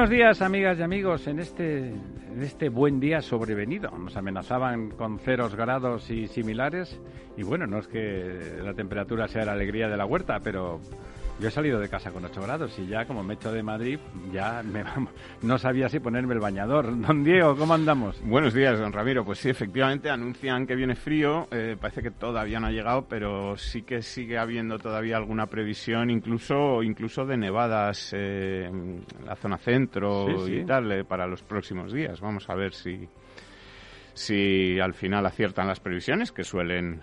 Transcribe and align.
Buenos 0.00 0.16
días, 0.16 0.40
amigas 0.40 0.78
y 0.78 0.82
amigos. 0.82 1.26
En 1.26 1.40
este, 1.40 1.88
en 1.88 2.42
este 2.42 2.70
buen 2.70 3.00
día 3.00 3.20
sobrevenido, 3.20 3.90
nos 3.90 4.16
amenazaban 4.16 4.92
con 4.92 5.18
ceros 5.18 5.54
grados 5.54 6.10
y 6.10 6.26
similares. 6.26 6.98
Y 7.36 7.42
bueno, 7.42 7.66
no 7.66 7.80
es 7.80 7.86
que 7.86 8.56
la 8.64 8.72
temperatura 8.72 9.28
sea 9.28 9.44
la 9.44 9.52
alegría 9.52 9.88
de 9.88 9.98
la 9.98 10.06
huerta, 10.06 10.40
pero 10.42 10.80
yo 11.40 11.48
he 11.48 11.50
salido 11.50 11.80
de 11.80 11.88
casa 11.88 12.10
con 12.10 12.24
8 12.24 12.40
grados 12.42 12.78
y 12.78 12.86
ya 12.86 13.06
como 13.06 13.22
me 13.22 13.34
echo 13.34 13.50
de 13.50 13.62
Madrid, 13.62 13.98
ya 14.30 14.62
me, 14.62 14.84
no 15.42 15.58
sabía 15.58 15.88
si 15.88 15.98
ponerme 15.98 16.34
el 16.34 16.40
bañador. 16.40 17.00
Don 17.06 17.24
Diego, 17.24 17.56
¿cómo 17.56 17.74
andamos? 17.74 18.20
Buenos 18.24 18.52
días, 18.52 18.78
don 18.78 18.92
Ramiro. 18.92 19.24
Pues 19.24 19.38
sí, 19.38 19.48
efectivamente 19.48 20.10
anuncian 20.10 20.66
que 20.66 20.76
viene 20.76 20.94
frío. 20.94 21.48
Eh, 21.50 21.76
parece 21.80 22.02
que 22.02 22.10
todavía 22.10 22.60
no 22.60 22.66
ha 22.66 22.70
llegado, 22.70 23.06
pero 23.08 23.56
sí 23.56 23.82
que 23.82 24.02
sigue 24.02 24.38
habiendo 24.38 24.78
todavía 24.78 25.16
alguna 25.16 25.46
previsión, 25.46 26.10
incluso 26.10 26.82
incluso 26.82 27.24
de 27.24 27.36
nevadas 27.38 28.12
eh, 28.14 28.66
en 28.68 29.04
la 29.24 29.36
zona 29.36 29.56
centro 29.56 30.26
Sí, 30.26 30.46
sí. 30.46 30.52
y 30.56 30.64
tal, 30.64 30.92
eh, 30.92 31.04
para 31.04 31.26
los 31.26 31.42
próximos 31.42 31.92
días. 31.92 32.20
Vamos 32.20 32.48
a 32.50 32.54
ver 32.54 32.74
si, 32.74 33.08
si 34.12 34.78
al 34.78 34.92
final 34.94 35.24
aciertan 35.24 35.66
las 35.66 35.80
previsiones, 35.80 36.32
que 36.32 36.44
suelen 36.44 37.00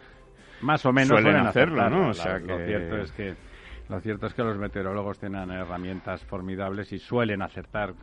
Más 0.61 0.85
o 0.85 0.93
menos 0.93 1.19
Suelen 1.19 1.51
suelen. 1.51 1.75
¿no? 1.89 2.09
O 2.09 2.13
sea 2.13 2.37
Lo 2.39 2.57
cierto 2.59 2.97
es 2.97 3.11
que 3.11 3.46
lo 3.89 3.99
cierto 4.01 4.27
es 4.27 4.33
que 4.33 4.43
los 4.43 4.57
meteorólogos 4.57 5.19
tienen 5.19 5.51
herramientas 5.51 6.23
formidables 6.25 6.91
y 6.91 6.99
suelen 6.99 7.41
acertar 7.41 7.93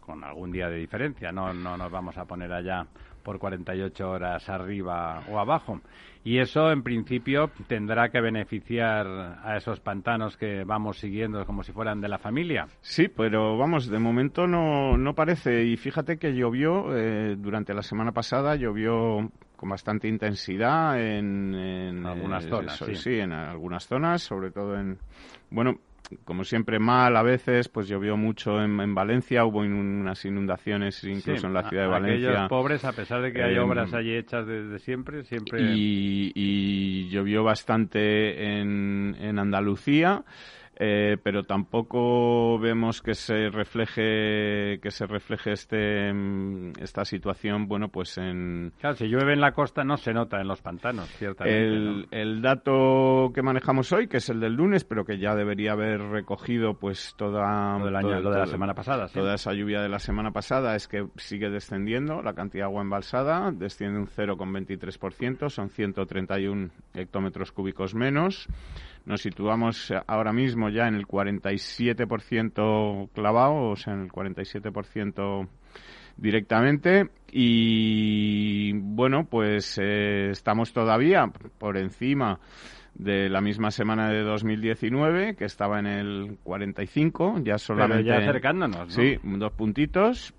con 0.00 0.24
algún 0.24 0.50
día 0.50 0.68
de 0.68 0.76
diferencia. 0.76 1.30
No, 1.32 1.52
no 1.52 1.76
nos 1.76 1.90
vamos 1.90 2.18
a 2.18 2.24
poner 2.24 2.52
allá 2.52 2.86
por 3.22 3.38
48 3.38 4.10
horas 4.10 4.48
arriba 4.48 5.22
o 5.30 5.38
abajo. 5.38 5.80
Y 6.24 6.38
eso, 6.38 6.70
en 6.70 6.82
principio, 6.82 7.50
tendrá 7.66 8.10
que 8.10 8.20
beneficiar 8.20 9.06
a 9.42 9.56
esos 9.56 9.80
pantanos 9.80 10.36
que 10.36 10.64
vamos 10.64 10.98
siguiendo 10.98 11.46
como 11.46 11.62
si 11.62 11.72
fueran 11.72 12.00
de 12.00 12.08
la 12.08 12.18
familia. 12.18 12.66
Sí, 12.80 13.08
pero 13.08 13.56
vamos, 13.56 13.88
de 13.88 13.98
momento 13.98 14.46
no, 14.46 14.96
no 14.98 15.14
parece. 15.14 15.64
Y 15.64 15.76
fíjate 15.76 16.18
que 16.18 16.34
llovió 16.34 16.94
eh, 16.96 17.36
durante 17.38 17.72
la 17.72 17.82
semana 17.82 18.12
pasada, 18.12 18.56
llovió 18.56 19.30
con 19.60 19.68
bastante 19.68 20.08
intensidad 20.08 20.98
en, 20.98 21.54
en, 21.54 22.06
Algunas 22.06 22.46
zonas, 22.46 22.82
sí. 22.96 23.18
en 23.18 23.32
algunas 23.32 23.86
zonas, 23.86 24.22
sobre 24.22 24.50
todo 24.50 24.74
en, 24.80 24.96
bueno, 25.50 25.74
como 26.24 26.44
siempre 26.44 26.78
mal 26.78 27.14
a 27.14 27.22
veces, 27.22 27.68
pues 27.68 27.86
llovió 27.86 28.16
mucho 28.16 28.58
en, 28.62 28.80
en 28.80 28.94
Valencia, 28.94 29.44
hubo 29.44 29.62
in- 29.62 29.74
unas 29.74 30.24
inundaciones 30.24 31.04
incluso 31.04 31.42
Sí, 31.42 31.46
en 31.46 31.52
la 31.52 31.68
ciudad 31.68 31.82
de 31.84 31.88
Valencia. 31.90 32.30
Aquellos 32.30 32.48
pobres, 32.48 32.84
a 32.86 32.92
pesar 32.92 33.20
de 33.20 33.34
que 33.34 33.42
hay 33.42 33.54
Em, 33.56 33.62
obras 33.62 33.92
allí 33.92 34.14
hechas 34.14 34.46
desde 34.46 34.78
siempre, 34.78 35.24
siempre... 35.24 35.60
y, 35.60 36.32
y 36.34 37.10
llovió 37.10 37.44
bastante 37.44 38.60
en, 38.60 39.14
en 39.20 39.38
Andalucía. 39.38 40.24
Eh, 40.82 41.18
pero 41.22 41.42
tampoco 41.44 42.58
vemos 42.58 43.02
que 43.02 43.12
se 43.14 43.50
refleje 43.50 44.78
que 44.80 44.90
se 44.90 45.06
refleje 45.06 45.52
este 45.52 46.10
mm, 46.10 46.72
esta 46.80 47.04
situación 47.04 47.68
bueno 47.68 47.88
pues 47.88 48.16
en 48.16 48.72
Claro, 48.80 48.96
si 48.96 49.06
llueve 49.06 49.34
en 49.34 49.42
la 49.42 49.52
costa 49.52 49.84
no 49.84 49.98
se 49.98 50.14
nota 50.14 50.40
en 50.40 50.48
los 50.48 50.62
pantanos, 50.62 51.06
ciertamente. 51.18 51.58
el, 51.66 52.00
¿no? 52.00 52.06
el 52.10 52.40
dato 52.40 53.30
que 53.34 53.42
manejamos 53.42 53.92
hoy 53.92 54.08
que 54.08 54.16
es 54.16 54.28
el 54.30 54.40
del 54.40 54.54
lunes 54.54 54.84
pero 54.84 55.04
que 55.04 55.18
ya 55.18 55.34
debería 55.34 55.72
haber 55.72 56.00
recogido 56.00 56.72
pues 56.74 57.14
toda 57.18 57.78
Lo 57.78 57.84
del 57.84 57.96
año- 57.96 58.08
todo- 58.08 58.20
lo 58.22 58.30
de 58.32 58.38
la 58.38 58.46
semana 58.46 58.72
pasada, 58.74 59.08
sí. 59.08 59.18
toda 59.18 59.34
esa 59.34 59.52
lluvia 59.52 59.82
de 59.82 59.88
la 59.90 59.98
semana 59.98 60.30
pasada 60.30 60.74
es 60.76 60.88
que 60.88 61.06
sigue 61.16 61.50
descendiendo 61.50 62.22
la 62.22 62.32
cantidad 62.32 62.62
de 62.64 62.70
agua 62.70 62.80
embalsada 62.82 63.52
desciende 63.52 63.98
un 63.98 64.06
0,23% 64.06 65.50
son 65.50 65.68
131 65.68 66.70
hectómetros 66.94 67.52
cúbicos 67.52 67.94
menos 67.94 68.46
nos 69.04 69.22
situamos 69.22 69.92
ahora 70.06 70.32
mismo 70.32 70.68
ya 70.68 70.86
en 70.88 70.94
el 70.94 71.06
47% 71.06 73.10
clavado, 73.12 73.70
o 73.70 73.76
sea, 73.76 73.94
en 73.94 74.02
el 74.02 74.10
47% 74.10 75.48
directamente. 76.16 77.10
Y 77.32 78.72
bueno, 78.72 79.24
pues 79.24 79.78
eh, 79.80 80.30
estamos 80.30 80.72
todavía 80.72 81.30
por 81.58 81.76
encima 81.76 82.40
de 82.94 83.28
la 83.28 83.40
misma 83.40 83.70
semana 83.70 84.10
de 84.10 84.22
2019, 84.22 85.36
que 85.36 85.44
estaba 85.44 85.78
en 85.78 85.86
el 85.86 86.38
45, 86.42 87.40
ya 87.42 87.58
solamente... 87.58 88.04
Pero 88.04 88.18
ya 88.18 88.28
acercándonos, 88.28 88.88
¿no? 88.88 88.90
Sí, 88.90 89.18
dos 89.22 89.52
puntitos. 89.52 90.34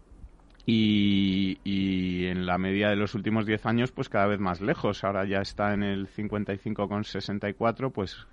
Y, 0.63 1.57
y 1.63 2.27
en 2.27 2.45
la 2.45 2.59
media 2.59 2.89
de 2.89 2.95
los 2.95 3.15
últimos 3.15 3.47
10 3.47 3.65
años, 3.65 3.91
pues 3.91 4.09
cada 4.09 4.27
vez 4.27 4.39
más 4.39 4.61
lejos. 4.61 5.03
Ahora 5.03 5.25
ya 5.25 5.39
está 5.39 5.73
en 5.73 5.81
el 5.81 6.07
55,64, 6.07 7.91
pues 7.91 8.27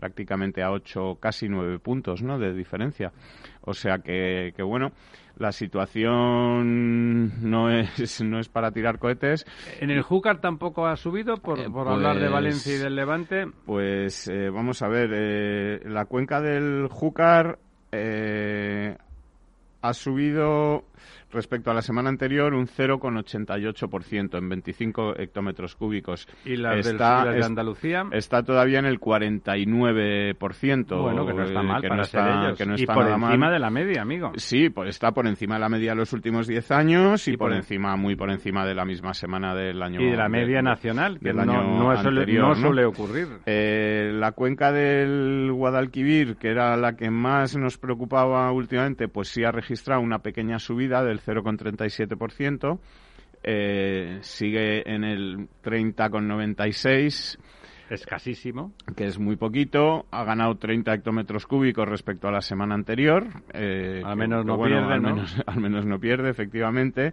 prácticamente 0.00 0.62
a 0.62 0.72
8, 0.72 1.18
casi 1.20 1.48
9 1.48 1.78
puntos 1.78 2.22
¿no? 2.22 2.38
de 2.38 2.52
diferencia. 2.54 3.12
O 3.60 3.74
sea 3.74 3.98
que, 3.98 4.52
que 4.56 4.62
bueno, 4.62 4.90
la 5.36 5.52
situación 5.52 7.50
no 7.50 7.70
es, 7.70 8.22
no 8.22 8.38
es 8.40 8.48
para 8.48 8.72
tirar 8.72 8.98
cohetes. 8.98 9.44
En 9.80 9.90
el 9.90 10.02
Júcar 10.02 10.40
tampoco 10.40 10.86
ha 10.86 10.96
subido, 10.96 11.36
por, 11.36 11.58
Eh, 11.60 11.68
por 11.70 11.86
hablar 11.88 12.16
de 12.16 12.22
pues- 12.22 12.32
Valencia 12.32 12.74
y 12.74 12.78
del 12.78 12.96
Levante. 12.96 13.46
Pues 13.66 14.28
eh, 14.28 14.50
vamos 14.50 14.82
a 14.82 14.88
ver, 14.88 15.10
eh, 15.14 15.80
la 15.84 16.06
cuenca 16.06 16.40
del 16.40 16.88
Júcar 16.90 17.58
eh, 17.92 18.96
ha 19.82 19.94
subido 19.94 20.84
respecto 21.32 21.70
a 21.70 21.74
la 21.74 21.82
semana 21.82 22.08
anterior 22.08 22.54
un 22.54 22.66
0,88% 22.66 24.36
en 24.36 24.48
25 24.48 25.16
hectómetros 25.18 25.76
cúbicos. 25.76 26.26
Y 26.44 26.56
las, 26.56 26.84
del- 26.84 26.94
Está- 26.96 27.20
y 27.22 27.26
las 27.26 27.34
de 27.36 27.44
Andalucía. 27.44 28.04
Está 28.10 28.42
todavía 28.42 28.80
en 28.80 28.86
el 28.86 28.98
49%. 28.98 31.02
bueno, 31.02 31.24
que 31.24 31.32
no 31.34 31.44
está 31.44 31.60
eh, 31.60 31.62
mal 31.62 31.80
que 31.82 31.88
para 31.88 31.98
no 32.00 32.04
ser 32.04 32.20
está- 32.20 32.42
ellos. 32.44 32.58
que 32.58 32.66
no 32.66 32.72
y 32.72 32.80
está 32.80 32.94
por 32.94 33.04
nada 33.04 33.14
encima 33.16 33.36
mal. 33.46 33.52
de 33.52 33.58
la 33.60 33.70
media, 33.70 34.02
amigo. 34.02 34.32
Sí, 34.36 34.70
pues 34.70 34.88
está 34.90 35.12
por 35.12 35.26
encima 35.28 35.54
de 35.54 35.60
la 35.60 35.68
media 35.68 35.90
de 35.92 35.96
los 35.96 36.12
últimos 36.12 36.46
10 36.46 36.70
años 36.72 37.26
y, 37.28 37.32
Y 37.32 37.36
por, 37.36 37.48
por- 37.50 37.56
encima, 37.56 37.96
muy 37.96 38.16
por 38.16 38.30
encima 38.30 38.66
de 38.66 38.74
la 38.74 38.84
misma 38.84 39.14
semana 39.14 39.54
del 39.54 39.80
año 39.82 40.00
Y 40.00 40.10
de 40.10 40.16
la 40.16 40.28
media 40.28 40.56
de- 40.56 40.62
nacional, 40.64 41.18
que 41.20 41.26
del 41.32 41.36
no, 41.36 41.44
suele, 42.02 42.20
anterior, 42.20 42.42
no 42.42 42.48
¿no? 42.48 42.54
suele 42.60 42.84
ocurrir. 42.84 43.28
Eh, 43.46 44.10
la 44.14 44.32
cuenca 44.32 44.72
del 44.72 45.50
Guadalquivir, 45.52 46.36
que 46.36 46.48
era 46.50 46.76
la 46.76 46.96
que 46.96 47.08
más 47.10 47.56
nos 47.56 47.78
preocupaba 47.78 48.50
últimamente, 48.52 49.06
pues 49.08 49.28
sí 49.28 49.44
ha 49.44 49.50
registrado 49.52 49.69
una 49.98 50.20
pequeña 50.20 50.58
subida 50.58 51.02
del 51.04 51.20
0,37%. 51.20 52.78
Eh, 53.42 54.18
sigue 54.22 54.90
en 54.92 55.04
el 55.04 55.48
30,96%. 55.62 57.38
Escasísimo. 57.90 58.72
que 58.96 59.04
es 59.06 59.18
muy 59.18 59.36
poquito, 59.36 60.06
ha 60.10 60.24
ganado 60.24 60.56
30 60.56 60.94
hectómetros 60.94 61.46
cúbicos 61.46 61.88
respecto 61.88 62.28
a 62.28 62.32
la 62.32 62.40
semana 62.40 62.74
anterior. 62.74 63.26
eh, 63.52 64.02
Al 64.04 64.16
menos 64.16 64.42
que 64.44 64.46
no 64.48 64.56
bueno, 64.56 64.76
pierde, 64.78 64.94
al 64.94 65.02
¿no? 65.02 65.08
menos, 65.14 65.42
al 65.46 65.60
menos 65.60 65.86
no 65.86 65.98
pierde, 65.98 66.30
efectivamente. 66.30 67.12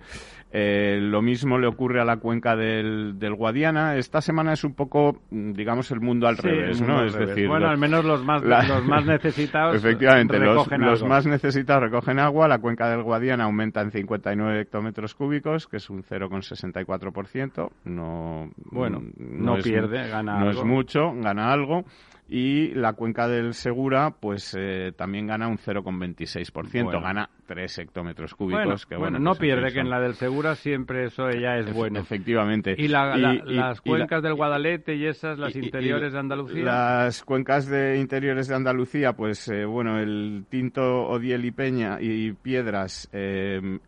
Eh, 0.51 0.99
lo 1.01 1.21
mismo 1.21 1.57
le 1.59 1.67
ocurre 1.67 1.99
a 1.99 2.05
la 2.05 2.17
cuenca 2.17 2.55
del, 2.55 3.19
del 3.19 3.33
Guadiana. 3.35 3.97
Esta 3.97 4.21
semana 4.21 4.53
es 4.53 4.63
un 4.63 4.73
poco, 4.75 5.21
digamos, 5.29 5.91
el 5.91 5.99
mundo 5.99 6.25
al 6.27 6.37
Sí, 6.37 6.43
revés, 6.47 6.81
¿no? 6.81 6.99
al 6.99 7.07
Es 7.07 7.13
revés. 7.13 7.29
decir, 7.29 7.47
bueno, 7.49 7.65
los- 7.65 7.71
al 7.73 7.77
menos 7.79 8.05
los 8.05 8.23
más, 8.23 8.43
la- 8.43 8.63
los 8.63 8.85
más 8.85 9.05
necesitados 9.05 9.75
Efectivamente, 9.75 10.39
los, 10.39 10.49
recogen 10.55 10.81
los 10.81 11.03
más 11.03 11.25
necesitados 11.27 11.83
recogen 11.83 12.19
agua. 12.19 12.47
La 12.47 12.59
cuenca 12.59 12.89
del 12.89 13.03
Guadiana 13.03 13.43
aumenta 13.43 13.81
en 13.81 13.91
59 13.91 14.61
hectómetros 14.61 15.15
cúbicos, 15.15 15.67
que 15.67 15.77
es 15.77 15.89
un 15.89 16.01
0,64%. 16.03 17.69
No, 17.85 18.49
Bueno, 18.71 18.99
mm, 19.01 19.43
no 19.43 19.57
es- 19.57 19.63
pierde, 19.65 20.07
gana 20.07 20.39
No 20.39 20.47
algo. 20.49 20.61
es 20.61 20.65
mucho, 20.67 21.13
gana 21.15 21.51
algo. 21.51 21.85
y 22.29 22.73
la 22.73 22.93
cuenca 22.93 23.27
del 23.27 23.53
Segura 23.53 24.11
pues 24.19 24.55
eh, 24.57 24.91
también 24.97 25.27
gana 25.27 25.47
un 25.47 25.57
0,26%, 25.57 27.01
gana 27.01 27.29
3 27.45 27.77
hectómetros 27.79 28.35
cúbicos. 28.35 28.85
que, 28.85 28.97
bueno, 28.97 29.17
no 29.17 29.31
pues, 29.31 29.39
pierde, 29.39 29.71
que 29.71 29.79
en 29.79 29.89
la 29.89 30.01
del 30.01 30.15
Segura 30.15 30.55
siempre 30.55 31.05
eso 31.05 31.29
ya 31.31 31.57
es 31.57 31.73
bueno. 31.73 31.99
Efectivamente. 31.99 32.75
¿Y, 32.77 32.89
las 32.89 33.81
cuencas 33.81 34.21
del 34.21 34.33
Guadalete 34.33 34.95
y 34.95 35.05
esas, 35.05 35.39
las 35.39 35.55
interiores 35.55 36.13
de 36.13 36.19
Andalucía? 36.19 36.63
Las 36.63 37.23
cuencas 37.23 37.67
de 37.67 37.97
interiores 37.97 38.47
de 38.49 38.55
Andalucía, 38.55 39.13
pues 39.13 39.47
eh, 39.47 39.63
bueno, 39.63 39.99
el 39.99 40.45
Tinto, 40.49 41.07
Odiel 41.07 41.45
y 41.45 41.51
Peña 41.51 41.97
y 42.01 42.33
Piedras 42.33 43.09
eh, 43.13 43.79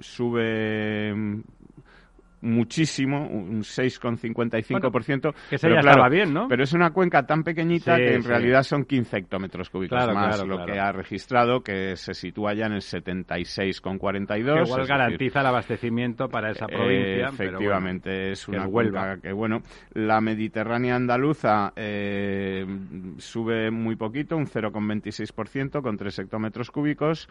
sube 0.00 1.14
muchísimo, 2.40 3.26
un 3.28 3.62
6,55%. 3.62 5.34
que 5.50 5.58
se 5.58 5.68
pero 5.68 6.08
bien, 6.08 6.32
¿no? 6.32 6.48
Pero 6.48 6.62
es 6.62 6.72
una 6.72 6.90
cuenca 6.90 7.26
tan 7.26 7.42
pequeñita 7.42 7.96
que 7.96 8.14
en 8.14 8.24
realidad 8.24 8.62
son 8.62 8.84
15 8.84 9.18
hectómetros 9.18 9.70
cúbicos 9.70 9.98
más 10.14 10.44
lo 10.46 10.64
que 10.64 10.78
ha 10.78 10.92
registrado, 10.92 11.62
que 11.62 11.96
se 11.96 12.14
sitúa 12.14 12.54
ya 12.54 12.66
en 12.66 12.74
el 12.74 12.80
76,42. 12.80 14.54
Que 14.54 14.62
igual 14.62 14.86
garantiza 14.86 15.40
el 15.40 15.46
abastecimiento 15.46 16.28
para 16.28 16.50
esa 16.50 16.66
provincia. 16.66 17.28
efectivamente, 17.28 18.32
es 18.32 18.48
una 18.48 18.66
cuenca 18.66 19.18
que, 19.20 19.32
bueno, 19.32 19.62
la 19.92 20.20
Mediterránea 20.20 20.96
andaluza 20.96 21.72
eh, 21.76 22.64
sube 23.18 23.70
muy 23.70 23.96
poquito, 23.96 24.36
un 24.36 24.46
0,26% 24.46 25.82
con 25.82 25.96
3 25.96 26.18
hectómetros 26.20 26.70
cúbicos 26.70 27.28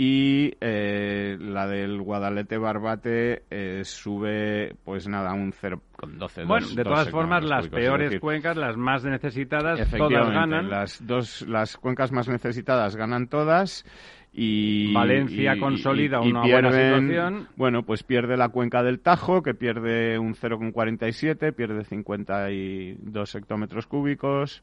y 0.00 0.54
eh, 0.60 1.36
la 1.40 1.66
del 1.66 2.00
Guadalete 2.00 2.56
Barbate 2.56 3.42
eh, 3.50 3.82
sube, 3.82 4.76
pues 4.84 5.08
nada, 5.08 5.34
un 5.34 5.52
0,12. 5.52 6.46
Bueno, 6.46 6.68
de 6.68 6.84
todas 6.84 7.10
formas, 7.10 7.42
las 7.42 7.66
peores 7.66 8.20
cuencas, 8.20 8.56
las 8.56 8.76
más 8.76 9.04
necesitadas, 9.04 9.90
todas 9.90 10.30
ganan. 10.30 10.70
Las, 10.70 11.04
dos, 11.04 11.42
las 11.48 11.76
cuencas 11.76 12.12
más 12.12 12.28
necesitadas 12.28 12.94
ganan 12.94 13.26
todas. 13.26 13.84
Y, 14.32 14.92
Valencia 14.92 15.58
consolida 15.58 16.20
una 16.20 16.42
buena 16.42 16.70
situación. 16.70 17.48
Bueno, 17.56 17.82
pues 17.82 18.04
pierde 18.04 18.36
la 18.36 18.50
cuenca 18.50 18.84
del 18.84 19.00
Tajo, 19.00 19.42
que 19.42 19.54
pierde 19.54 20.16
un 20.20 20.36
0,47, 20.36 21.52
pierde 21.52 21.82
52 21.82 23.34
hectómetros 23.34 23.88
cúbicos 23.88 24.62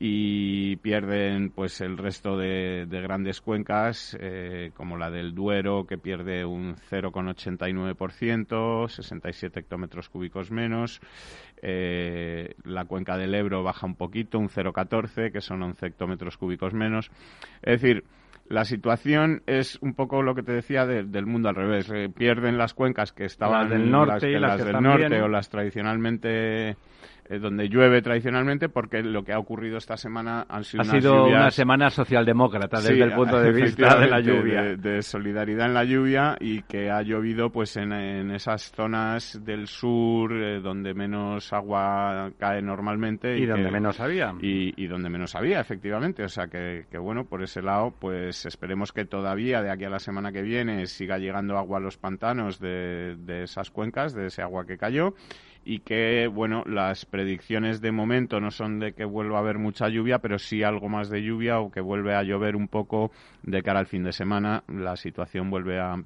y 0.00 0.76
pierden 0.76 1.50
pues 1.50 1.80
el 1.80 1.98
resto 1.98 2.38
de, 2.38 2.86
grandes 2.88 3.40
cuencas 3.40 4.16
eh, 4.20 4.70
como 4.74 4.96
la 4.96 5.10
del 5.10 5.34
Duero 5.34 5.88
que 5.88 5.98
pierde 5.98 6.44
un 6.44 6.76
0,89%, 6.76 8.88
67 8.88 9.58
hectómetros 9.58 10.08
cúbicos 10.08 10.52
menos. 10.52 11.00
Eh, 11.60 12.54
la 12.62 12.84
cuenca 12.84 13.18
del 13.18 13.34
Ebro 13.34 13.64
baja 13.64 13.86
un 13.86 13.96
poquito, 13.96 14.38
un 14.38 14.48
0,14, 14.48 15.32
que 15.32 15.40
son 15.40 15.64
11 15.64 15.86
hectómetros 15.86 16.36
cúbicos 16.36 16.74
menos. 16.74 17.10
Es 17.60 17.82
decir, 17.82 18.04
la 18.48 18.64
situación 18.64 19.42
es 19.46 19.78
un 19.82 19.94
poco 19.94 20.22
lo 20.22 20.36
que 20.36 20.44
te 20.44 20.52
decía 20.52 20.86
del 20.86 21.26
mundo 21.26 21.48
al 21.48 21.56
revés. 21.56 21.90
Eh, 21.90 22.08
pierden 22.08 22.56
las 22.56 22.72
cuencas 22.72 23.12
que 23.12 23.24
estaban 23.24 23.68
del 23.68 23.90
norte, 23.90 24.30
y 24.30 24.38
las, 24.38 24.64
del 24.64 24.80
norte 24.80 25.20
o 25.20 25.28
las 25.28 25.50
tradicionalmente 25.50 26.76
eh, 27.30 27.38
donde 27.38 27.68
llueve 27.68 28.00
tradicionalmente, 28.00 28.70
porque 28.70 29.02
lo 29.02 29.22
que 29.22 29.34
ha 29.34 29.38
ocurrido 29.38 29.76
esta 29.76 29.98
semana 29.98 30.46
han 30.48 30.64
sido, 30.64 30.80
ha 30.80 30.84
sido 30.86 31.24
una 31.26 31.50
semana 31.50 31.90
socialdemócrata 31.90 32.80
desde 32.80 33.02
el 33.02 33.12
punto 33.12 33.38
de 33.38 33.52
vista 33.52 33.98
de 34.00 34.08
la 34.08 34.20
lluvia. 34.20 34.62
De, 34.76 35.02
solidaridad 35.02 35.66
en 35.66 35.74
la 35.74 35.84
lluvia 35.84 36.36
y 36.40 36.62
que 36.62 36.90
ha 36.90 37.02
llovido 37.02 37.50
pues 37.50 37.76
en, 37.76 37.92
esas 38.30 38.72
zonas 38.72 39.44
del 39.44 39.66
sur 39.66 40.32
eh, 40.32 40.60
donde 40.60 40.94
menos 40.94 41.52
agua 41.52 42.30
cae 42.38 42.62
normalmente. 42.62 43.36
Y, 43.36 43.44
donde 43.44 43.70
menos 43.70 44.00
había. 44.00 44.34
Y, 44.40 44.86
donde 44.86 45.10
menos 45.10 45.34
había, 45.34 45.60
efectivamente. 45.60 46.24
O 46.24 46.28
sea 46.28 46.46
que, 46.46 46.86
que, 46.90 46.96
bueno, 46.96 47.26
por 47.26 47.42
ese 47.42 47.60
lado, 47.60 47.94
pues 47.98 48.46
esperemos 48.46 48.92
que 48.92 49.04
todavía 49.04 49.60
de 49.60 49.70
aquí 49.70 49.84
a 49.84 49.90
la 49.90 49.98
semana 49.98 50.32
que 50.32 50.40
viene 50.40 50.86
siga 50.86 51.18
llegando 51.18 51.58
agua 51.58 51.76
a 51.76 51.82
los 51.82 51.98
pantanos 51.98 52.58
de, 52.58 53.16
de 53.16 53.42
esas 53.42 53.70
cuencas, 53.70 54.14
de 54.14 54.26
ese 54.26 54.40
agua 54.40 54.64
que 54.64 54.78
cayó 54.78 55.12
y 55.68 55.80
que, 55.80 56.28
bueno, 56.28 56.64
las 56.64 57.04
predicciones 57.04 57.82
de 57.82 57.92
momento 57.92 58.40
no 58.40 58.50
son 58.50 58.78
de 58.78 58.94
que 58.94 59.04
vuelva 59.04 59.36
a 59.36 59.40
haber 59.40 59.58
mucha 59.58 59.90
lluvia, 59.90 60.18
pero 60.18 60.38
sí 60.38 60.62
algo 60.62 60.88
más 60.88 61.10
de 61.10 61.22
lluvia 61.22 61.60
o 61.60 61.70
que 61.70 61.82
vuelve 61.82 62.14
a 62.14 62.22
llover 62.22 62.56
un 62.56 62.68
poco 62.68 63.10
de 63.42 63.62
cara 63.62 63.80
al 63.80 63.86
fin 63.86 64.02
de 64.02 64.12
semana. 64.12 64.64
La 64.66 64.96
situación 64.96 65.50
vuelve 65.50 65.78
a 65.78 65.96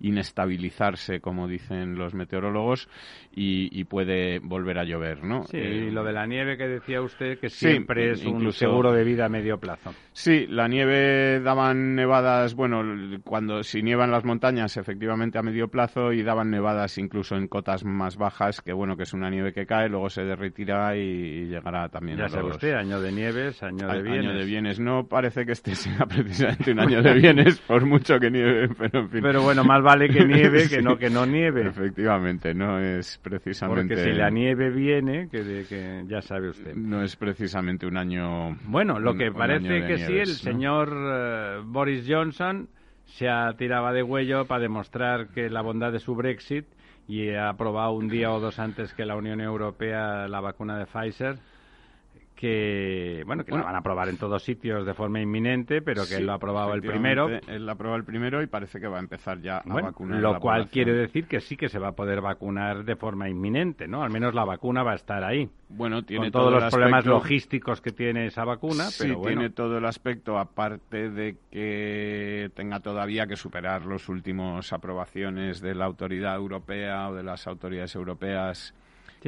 inestabilizarse, 0.00 1.20
como 1.20 1.48
dicen 1.48 1.96
los 1.96 2.14
meteorólogos, 2.14 2.88
y, 3.40 3.84
puede 3.84 4.40
volver 4.40 4.78
a 4.78 4.84
llover, 4.84 5.22
¿no? 5.22 5.44
Sí, 5.44 5.56
y 5.56 5.60
eh, 5.60 5.92
lo 5.92 6.02
de 6.02 6.12
la 6.12 6.26
nieve 6.26 6.58
que 6.58 6.66
decía 6.66 7.00
usted, 7.00 7.38
que 7.38 7.48
siempre 7.48 8.10
es 8.10 8.24
un 8.26 8.52
seguro 8.52 8.92
de 8.92 9.04
vida 9.04 9.26
a 9.26 9.28
medio 9.28 9.58
plazo. 9.58 9.94
Sí, 10.12 10.46
la 10.48 10.66
nieve 10.66 11.40
daban 11.40 11.94
nevadas, 11.94 12.54
bueno, 12.54 12.82
cuando 13.24 13.62
si 13.62 13.82
nievan 13.82 14.10
las 14.10 14.24
montañas, 14.24 14.76
efectivamente 14.76 15.38
a 15.38 15.42
medio 15.42 15.68
plazo, 15.68 16.12
y 16.12 16.22
daban 16.22 16.50
nevadas 16.50 16.98
incluso 16.98 17.36
en 17.36 17.46
cotas 17.46 17.84
más 17.84 18.16
bajas, 18.16 18.60
que 18.60 18.72
bueno, 18.72 18.96
que 18.96 19.04
es 19.04 19.12
una 19.12 19.30
nieve 19.30 19.52
que 19.52 19.66
cae, 19.66 19.88
luego 19.88 20.10
se 20.10 20.24
derretirá 20.24 20.96
y, 20.96 21.46
llegará 21.46 21.88
también 21.88 22.18
ya 22.18 22.24
a 22.24 22.28
sabe 22.28 22.50
usted, 22.50 22.74
año 22.74 23.00
de 23.00 23.12
nieves, 23.12 23.62
año 23.62 23.86
de 23.86 24.02
bienes. 24.02 24.26
Año 24.26 24.38
de 24.38 24.44
bienes. 24.44 24.80
No 24.80 25.06
parece 25.06 25.46
que 25.46 25.52
este 25.52 25.74
sea 25.76 26.06
precisamente 26.06 26.72
un 26.72 26.80
año 26.80 27.02
de 27.02 27.14
bienes, 27.14 27.58
por 27.60 27.86
mucho 27.86 28.18
que 28.18 28.30
nieve, 28.30 28.68
pero 28.76 29.00
en 29.00 29.10
fin. 29.10 29.20
Pero 29.22 29.42
bueno, 29.42 29.64
más 29.64 29.82
vale 29.88 30.08
que 30.08 30.24
nieve 30.24 30.68
que 30.68 30.82
no 30.82 30.98
que 30.98 31.10
no 31.10 31.26
nieve. 31.26 31.66
Efectivamente, 31.66 32.54
no 32.54 32.78
es 32.78 33.18
precisamente. 33.18 33.94
Porque 33.94 34.10
si 34.10 34.16
la 34.16 34.30
nieve 34.30 34.70
viene, 34.70 35.28
que, 35.30 35.64
que 35.68 36.04
ya 36.06 36.20
sabe 36.20 36.50
usted. 36.50 36.74
No 36.74 37.02
es 37.02 37.16
precisamente 37.16 37.86
un 37.86 37.96
año. 37.96 38.56
Bueno, 38.66 38.98
lo 38.98 39.14
que 39.14 39.32
parece 39.32 39.86
que 39.86 39.98
sí, 39.98 40.18
el 40.18 40.26
señor 40.28 40.92
eh, 40.94 41.60
Boris 41.64 42.04
Johnson 42.08 42.68
se 43.04 43.28
ha 43.28 43.52
tirado 43.56 43.92
de 43.92 44.02
huello 44.02 44.44
para 44.44 44.62
demostrar 44.62 45.28
que 45.28 45.48
la 45.48 45.62
bondad 45.62 45.92
de 45.92 45.98
su 45.98 46.14
Brexit 46.14 46.66
y 47.06 47.30
ha 47.30 47.48
aprobado 47.48 47.92
un 47.92 48.08
día 48.08 48.30
o 48.32 48.38
dos 48.38 48.58
antes 48.58 48.92
que 48.92 49.06
la 49.06 49.16
Unión 49.16 49.40
Europea 49.40 50.28
la 50.28 50.40
vacuna 50.40 50.78
de 50.78 50.84
Pfizer 50.84 51.36
que 52.38 53.24
bueno 53.26 53.44
que 53.44 53.50
la 53.50 53.62
van 53.62 53.74
a 53.74 53.78
aprobar 53.78 54.08
en 54.08 54.16
todos 54.16 54.44
sitios 54.44 54.86
de 54.86 54.94
forma 54.94 55.20
inminente, 55.20 55.82
pero 55.82 56.06
que 56.06 56.14
él 56.14 56.26
lo 56.26 56.32
ha 56.32 56.36
aprobado 56.36 56.72
el 56.72 56.82
primero. 56.82 57.28
Él 57.28 57.66
lo 57.66 57.72
ha 57.72 57.74
aprobado 57.74 57.98
el 57.98 58.04
primero 58.04 58.40
y 58.42 58.46
parece 58.46 58.78
que 58.78 58.86
va 58.86 58.98
a 58.98 59.00
empezar 59.00 59.40
ya 59.40 59.58
a 59.58 59.62
vacunar. 59.82 60.20
Lo 60.20 60.38
cual 60.38 60.68
quiere 60.68 60.92
decir 60.92 61.26
que 61.26 61.40
sí 61.40 61.56
que 61.56 61.68
se 61.68 61.80
va 61.80 61.88
a 61.88 61.92
poder 61.92 62.20
vacunar 62.20 62.84
de 62.84 62.94
forma 62.94 63.28
inminente, 63.28 63.88
¿no? 63.88 64.04
Al 64.04 64.10
menos 64.10 64.34
la 64.34 64.44
vacuna 64.44 64.84
va 64.84 64.92
a 64.92 64.94
estar 64.94 65.24
ahí. 65.24 65.50
Bueno, 65.68 66.04
tiene 66.04 66.30
con 66.30 66.42
todos 66.42 66.52
los 66.52 66.72
problemas 66.72 67.06
logísticos 67.06 67.80
que 67.80 67.90
tiene 67.90 68.26
esa 68.26 68.44
vacuna, 68.44 68.84
sí, 68.84 69.12
tiene 69.20 69.50
todo 69.50 69.78
el 69.78 69.84
aspecto, 69.84 70.38
aparte 70.38 71.10
de 71.10 71.36
que 71.50 72.50
tenga 72.54 72.78
todavía 72.78 73.26
que 73.26 73.34
superar 73.34 73.84
los 73.84 74.08
últimos 74.08 74.72
aprobaciones 74.72 75.60
de 75.60 75.74
la 75.74 75.86
autoridad 75.86 76.36
europea 76.36 77.08
o 77.08 77.14
de 77.14 77.24
las 77.24 77.48
autoridades 77.48 77.96
europeas 77.96 78.74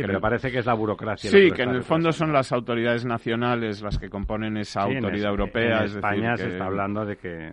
Sí, 0.01 0.07
pero 0.07 0.21
parece 0.21 0.51
que 0.51 0.59
es 0.59 0.67
la 0.67 0.75
burocracia. 0.75 1.31
Sí, 1.31 1.51
que 1.51 1.63
en 1.63 1.71
el 1.71 1.83
fondo 1.83 2.13
son 2.13 2.33
las 2.33 2.53
autoridades 2.53 3.05
nacionales 3.05 3.83
las 3.83 3.99
que 3.99 4.09
componen 4.09 4.57
esa 4.57 4.83
autoridad 4.83 5.31
europea. 5.31 5.79
En 5.81 5.85
España 5.85 6.37
se 6.37 6.49
está 6.49 6.67
hablando 6.67 7.05
de 7.05 7.17
que, 7.17 7.53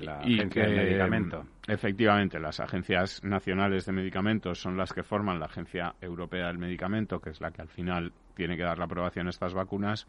la 0.00 0.18
agencia 0.18 0.66
de 0.66 0.76
medicamento. 0.76 1.44
Efectivamente, 1.66 2.38
las 2.38 2.60
agencias 2.60 3.22
nacionales 3.24 3.86
de 3.86 3.92
medicamentos 3.92 4.58
son 4.60 4.76
las 4.76 4.92
que 4.92 5.02
forman 5.02 5.40
la 5.40 5.46
Agencia 5.46 5.94
Europea 6.00 6.48
del 6.48 6.58
Medicamento, 6.58 7.20
que 7.20 7.30
es 7.30 7.40
la 7.40 7.50
que 7.50 7.62
al 7.62 7.68
final 7.68 8.12
tiene 8.34 8.56
que 8.56 8.62
dar 8.62 8.78
la 8.78 8.84
aprobación 8.84 9.28
a 9.28 9.30
estas 9.30 9.54
vacunas. 9.54 10.06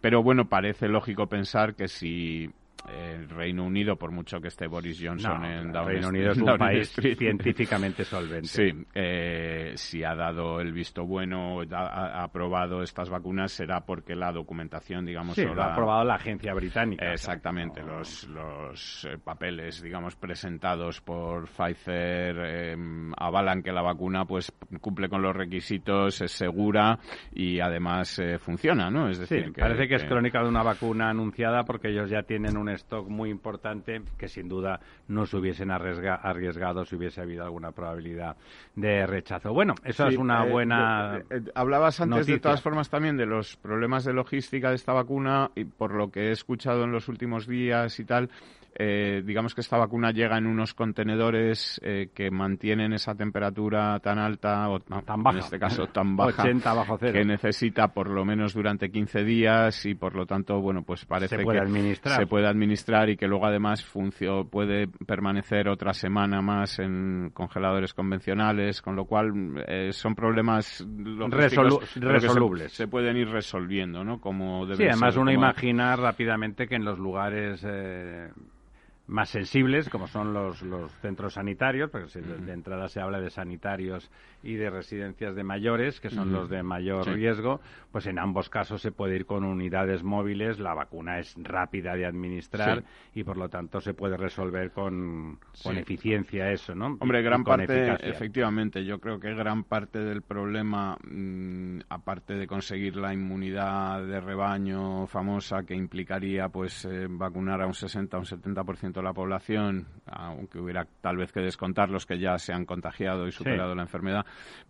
Pero 0.00 0.22
bueno, 0.22 0.48
parece 0.48 0.88
lógico 0.88 1.26
pensar 1.26 1.74
que 1.74 1.88
si 1.88 2.50
el 2.90 3.28
Reino 3.28 3.64
Unido, 3.64 3.96
por 3.96 4.10
mucho 4.10 4.40
que 4.40 4.48
esté 4.48 4.66
Boris 4.66 5.00
Johnson 5.02 5.44
en 5.44 5.72
Downing 5.72 5.88
Reino 5.88 6.08
Unido 6.08 6.32
es 6.32 6.38
un 6.38 6.56
país 6.56 6.92
científicamente 7.18 8.04
solvente. 8.04 8.48
Sí, 8.48 8.86
eh, 8.94 9.72
si 9.74 10.04
ha 10.04 10.14
dado 10.14 10.60
el 10.60 10.72
visto 10.72 11.04
bueno, 11.04 11.60
ha, 11.72 12.22
aprobado 12.22 12.82
estas 12.82 13.10
vacunas, 13.10 13.52
será 13.52 13.80
porque 13.80 14.14
la 14.14 14.32
documentación, 14.32 15.04
digamos, 15.04 15.34
sí, 15.34 15.44
lo 15.44 15.62
ha 15.62 15.72
aprobado 15.72 16.04
la 16.04 16.14
agencia 16.14 16.54
británica. 16.54 17.10
Exactamente, 17.12 17.82
los, 17.82 18.28
los 18.28 19.04
eh, 19.04 19.18
papeles, 19.22 19.82
digamos, 19.82 20.16
presentados 20.16 21.00
por 21.00 21.48
Pfizer 21.48 22.38
em, 22.38 23.12
avalan 23.16 23.62
que 23.62 23.72
la 23.72 23.82
vacuna, 23.82 24.24
pues, 24.24 24.52
cumple 24.80 25.08
con 25.08 25.22
los 25.22 25.34
requisitos, 25.34 26.20
es 26.20 26.32
segura 26.32 26.98
y 27.32 27.60
además 27.60 28.18
eh, 28.18 28.38
funciona, 28.38 28.90
¿no? 28.90 29.08
Es 29.08 29.18
decir, 29.18 29.52
parece 29.52 29.88
que, 29.88 29.96
es 29.96 30.04
crónica 30.04 30.42
de 30.42 30.48
una 30.48 30.62
vacuna 30.62 31.10
anunciada 31.10 31.64
porque 31.64 31.88
ellos 31.88 32.10
ya 32.10 32.22
tienen 32.22 32.56
un 32.56 32.68
stock 32.78 33.08
muy 33.08 33.30
importante 33.30 34.02
que 34.16 34.28
sin 34.28 34.48
duda 34.48 34.80
no 35.06 35.26
se 35.26 35.36
hubiesen 35.36 35.70
arriesgado 35.70 36.84
si 36.84 36.96
hubiese 36.96 37.20
habido 37.20 37.44
alguna 37.44 37.72
probabilidad 37.72 38.36
de 38.74 39.06
rechazo. 39.06 39.52
Bueno, 39.52 39.74
eso 39.84 40.06
es 40.06 40.16
una 40.16 40.46
eh, 40.46 40.50
buena. 40.50 41.22
Eh, 41.30 41.42
hablabas 41.54 42.00
antes 42.00 42.26
de 42.26 42.38
todas 42.38 42.62
formas 42.62 42.88
también 42.88 43.16
de 43.16 43.26
los 43.26 43.56
problemas 43.56 44.04
de 44.04 44.12
logística 44.12 44.70
de 44.70 44.76
esta 44.76 44.92
vacuna 44.92 45.50
y 45.54 45.64
por 45.64 45.94
lo 45.94 46.10
que 46.10 46.28
he 46.28 46.32
escuchado 46.32 46.84
en 46.84 46.92
los 46.92 47.08
últimos 47.08 47.46
días 47.46 47.98
y 48.00 48.04
tal, 48.04 48.30
eh, 48.80 49.22
digamos 49.26 49.54
que 49.56 49.60
esta 49.60 49.76
vacuna 49.76 50.12
llega 50.12 50.38
en 50.38 50.46
unos 50.46 50.72
contenedores 50.72 51.80
eh, 51.82 52.10
que 52.14 52.30
mantienen 52.30 52.92
esa 52.92 53.14
temperatura 53.16 53.98
tan 54.00 54.18
alta, 54.18 54.68
o 54.68 54.78
tan 54.80 55.22
baja. 55.22 55.38
en 55.38 55.44
este 55.44 55.58
caso 55.58 55.88
tan 55.88 56.16
baja, 56.16 56.42
80 56.42 56.72
bajo 56.74 56.96
cero. 56.98 57.12
que 57.12 57.24
necesita 57.24 57.88
por 57.88 58.08
lo 58.08 58.24
menos 58.24 58.54
durante 58.54 58.90
15 58.90 59.24
días 59.24 59.84
y 59.86 59.94
por 59.94 60.14
lo 60.14 60.26
tanto, 60.26 60.60
bueno, 60.60 60.82
pues 60.82 61.04
parece 61.06 61.36
se 61.38 61.42
puede 61.42 61.58
que 61.58 61.64
administrar. 61.64 62.16
se 62.20 62.26
puede 62.26 62.46
administrar 62.46 63.10
y 63.10 63.16
que 63.16 63.26
luego 63.26 63.46
además 63.46 63.84
funcio, 63.84 64.44
puede 64.48 64.86
permanecer 64.86 65.68
otra 65.68 65.92
semana 65.92 66.40
más 66.40 66.78
en 66.78 67.30
congeladores 67.34 67.92
convencionales, 67.94 68.80
con 68.80 68.94
lo 68.94 69.06
cual 69.06 69.32
eh, 69.66 69.92
son 69.92 70.14
problemas 70.14 70.86
Resolu 71.30 71.80
se- 71.84 72.00
resolubles. 72.00 72.72
Se, 72.72 72.86
pueden 72.86 73.16
ir 73.16 73.28
resolviendo, 73.28 74.04
¿no? 74.04 74.20
Como 74.20 74.64
debe 74.66 74.76
Sí, 74.76 74.82
además 74.84 75.14
ser, 75.14 75.22
uno 75.22 75.32
como- 75.32 75.44
imagina 75.44 75.96
rápidamente 75.96 76.66
que 76.68 76.76
en 76.76 76.84
los 76.84 76.98
lugares 76.98 77.64
eh, 77.66 78.28
más 79.08 79.30
sensibles, 79.30 79.88
como 79.88 80.06
son 80.06 80.32
los, 80.32 80.62
los 80.62 80.92
centros 81.00 81.34
sanitarios, 81.34 81.90
porque 81.90 82.08
se- 82.08 82.22
de 82.22 82.52
entrada 82.52 82.88
se 82.88 83.00
habla 83.00 83.20
de 83.20 83.30
sanitarios 83.30 84.10
y 84.42 84.54
de 84.54 84.70
residencias 84.70 85.34
de 85.34 85.42
mayores, 85.42 86.00
que 86.00 86.10
son 86.10 86.30
los 86.32 86.48
de 86.48 86.62
mayor 86.62 87.04
Sí. 87.04 87.10
riesgo, 87.12 87.60
pues 87.90 88.06
en 88.06 88.18
ambos 88.18 88.48
casos 88.50 88.80
se 88.82 88.92
puede 88.92 89.16
ir 89.16 89.26
con 89.26 89.44
unidades 89.44 90.02
móviles, 90.04 90.58
la 90.60 90.74
vacuna 90.74 91.18
es 91.18 91.34
rápida 91.38 91.94
de 91.96 92.06
administrar 92.06 92.84
y 93.14 93.24
por 93.24 93.36
lo 93.36 93.48
tanto 93.48 93.80
se 93.80 93.94
puede 93.94 94.16
resolver 94.16 94.70
con, 94.72 95.38
con 95.62 95.76
eficiencia 95.78 96.52
eso, 96.52 96.74
¿no? 96.74 96.96
Hombre, 97.00 97.22
gran 97.22 97.44
parte, 97.44 97.64
eficacia. 97.88 98.10
efectivamente, 98.10 98.84
yo 98.84 99.00
creo 99.00 99.18
que 99.18 99.34
gran 99.34 99.64
parte 99.64 99.98
del 100.00 100.22
problema, 100.22 100.96
mm, 101.10 101.80
aparte 101.88 102.34
de 102.34 102.46
conseguir 102.46 102.96
la 102.96 103.12
inmunidad 103.14 104.04
de 104.04 104.20
rebaño 104.20 105.06
famosa 105.06 105.62
que 105.64 105.74
implicaría 105.74 106.48
pues 106.48 106.84
eh, 106.84 107.06
vacunar 107.08 107.62
a 107.62 107.66
un 107.66 107.74
60 107.74 108.16
o 108.18 108.20
un 108.20 108.26
70% 108.26 108.97
de 108.98 109.04
la 109.04 109.12
población, 109.12 109.86
aunque 110.06 110.58
hubiera 110.58 110.86
tal 111.00 111.16
vez 111.16 111.32
que 111.32 111.40
descontar 111.40 111.90
los 111.90 112.06
que 112.06 112.18
ya 112.18 112.38
se 112.38 112.52
han 112.52 112.64
contagiado 112.64 113.26
y 113.26 113.32
superado 113.32 113.74
la 113.74 113.82
enfermedad, 113.82 114.24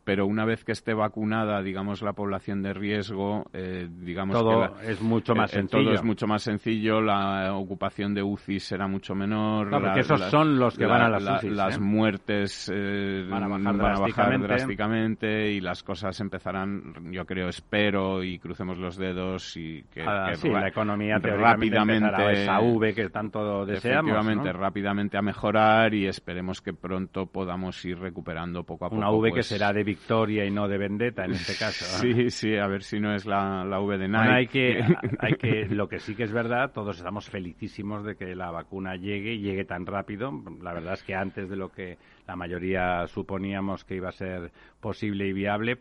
pero 0.04 0.26
una 0.26 0.44
vez 0.44 0.64
que 0.64 0.72
esté 0.72 0.94
vacunada, 0.94 1.62
digamos, 1.62 2.02
la 2.02 2.12
población 2.12 2.62
de 2.62 2.72
riesgo, 2.72 3.44
eh, 3.52 3.88
digamos 3.90 4.36
Todo 4.36 4.74
que 4.76 4.84
la- 4.84 4.90
es 4.90 5.00
mucho 5.02 5.34
más 5.34 5.52
eh, 5.52 5.56
eh, 5.56 5.60
sencillo. 5.60 5.82
Todo 5.84 5.94
es 5.94 6.04
mucho 6.04 6.26
más 6.26 6.42
sencillo, 6.42 7.00
la 7.00 7.54
ocupación 7.54 8.14
de 8.14 8.22
UCI 8.22 8.60
será 8.60 8.86
mucho 8.88 9.14
menor. 9.14 9.68
Claro, 9.68 9.82
la- 9.84 9.88
porque 9.88 10.00
esos 10.00 10.20
la- 10.20 10.30
son 10.30 10.58
los 10.58 10.76
que 10.78 10.86
van 10.86 11.02
a 11.02 11.08
las 11.08 11.22
la- 11.22 11.34
UCIs, 11.36 11.52
Las 11.52 11.76
¿eh? 11.76 11.80
muertes 11.80 12.70
eh, 12.74 13.26
Van 13.28 13.42
a 13.44 13.48
bajar 13.48 13.76
van 13.76 13.96
a 13.96 14.00
bajar 14.00 14.40
drásticamente. 14.40 15.50
y 15.52 15.60
las 15.60 15.82
cosas 15.82 16.18
empezarán, 16.20 17.12
yo 17.12 17.24
creo, 17.26 17.48
espero 17.48 18.22
y 18.22 18.38
crucemos 18.38 18.78
los 18.78 18.96
dedos 18.96 19.56
y 19.56 19.82
que, 19.92 20.02
Ah, 20.02 20.26
que 20.30 20.36
sí, 20.36 20.48
ra- 20.48 20.60
la 20.62 20.68
economía 20.68 21.18
rápidamente 21.18 22.32
esa 22.32 22.60
V 22.60 22.94
que 22.94 23.08
tanto 23.10 23.64
deseamos, 23.66 24.17
¿no? 24.22 24.52
rápidamente 24.52 25.16
a 25.16 25.22
mejorar 25.22 25.94
y 25.94 26.06
esperemos 26.06 26.60
que 26.60 26.72
pronto 26.72 27.26
podamos 27.26 27.84
ir 27.84 27.98
recuperando 27.98 28.64
poco 28.64 28.86
a 28.86 28.88
poco 28.90 28.98
Una 28.98 29.10
V 29.10 29.28
que 29.28 29.34
pues, 29.36 29.46
será 29.46 29.72
de 29.72 29.84
victoria 29.84 30.44
y 30.44 30.50
no 30.50 30.68
de 30.68 30.78
vendetta 30.78 31.24
en 31.24 31.32
este 31.32 31.54
caso. 31.54 31.84
¿no? 31.84 32.14
sí 32.14 32.30
sí 32.30 32.56
a 32.56 32.66
ver 32.66 32.82
si 32.82 33.00
no 33.00 33.14
es 33.14 33.26
la, 33.26 33.64
la 33.64 33.80
V 33.80 33.98
de 33.98 34.08
Nike 34.08 34.18
Bueno, 34.18 34.34
hay 34.34 34.46
que, 34.46 34.84
hay 35.18 35.34
que, 35.34 35.66
lo 35.74 35.88
que 35.88 35.98
sí 35.98 36.14
que 36.14 36.24
es 36.24 36.32
verdad, 36.32 36.72
todos 36.72 36.98
estamos 36.98 37.28
felicísimos 37.28 38.04
de 38.04 38.16
que 38.16 38.34
la 38.34 38.50
vacuna 38.50 38.96
llegue 38.96 39.34
y 39.34 39.40
llegue 39.40 39.64
tan 39.64 39.86
rápido. 39.86 40.32
La 40.62 40.72
verdad 40.72 40.94
es 40.94 41.02
que 41.02 41.14
antes 41.14 41.48
de 41.48 41.56
lo 41.56 41.70
que 41.70 41.98
la 42.26 42.36
mayoría 42.36 43.06
suponíamos 43.06 43.84
que 43.84 43.96
iba 43.96 44.08
a 44.08 44.12
ser 44.12 44.52
posible 44.80 45.26
y 45.26 45.32
viable, 45.32 45.78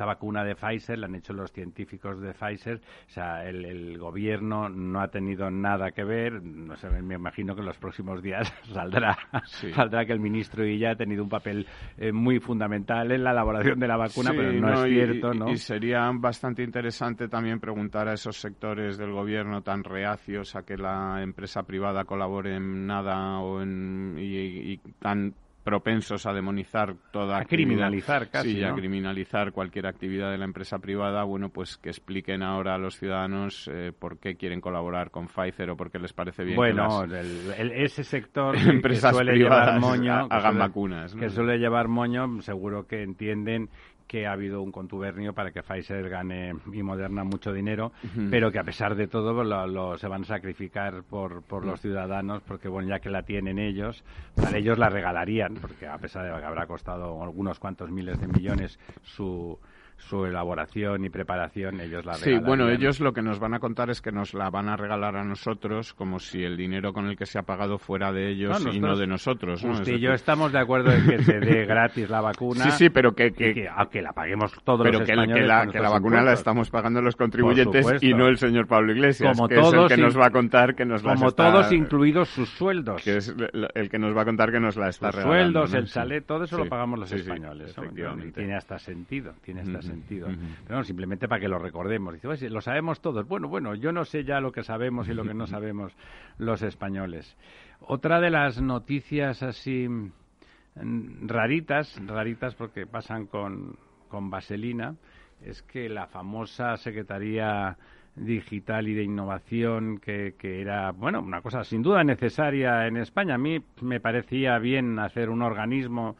esta 0.00 0.06
vacuna 0.06 0.42
de 0.44 0.54
Pfizer 0.54 0.98
la 0.98 1.08
han 1.08 1.14
hecho 1.16 1.34
los 1.34 1.52
científicos 1.52 2.18
de 2.22 2.32
Pfizer, 2.32 2.76
o 3.06 3.10
sea, 3.10 3.44
el, 3.46 3.66
el 3.66 3.98
gobierno 3.98 4.70
no 4.70 5.02
ha 5.02 5.08
tenido 5.08 5.50
nada 5.50 5.90
que 5.90 6.04
ver, 6.04 6.42
no 6.42 6.74
sé, 6.76 6.88
me 7.02 7.16
imagino 7.16 7.54
que 7.54 7.60
en 7.60 7.66
los 7.66 7.76
próximos 7.76 8.22
días 8.22 8.50
saldrá, 8.72 9.18
Sí. 9.44 9.70
saldrá 9.74 10.06
que 10.06 10.14
el 10.14 10.20
ministro 10.20 10.64
Illa 10.66 10.92
ha 10.92 10.96
tenido 10.96 11.22
un 11.22 11.28
papel 11.28 11.66
eh, 11.98 12.12
muy 12.12 12.40
fundamental 12.40 13.12
en 13.12 13.22
la 13.24 13.32
elaboración 13.32 13.78
de 13.78 13.88
la 13.88 13.98
vacuna, 13.98 14.30
Sí, 14.30 14.36
pero 14.38 14.52
no, 14.54 14.84
es 14.86 14.90
y- 14.90 14.94
cierto, 14.94 15.34
y, 15.34 15.38
¿no? 15.38 15.50
Y 15.50 15.56
sería 15.58 16.10
bastante 16.14 16.62
interesante 16.62 17.28
también 17.28 17.60
preguntar 17.60 18.08
a 18.08 18.14
esos 18.14 18.40
sectores 18.40 18.96
del 18.96 19.12
gobierno 19.12 19.60
tan 19.60 19.84
reacios 19.84 20.56
a 20.56 20.62
que 20.62 20.78
la 20.78 21.22
empresa 21.22 21.64
privada 21.64 22.04
colabore 22.06 22.56
en 22.56 22.86
nada 22.86 23.38
o 23.40 23.60
en, 23.60 24.16
y, 24.18 24.72
y 24.72 24.76
tan 24.98 25.34
propensos 25.64 26.24
a 26.26 26.32
demonizar 26.32 26.94
toda 27.12 27.38
A 27.38 27.44
criminalizar 27.44 28.30
casi, 28.30 28.54
sí, 28.54 28.64
a 28.64 28.72
criminalizar 28.74 29.52
cualquier 29.52 29.86
actividad 29.86 30.30
de 30.30 30.38
la 30.38 30.44
empresa 30.46 30.78
privada. 30.78 31.22
Bueno 31.24 31.50
pues 31.50 31.76
que 31.76 31.90
expliquen 31.90 32.42
ahora 32.42 32.74
a 32.74 32.78
los 32.78 32.96
ciudadanos 32.98 33.68
eh, 33.72 33.92
por 33.96 34.18
qué 34.18 34.36
quieren 34.36 34.60
colaborar 34.60 35.10
con 35.10 35.26
Pfizer 35.28 35.70
o 35.70 35.76
por 35.76 35.90
qué 35.90 35.98
les 35.98 36.12
parece 36.12 36.44
bien 36.44 36.54
que 36.54 36.60
Bueno, 36.72 37.04
las 37.06 37.24
el- 37.26 37.52
el- 37.58 37.72
ese 37.72 38.04
sector 38.04 38.54
que- 38.56 38.70
empresas 38.70 39.10
que 39.10 39.16
suele 39.16 39.32
privadas 39.32 39.66
llevar 39.66 39.80
moño, 39.80 40.28
que 40.28 40.34
hagan 40.34 40.52
suele- 40.54 40.58
vacunas 40.58 41.14
¿no? 41.14 41.20
que 41.20 41.28
suele 41.28 41.58
llevar 41.58 41.88
moño, 41.88 42.40
seguro 42.40 42.86
que 42.86 43.02
entienden 43.02 43.68
que 44.10 44.26
ha 44.26 44.32
habido 44.32 44.60
un 44.60 44.72
contubernio 44.72 45.32
para 45.34 45.52
que 45.52 45.62
Pfizer 45.62 46.08
gane 46.08 46.52
y 46.72 46.82
Moderna 46.82 47.22
mucho 47.22 47.52
dinero, 47.52 47.92
pero 48.28 48.50
que 48.50 48.58
a 48.58 48.64
pesar 48.64 48.96
de 48.96 49.06
todo 49.06 49.44
lo, 49.44 49.66
lo- 49.68 49.96
se 49.98 50.08
van 50.08 50.22
a 50.22 50.24
sacrificar 50.24 51.04
por, 51.04 51.42
por 51.44 51.64
los 51.64 51.80
ciudadanos, 51.80 52.42
porque 52.42 52.66
bueno, 52.66 52.88
ya 52.88 52.98
que 52.98 53.08
la 53.08 53.22
tienen 53.22 53.60
ellos, 53.60 54.02
para 54.34 54.58
ellos 54.58 54.78
la 54.78 54.88
regalarían, 54.88 55.54
porque 55.54 55.86
a 55.86 55.96
pesar 55.98 56.24
de 56.24 56.40
que 56.40 56.44
habrá 56.44 56.66
costado 56.66 57.22
algunos 57.22 57.60
cuantos 57.60 57.88
miles 57.92 58.18
de 58.20 58.26
millones 58.26 58.80
su 59.04 59.56
su 60.00 60.24
elaboración 60.24 61.04
y 61.04 61.10
preparación, 61.10 61.80
ellos 61.80 62.04
la 62.04 62.14
Sí, 62.14 62.36
bueno, 62.38 62.68
ellos 62.68 63.00
lo 63.00 63.12
que 63.12 63.22
nos 63.22 63.38
van 63.38 63.54
a 63.54 63.58
contar 63.60 63.90
es 63.90 64.00
que 64.00 64.10
nos 64.10 64.34
la 64.34 64.50
van 64.50 64.68
a 64.68 64.76
regalar 64.76 65.16
a 65.16 65.24
nosotros 65.24 65.94
como 65.94 66.18
si 66.18 66.42
el 66.42 66.56
dinero 66.56 66.92
con 66.92 67.06
el 67.06 67.16
que 67.16 67.26
se 67.26 67.38
ha 67.38 67.42
pagado 67.42 67.78
fuera 67.78 68.10
de 68.12 68.30
ellos 68.30 68.64
No, 68.64 68.72
y 68.72 68.80
no 68.80 68.96
de 68.96 69.06
nosotros. 69.06 69.64
¿no? 69.64 69.72
Usted 69.72 69.94
y 69.94 70.00
yo 70.00 70.12
estamos 70.12 70.52
de 70.52 70.58
acuerdo 70.58 70.90
en 70.92 71.06
que 71.06 71.22
se 71.22 71.38
dé 71.38 71.64
gratis 71.66 72.08
la 72.10 72.20
vacuna. 72.20 72.64
Sí, 72.64 72.70
sí, 72.72 72.90
pero 72.90 73.12
que, 73.14 73.32
que, 73.32 73.54
que, 73.54 73.68
aunque 73.68 74.02
la 74.02 74.12
paguemos 74.12 74.52
todos 74.64 74.82
pero 74.84 74.98
los 75.00 75.08
que, 75.08 75.14
la- 75.14 75.22
que 75.26 75.30
españoles 75.32 75.48
la, 75.48 75.66
que 75.72 75.78
la 75.80 75.90
vacuna 75.90 76.22
la 76.22 76.32
estamos 76.32 76.70
pagando 76.70 77.00
los 77.02 77.14
contribuyentes 77.16 78.02
y 78.02 78.12
no 78.14 78.26
el 78.26 78.36
señor 78.38 78.66
Pablo 78.66 78.92
Iglesias, 78.92 79.36
Como 79.36 79.48
que 79.48 79.54
es 79.54 79.64
el 79.66 79.70
todos, 79.72 79.88
que 79.88 79.94
in- 79.94 80.00
nos 80.02 80.18
va 80.18 80.26
a 80.26 80.30
contar 80.30 80.74
que 80.74 80.84
nos 80.84 81.02
las 81.04 81.14
Como 81.16 81.28
está- 81.28 81.52
todos, 81.52 81.72
incluidos 81.72 82.28
sus 82.30 82.48
sueldos. 82.48 83.02
que 83.02 83.18
es 83.18 83.34
el 83.74 83.88
que 83.90 83.98
nos 83.98 84.16
va 84.16 84.22
a 84.22 84.24
contar 84.24 84.50
que 84.50 84.60
nos 84.60 84.76
la 84.76 84.88
está 84.88 85.06
Los 85.08 85.16
regalando. 85.16 85.42
sueldos, 85.42 85.72
¿no? 85.72 85.78
el 85.78 85.86
Sí. 85.86 85.92
chalet, 85.94 86.26
todo 86.26 86.44
eso 86.44 86.56
Sí, 86.56 86.62
lo 86.62 86.68
pagamos 86.68 86.98
los 87.00 87.08
sí, 87.08 87.16
sí, 87.16 87.20
españoles. 87.22 87.76
¿no? 87.76 87.82
efectivamente. 87.82 88.32
Tiene 88.40 88.54
hasta 88.56 88.78
sentido, 88.78 89.32
tiene 89.44 89.60
hasta 89.60 89.82
sentido. 89.82 89.89
Ujú. 90.28 90.38
Pero 90.64 90.78
no, 90.78 90.84
simplemente 90.84 91.28
para 91.28 91.40
que 91.40 91.48
lo 91.48 91.58
recordemos. 91.58 92.14
Dice, 92.14 92.28
"Oye, 92.28 92.50
lo 92.50 92.60
sabemos 92.60 93.00
todos. 93.00 93.26
Bueno, 93.26 93.48
bueno, 93.48 93.74
yo 93.74 93.92
no 93.92 94.04
sé 94.04 94.24
ya 94.24 94.40
lo 94.40 94.52
que 94.52 94.62
sabemos 94.62 95.08
y 95.08 95.14
lo 95.14 95.24
que 95.24 95.34
no 95.34 95.46
sabemos 95.46 95.92
los 96.38 96.62
españoles. 96.62 97.36
Otra 97.80 98.20
de 98.20 98.30
las 98.30 98.60
noticias 98.60 99.42
así 99.42 99.88
mm, 99.88 101.28
raritas, 101.28 102.00
raritas 102.06 102.54
porque 102.54 102.86
pasan 102.86 103.26
con, 103.26 103.76
con 104.08 104.30
vaselina, 104.30 104.94
es 105.42 105.62
que 105.62 105.88
la 105.88 106.06
famosa 106.06 106.76
Secretaría 106.76 107.76
digital 108.16 108.88
y 108.88 108.94
de 108.94 109.04
innovación 109.04 109.98
que, 109.98 110.34
que 110.38 110.60
era, 110.60 110.90
bueno, 110.92 111.20
una 111.20 111.40
cosa 111.40 111.64
sin 111.64 111.82
duda 111.82 112.04
necesaria 112.04 112.86
en 112.86 112.96
España. 112.96 113.34
A 113.34 113.38
mí 113.38 113.62
me 113.80 114.00
parecía 114.00 114.58
bien 114.58 114.98
hacer 114.98 115.30
un 115.30 115.42
organismo 115.42 116.16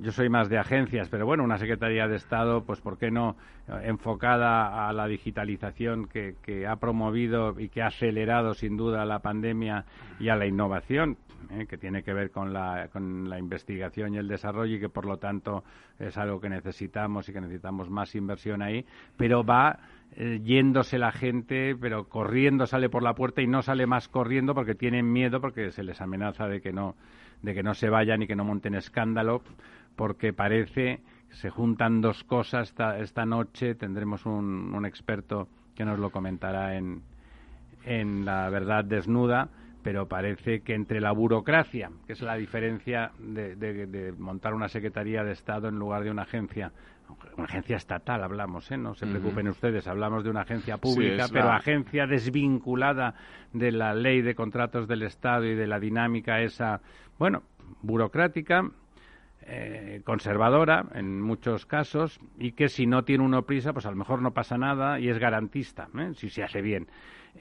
yo 0.00 0.12
soy 0.12 0.30
más 0.30 0.48
de 0.48 0.58
agencias, 0.58 1.08
pero 1.10 1.26
bueno, 1.26 1.44
una 1.44 1.58
Secretaría 1.58 2.08
de 2.08 2.16
Estado, 2.16 2.64
pues 2.64 2.80
¿por 2.80 2.96
qué 2.96 3.10
no 3.10 3.36
eh, 3.68 3.82
enfocada 3.84 4.88
a 4.88 4.92
la 4.92 5.06
digitalización 5.06 6.08
que, 6.08 6.36
que 6.42 6.66
ha 6.66 6.76
promovido 6.76 7.58
y 7.60 7.68
que 7.68 7.82
ha 7.82 7.88
acelerado 7.88 8.54
sin 8.54 8.76
duda 8.76 9.04
la 9.04 9.18
pandemia 9.18 9.84
y 10.18 10.30
a 10.30 10.36
la 10.36 10.46
innovación, 10.46 11.18
eh, 11.50 11.66
que 11.66 11.76
tiene 11.76 12.02
que 12.02 12.14
ver 12.14 12.30
con 12.30 12.52
la, 12.52 12.88
con 12.92 13.28
la 13.28 13.38
investigación 13.38 14.14
y 14.14 14.18
el 14.18 14.28
desarrollo 14.28 14.76
y 14.76 14.80
que 14.80 14.88
por 14.88 15.04
lo 15.04 15.18
tanto 15.18 15.64
es 15.98 16.16
algo 16.16 16.40
que 16.40 16.48
necesitamos 16.48 17.28
y 17.28 17.32
que 17.32 17.40
necesitamos 17.40 17.90
más 17.90 18.14
inversión 18.14 18.62
ahí, 18.62 18.86
pero 19.18 19.44
va 19.44 19.78
eh, 20.16 20.40
yéndose 20.42 20.98
la 20.98 21.12
gente, 21.12 21.76
pero 21.76 22.08
corriendo 22.08 22.66
sale 22.66 22.88
por 22.88 23.02
la 23.02 23.14
puerta 23.14 23.42
y 23.42 23.46
no 23.46 23.62
sale 23.62 23.86
más 23.86 24.08
corriendo 24.08 24.54
porque 24.54 24.74
tienen 24.74 25.12
miedo, 25.12 25.40
porque 25.40 25.70
se 25.70 25.82
les 25.82 26.00
amenaza 26.00 26.48
de 26.48 26.60
que 26.60 26.72
no 26.72 26.96
de 27.42 27.54
que 27.54 27.62
no 27.62 27.72
se 27.72 27.88
vayan 27.88 28.22
y 28.22 28.26
que 28.26 28.36
no 28.36 28.44
monten 28.44 28.74
escándalo, 28.74 29.42
porque 29.96 30.32
parece 30.32 31.00
se 31.30 31.48
juntan 31.48 32.00
dos 32.00 32.22
cosas. 32.24 32.68
Esta, 32.68 32.98
esta 32.98 33.24
noche 33.24 33.74
tendremos 33.74 34.26
un, 34.26 34.74
un 34.74 34.84
experto 34.84 35.48
que 35.74 35.84
nos 35.84 35.98
lo 35.98 36.10
comentará 36.10 36.76
en, 36.76 37.02
en 37.84 38.24
La 38.24 38.50
Verdad 38.50 38.84
Desnuda, 38.84 39.48
pero 39.82 40.06
parece 40.06 40.60
que 40.60 40.74
entre 40.74 41.00
la 41.00 41.12
burocracia, 41.12 41.90
que 42.06 42.12
es 42.12 42.22
la 42.22 42.36
diferencia 42.36 43.12
de, 43.18 43.56
de- 43.56 43.86
de 43.86 44.12
montar 44.12 44.54
una 44.54 44.68
Secretaría 44.68 45.24
de 45.24 45.32
Estado 45.32 45.68
en 45.68 45.78
lugar 45.78 46.04
de 46.04 46.10
una 46.10 46.22
agencia, 46.22 46.72
una 47.36 47.44
agencia 47.46 47.76
estatal 47.76 48.22
hablamos, 48.22 48.70
¿eh? 48.70 48.76
no 48.76 48.94
se 48.94 49.06
preocupen 49.06 49.48
ustedes, 49.48 49.88
hablamos 49.88 50.22
de 50.22 50.30
una 50.30 50.42
agencia 50.42 50.76
pública, 50.76 51.24
pero 51.32 51.46
la- 51.46 51.56
agencia 51.56 52.06
desvinculada 52.06 53.14
de 53.52 53.72
la 53.72 53.94
ley 53.94 54.22
de 54.22 54.34
contratos 54.34 54.86
del 54.86 55.02
Estado 55.02 55.44
y 55.46 55.54
de 55.54 55.66
la 55.66 55.80
dinámica 55.80 56.40
esa, 56.40 56.80
bueno, 57.18 57.42
burocrática, 57.82 58.68
eh, 59.42 60.02
conservadora 60.04 60.84
en 60.94 61.20
muchos 61.20 61.64
casos 61.66 62.20
y 62.38 62.52
que 62.52 62.68
si 62.68 62.86
no 62.86 63.04
tiene 63.04 63.24
uno 63.24 63.42
prisa, 63.42 63.72
pues 63.72 63.86
a 63.86 63.90
lo 63.90 63.96
mejor 63.96 64.20
no 64.22 64.32
pasa 64.32 64.58
nada 64.58 65.00
y 65.00 65.08
es 65.08 65.18
garantista, 65.18 65.88
¿eh? 65.98 66.10
si 66.14 66.28
se 66.28 66.42
hace 66.44 66.60
bien. 66.60 66.86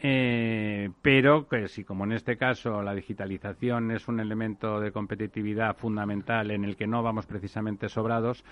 Eh, 0.01 0.89
pero 1.01 1.47
que 1.47 1.67
si, 1.67 1.83
como 1.83 2.05
en 2.05 2.13
este 2.13 2.37
caso, 2.37 2.81
la 2.81 2.93
digitalización 2.93 3.91
es 3.91 4.07
un 4.07 4.19
elemento 4.19 4.79
de 4.79 4.91
competitividad 4.91 5.75
fundamental 5.75 6.51
en 6.51 6.63
el 6.63 6.75
que 6.75 6.87
no 6.87 7.03
vamos 7.03 7.25
precisamente 7.25 7.89
sobrados, 7.89 8.43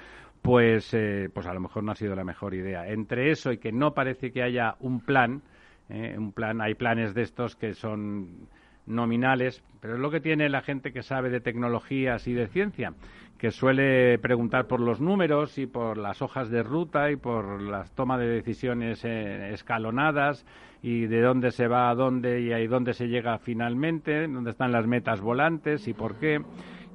pues, 0.42 0.96
pues 1.34 1.46
a 1.48 1.54
lo 1.54 1.60
mejor 1.60 1.84
no 1.84 1.92
ha 1.92 1.96
sido 1.96 2.16
la 2.16 2.24
mejor 2.24 2.54
idea. 2.54 2.88
Entre 2.88 3.32
eso 3.32 3.52
y 3.52 3.58
que 3.58 3.72
no 3.72 3.94
parece 3.94 4.32
que 4.32 4.44
haya 4.44 4.76
un 4.80 5.00
plan, 5.00 5.42
un 5.90 6.34
plan, 6.34 6.62
hay 6.62 6.76
planes 6.76 7.14
de 7.14 7.22
estos 7.22 7.56
que 7.56 7.74
son 7.74 8.48
nominales, 8.88 9.64
pero 9.82 9.96
es 9.96 10.00
lo 10.00 10.10
que 10.10 10.22
tiene 10.22 10.50
la 10.50 10.62
gente 10.62 10.92
que 10.92 11.04
sabe 11.04 11.30
de 11.30 11.42
tecnologías 11.42 12.28
y 12.28 12.34
de 12.34 12.48
ciencia, 12.48 12.94
que 13.38 13.52
suele 13.52 14.18
preguntar 14.18 14.68
por 14.68 14.80
los 14.80 15.00
números 15.00 15.58
y 15.58 15.68
por 15.68 15.98
las 15.98 16.22
hojas 16.22 16.50
de 16.50 16.64
ruta 16.64 17.12
y 17.12 17.18
por 17.18 17.62
las 17.62 17.92
tomas 17.94 18.20
de 18.20 18.28
decisiones 18.28 19.04
eh, 19.06 19.54
escalonadas 19.54 20.46
y 20.88 21.06
de 21.06 21.20
dónde 21.20 21.52
se 21.52 21.68
va 21.68 21.90
a 21.90 21.96
dónde 21.96 22.40
y 22.40 22.54
a 22.54 22.66
dónde 22.66 22.94
se 22.94 23.10
llega 23.10 23.38
finalmente, 23.40 24.26
dónde 24.26 24.52
están 24.52 24.72
las 24.72 24.88
metas 24.88 25.20
volantes 25.20 25.86
y 25.90 25.94
por 25.94 26.16
qué. 26.16 26.42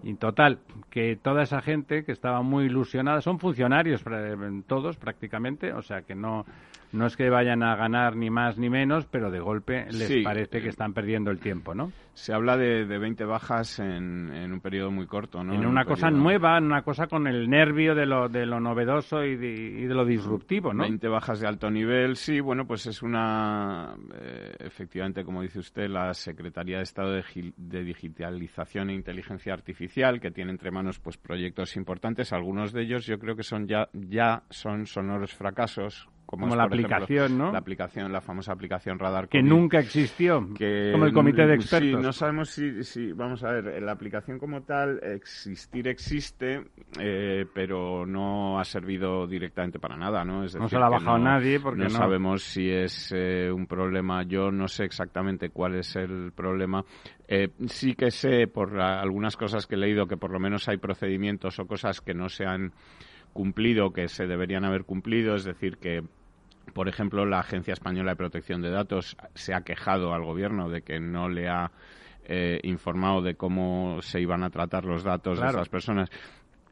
Y 0.02 0.14
total, 0.14 0.60
que 0.88 1.16
toda 1.22 1.42
esa 1.42 1.60
gente 1.60 2.02
que 2.02 2.12
estaba 2.12 2.40
muy 2.40 2.64
ilusionada, 2.64 3.20
son 3.20 3.38
funcionarios 3.38 4.02
todos 4.66 4.96
prácticamente, 4.96 5.74
o 5.74 5.82
sea 5.82 6.02
que 6.02 6.14
no, 6.14 6.46
no 6.92 7.06
es 7.06 7.16
que 7.16 7.30
vayan 7.30 7.62
a 7.62 7.74
ganar 7.74 8.16
ni 8.16 8.30
más 8.30 8.58
ni 8.58 8.68
menos, 8.68 9.06
pero 9.06 9.30
de 9.30 9.40
golpe 9.40 9.86
les 9.90 10.22
parece 10.22 10.60
que 10.60 10.68
están 10.68 10.92
perdiendo 10.92 11.30
el 11.30 11.40
tiempo, 11.40 11.74
¿no? 11.74 11.90
Se 12.14 12.34
habla 12.34 12.58
de, 12.58 12.84
de 12.84 12.98
20 12.98 13.24
bajas 13.24 13.78
en, 13.78 14.30
un 14.52 14.60
periodo 14.60 14.90
muy 14.90 15.06
corto, 15.06 15.42
¿no? 15.42 15.54
En, 15.54 15.64
una 15.64 15.86
cosa 15.86 16.10
nueva, 16.10 16.58
en 16.58 16.64
una 16.64 16.82
cosa 16.82 17.06
con 17.06 17.26
el 17.26 17.48
nervio 17.48 17.94
de 17.94 18.04
lo, 18.04 18.28
de 18.28 18.44
lo 18.44 18.60
novedoso 18.60 19.24
y 19.24 19.36
de, 19.36 19.94
lo 19.94 20.04
disruptivo, 20.04 20.74
¿no? 20.74 20.82
20 20.82 21.08
bajas 21.08 21.40
de 21.40 21.48
alto 21.48 21.70
nivel, 21.70 22.16
sí, 22.16 22.40
bueno, 22.40 22.66
pues 22.66 22.86
es 22.86 23.02
una, 23.02 23.94
eh, 24.14 24.54
efectivamente, 24.60 25.24
como 25.24 25.40
dice 25.40 25.60
usted, 25.60 25.88
la 25.88 26.12
Secretaría 26.12 26.76
de 26.76 26.82
Estado 26.82 27.12
de, 27.12 27.24
de 27.56 27.84
Digitalización 27.84 28.90
e 28.90 28.94
Inteligencia 28.94 29.54
Artificial, 29.54 30.20
que 30.20 30.30
tiene 30.30 30.50
entre 30.50 30.70
manos 30.70 30.98
pues 30.98 31.16
proyectos 31.16 31.76
importantes, 31.76 32.34
algunos 32.34 32.72
de 32.72 32.82
ellos 32.82 33.06
yo 33.06 33.18
creo 33.18 33.34
que 33.34 33.42
son 33.42 33.66
ya, 33.66 33.88
ya 33.94 34.42
son 34.50 34.86
sonoros 34.86 35.32
fracasos, 35.34 36.08
como, 36.38 36.56
la 36.56 36.64
aplicación, 36.64 37.36
¿no? 37.36 37.52
La 37.52 37.58
aplicación, 37.58 38.10
la 38.10 38.20
famosa 38.20 38.52
aplicación 38.52 38.98
Radar 38.98 39.28
Que 39.28 39.42
nunca 39.42 39.78
existió, 39.78 40.40
como 40.40 41.04
el 41.04 41.12
comité 41.12 41.46
de 41.46 41.54
expertos. 41.54 42.00
Sí, 42.00 42.06
no 42.06 42.12
sabemos 42.12 42.48
si, 42.48 42.82
si, 42.84 43.12
vamos 43.12 43.44
a 43.44 43.52
ver, 43.52 43.82
la 43.82 43.92
aplicación 43.92 44.38
como 44.38 44.62
tal, 44.62 44.98
existir 45.02 45.88
existe, 45.88 46.62
eh, 46.98 47.44
pero 47.52 48.06
no 48.06 48.58
ha 48.58 48.64
servido 48.64 49.26
directamente 49.26 49.78
para 49.78 49.96
nada, 49.96 50.24
¿no? 50.24 50.42
no 50.42 50.68
se 50.68 50.78
la 50.78 50.86
ha 50.86 50.90
bajado 50.90 51.18
nadie 51.18 51.60
porque 51.60 51.84
no, 51.84 51.90
sabemos 51.90 52.42
si 52.42 52.70
es 52.70 53.12
eh, 53.14 53.50
un 53.52 53.66
problema. 53.66 54.22
Yo 54.22 54.50
no 54.50 54.68
sé 54.68 54.84
exactamente 54.84 55.50
cuál 55.50 55.74
es 55.76 55.96
el 55.96 56.32
problema. 56.34 56.84
Eh, 57.28 57.50
sí 57.66 57.94
que 57.94 58.10
sé 58.10 58.46
por 58.46 58.80
algunas 58.80 59.36
cosas 59.36 59.66
que 59.66 59.74
he 59.74 59.78
leído 59.78 60.06
que 60.06 60.16
por 60.16 60.30
lo 60.30 60.40
menos 60.40 60.68
hay 60.68 60.78
procedimientos 60.78 61.58
o 61.58 61.66
cosas 61.66 62.00
que 62.00 62.14
no 62.14 62.28
se 62.28 62.46
han 62.46 62.72
cumplido, 63.32 63.92
que 63.92 64.08
se 64.08 64.26
deberían 64.26 64.64
haber 64.64 64.84
cumplido, 64.84 65.34
es 65.34 65.44
decir, 65.44 65.78
que 65.78 66.02
por 66.72 66.88
ejemplo, 66.88 67.24
la 67.26 67.40
Agencia 67.40 67.72
Española 67.72 68.12
de 68.12 68.16
Protección 68.16 68.62
de 68.62 68.70
Datos 68.70 69.16
se 69.34 69.54
ha 69.54 69.62
quejado 69.62 70.14
al 70.14 70.24
gobierno 70.24 70.68
de 70.68 70.82
que 70.82 71.00
no 71.00 71.28
le 71.28 71.48
ha 71.48 71.70
eh, 72.24 72.60
informado 72.62 73.22
de 73.22 73.34
cómo 73.34 74.00
se 74.00 74.20
iban 74.20 74.42
a 74.42 74.50
tratar 74.50 74.84
los 74.84 75.02
datos 75.02 75.40
de 75.40 75.46
esas 75.46 75.68
personas 75.68 76.10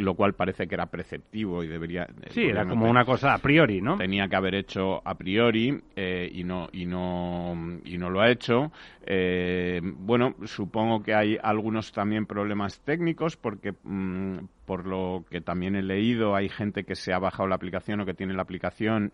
lo 0.00 0.14
cual 0.14 0.34
parece 0.34 0.66
que 0.66 0.74
era 0.74 0.86
preceptivo 0.86 1.62
y 1.62 1.68
debería 1.68 2.06
sí 2.30 2.44
era 2.44 2.66
como 2.66 2.88
una 2.88 3.04
cosa 3.04 3.34
a 3.34 3.38
priori 3.38 3.80
no 3.80 3.98
tenía 3.98 4.28
que 4.28 4.36
haber 4.36 4.54
hecho 4.54 5.06
a 5.06 5.14
priori 5.16 5.78
eh, 5.94 6.30
y 6.32 6.44
no 6.44 6.68
y 6.72 6.86
no 6.86 7.80
y 7.84 7.98
no 7.98 8.10
lo 8.10 8.20
ha 8.20 8.30
hecho. 8.30 8.72
Eh, 9.04 9.80
bueno 9.82 10.34
supongo 10.44 11.02
que 11.02 11.14
hay 11.14 11.36
algunos 11.42 11.92
también 11.92 12.26
problemas 12.26 12.80
técnicos 12.80 13.36
porque 13.36 13.74
mm, 13.82 14.38
por 14.64 14.86
lo 14.86 15.24
que 15.30 15.40
también 15.40 15.76
he 15.76 15.82
leído 15.82 16.34
hay 16.34 16.48
gente 16.48 16.84
que 16.84 16.94
se 16.94 17.12
ha 17.12 17.18
bajado 17.18 17.48
la 17.48 17.56
aplicación 17.56 18.00
o 18.00 18.06
que 18.06 18.14
tiene 18.14 18.34
la 18.34 18.42
aplicación 18.42 19.12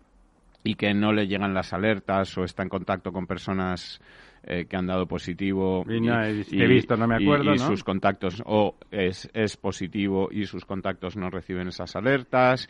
y 0.63 0.75
que 0.75 0.93
no 0.93 1.13
le 1.13 1.27
llegan 1.27 1.53
las 1.53 1.73
alertas 1.73 2.37
o 2.37 2.43
está 2.43 2.63
en 2.63 2.69
contacto 2.69 3.11
con 3.11 3.27
personas 3.27 4.01
eh, 4.43 4.65
que 4.65 4.77
han 4.77 4.87
dado 4.87 5.07
positivo 5.07 5.83
y, 5.89 6.07
he 6.07 6.67
visto, 6.67 6.95
no 6.95 7.07
me 7.07 7.15
acuerdo, 7.15 7.53
y, 7.53 7.59
sus 7.59 7.83
contactos 7.83 8.41
o 8.45 8.77
es, 8.91 9.29
es 9.33 9.57
positivo 9.57 10.29
y 10.31 10.45
sus 10.45 10.63
contactos 10.63 11.17
no 11.17 11.29
reciben 11.29 11.67
esas 11.67 11.95
alertas. 11.95 12.69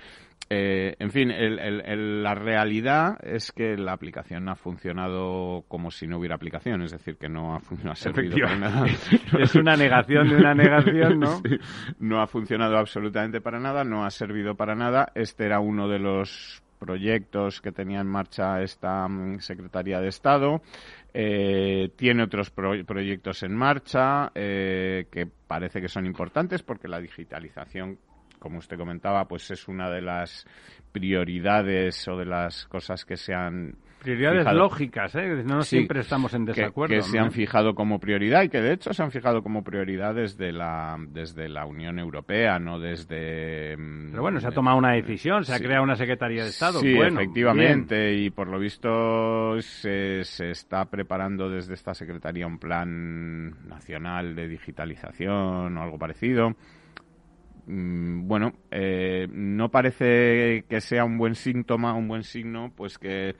Eh, 0.49 0.95
en 0.97 1.11
fin, 1.11 1.29
la 1.29 2.33
realidad 2.33 3.17
es 3.21 3.51
que 3.51 3.75
la 3.75 3.91
aplicación 3.91 4.47
ha 4.47 4.55
funcionado 4.55 5.65
como 5.67 5.91
si 5.91 6.07
no 6.07 6.17
hubiera 6.17 6.35
aplicación, 6.35 6.81
es 6.83 6.91
decir, 6.91 7.17
que 7.17 7.27
no 7.27 7.55
ha, 7.55 7.61
no 7.83 7.93
servido 7.95 8.37
para 8.41 8.57
nada. 8.57 8.85
es 9.39 9.55
una 9.55 9.75
negación 9.75 10.29
de 10.29 10.35
una 10.35 10.53
negación, 10.53 11.19
¿no? 11.19 11.41
no 11.99 12.21
ha 12.21 12.27
funcionado 12.27 12.77
absolutamente 12.77 13.41
para 13.41 13.59
nada, 13.59 13.83
no 13.83 14.05
ha 14.05 14.09
servido 14.09 14.55
para 14.55 14.73
nada. 14.73 15.11
Este 15.15 15.45
era 15.45 15.59
uno 15.59 15.89
de 15.89 15.99
los 15.99 16.63
proyectos 16.77 17.61
que 17.61 17.71
tenía 17.71 17.99
en 17.99 18.07
marcha 18.07 18.61
esta 18.61 19.07
mm, 19.07 19.39
Secretaría 19.39 19.99
de 19.99 20.07
Estado. 20.07 20.61
Eh, 21.13 21.89
tiene 21.95 22.23
otros 22.23 22.51
proyectos 22.51 23.43
en 23.43 23.55
marcha 23.55 24.31
eh, 24.35 25.07
que 25.11 25.25
parece 25.25 25.81
que 25.81 25.87
son 25.87 26.05
importantes 26.05 26.61
porque 26.61 26.87
la 26.87 26.99
digitalización, 26.99 27.97
como 28.47 28.59
usted 28.59 28.77
comentaba, 28.77 29.27
pues 29.27 29.51
es 29.51 29.67
una 29.67 29.89
de 29.89 30.01
las 30.01 30.45
prioridades 30.93 32.07
o 32.07 32.15
de 32.15 32.25
las 32.25 32.65
cosas 32.67 33.03
que 33.03 33.17
se 33.17 33.33
han 33.33 33.75
Prioridades 33.99 34.53
lógicas, 34.53 35.15
¿eh? 35.15 35.43
No 35.43 35.63
siempre 35.63 36.01
estamos 36.01 36.33
en 36.35 36.45
desacuerdo. 36.45 36.95
Que, 36.95 37.01
se 37.01 37.17
han 37.17 37.31
fijado 37.31 37.73
como 37.73 37.99
prioridad 37.99 38.43
y 38.43 38.49
que 38.49 38.61
de 38.61 38.73
hecho 38.73 38.93
se 38.93 39.01
han 39.01 39.11
fijado 39.11 39.41
como 39.41 39.63
prioridad 39.63 40.13
desde 40.13 40.51
la, 40.51 40.97
desde 41.09 41.49
la 41.49 41.65
Unión 41.65 41.97
Europea, 41.97 42.59
no 42.59 42.79
desde... 42.79 43.75
Mm, 43.75 44.11
Pero 44.11 44.21
bueno, 44.21 44.39
se 44.39 44.47
ha 44.47 44.51
tomado 44.51 44.77
una 44.77 44.93
decisión, 44.93 45.43
se 45.43 45.53
ha 45.53 45.59
creado 45.59 45.83
una 45.83 45.95
Secretaría 45.95 46.43
de 46.43 46.49
Estado. 46.49 46.79
Sí, 46.79 46.95
efectivamente, 46.95 48.13
y 48.13 48.29
por 48.29 48.47
lo 48.47 48.59
visto 48.59 49.59
se, 49.61 50.23
se 50.23 50.51
está 50.51 50.85
preparando 50.85 51.49
desde 51.49 51.73
esta 51.73 51.95
Secretaría 51.95 52.45
un 52.45 52.59
plan 52.59 53.67
nacional 53.67 54.35
de 54.35 54.47
digitalización 54.47 55.75
o 55.75 55.83
algo 55.83 55.97
parecido 55.97 56.55
bueno, 57.67 58.53
eh, 58.71 59.27
no 59.29 59.69
parece 59.69 60.63
que 60.69 60.79
sea 60.79 61.03
un 61.03 61.17
buen 61.17 61.35
síntoma, 61.35 61.93
un 61.93 62.07
buen 62.07 62.23
signo, 62.23 62.71
pues 62.75 62.97
que 62.97 63.35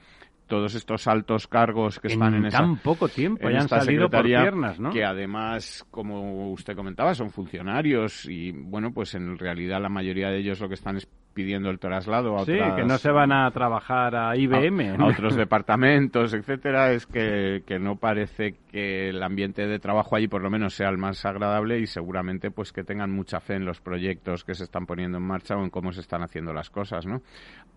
todos 0.48 0.76
estos 0.76 1.08
altos 1.08 1.48
cargos 1.48 2.00
que 2.00 2.08
están 2.08 2.34
en, 2.34 2.46
esa, 2.46 2.60
tan 2.60 2.78
poco 2.78 3.08
tiempo 3.08 3.50
ya 3.50 3.60
han 3.60 3.70
salido 3.70 4.10
por 4.10 4.24
piernas, 4.24 4.80
¿no? 4.80 4.92
Que 4.92 5.04
además, 5.04 5.86
como 5.92 6.52
usted 6.52 6.76
comentaba, 6.76 7.14
son 7.14 7.32
funcionarios 7.32 8.26
y 8.26 8.52
bueno, 8.52 8.94
pues 8.94 9.14
en 9.16 9.38
realidad 9.38 9.82
la 9.82 9.90
mayoría 9.90 10.30
de 10.30 10.40
ellos 10.40 10.60
lo 10.60 10.68
que 10.68 10.76
están 10.76 10.98
es 10.98 11.08
pidiendo 11.38 11.70
el 11.70 11.78
traslado 11.78 12.36
a 12.36 12.46
sí, 12.46 12.58
que 12.76 12.84
no 12.84 12.98
se 12.98 13.12
van 13.12 13.32
a 13.32 13.52
trabajar 13.52 14.16
a 14.16 14.36
IBM. 14.36 14.96
A, 15.00 15.06
otros 15.06 15.36
departamentos, 15.36 16.34
etcétera, 16.34 16.94
es 16.94 17.06
que, 17.06 17.62
que, 17.64 17.78
no 17.78 17.98
parece 17.98 18.56
que 18.72 19.10
el 19.10 19.22
ambiente 19.22 19.68
de 19.68 19.78
trabajo 19.78 20.16
allí 20.16 20.28
por 20.28 20.42
lo 20.42 20.50
menos 20.50 20.74
sea 20.74 20.90
el 20.90 20.98
más 20.98 21.24
agradable 21.28 21.78
y 21.78 21.86
seguramente 21.86 22.50
pues 22.50 22.74
que 22.74 22.84
tengan 22.84 23.12
mucha 23.12 23.40
fe 23.40 23.54
en 23.54 23.66
los 23.66 23.82
proyectos 23.82 24.44
que 24.44 24.56
se 24.56 24.64
están 24.64 24.88
poniendo 24.88 25.20
en 25.20 25.26
marcha 25.26 25.56
o 25.56 25.64
en 25.64 25.70
cómo 25.70 25.92
se 25.92 26.02
están 26.02 26.24
haciendo 26.24 26.54
las 26.54 26.72
cosas, 26.72 27.06
¿no? 27.06 27.22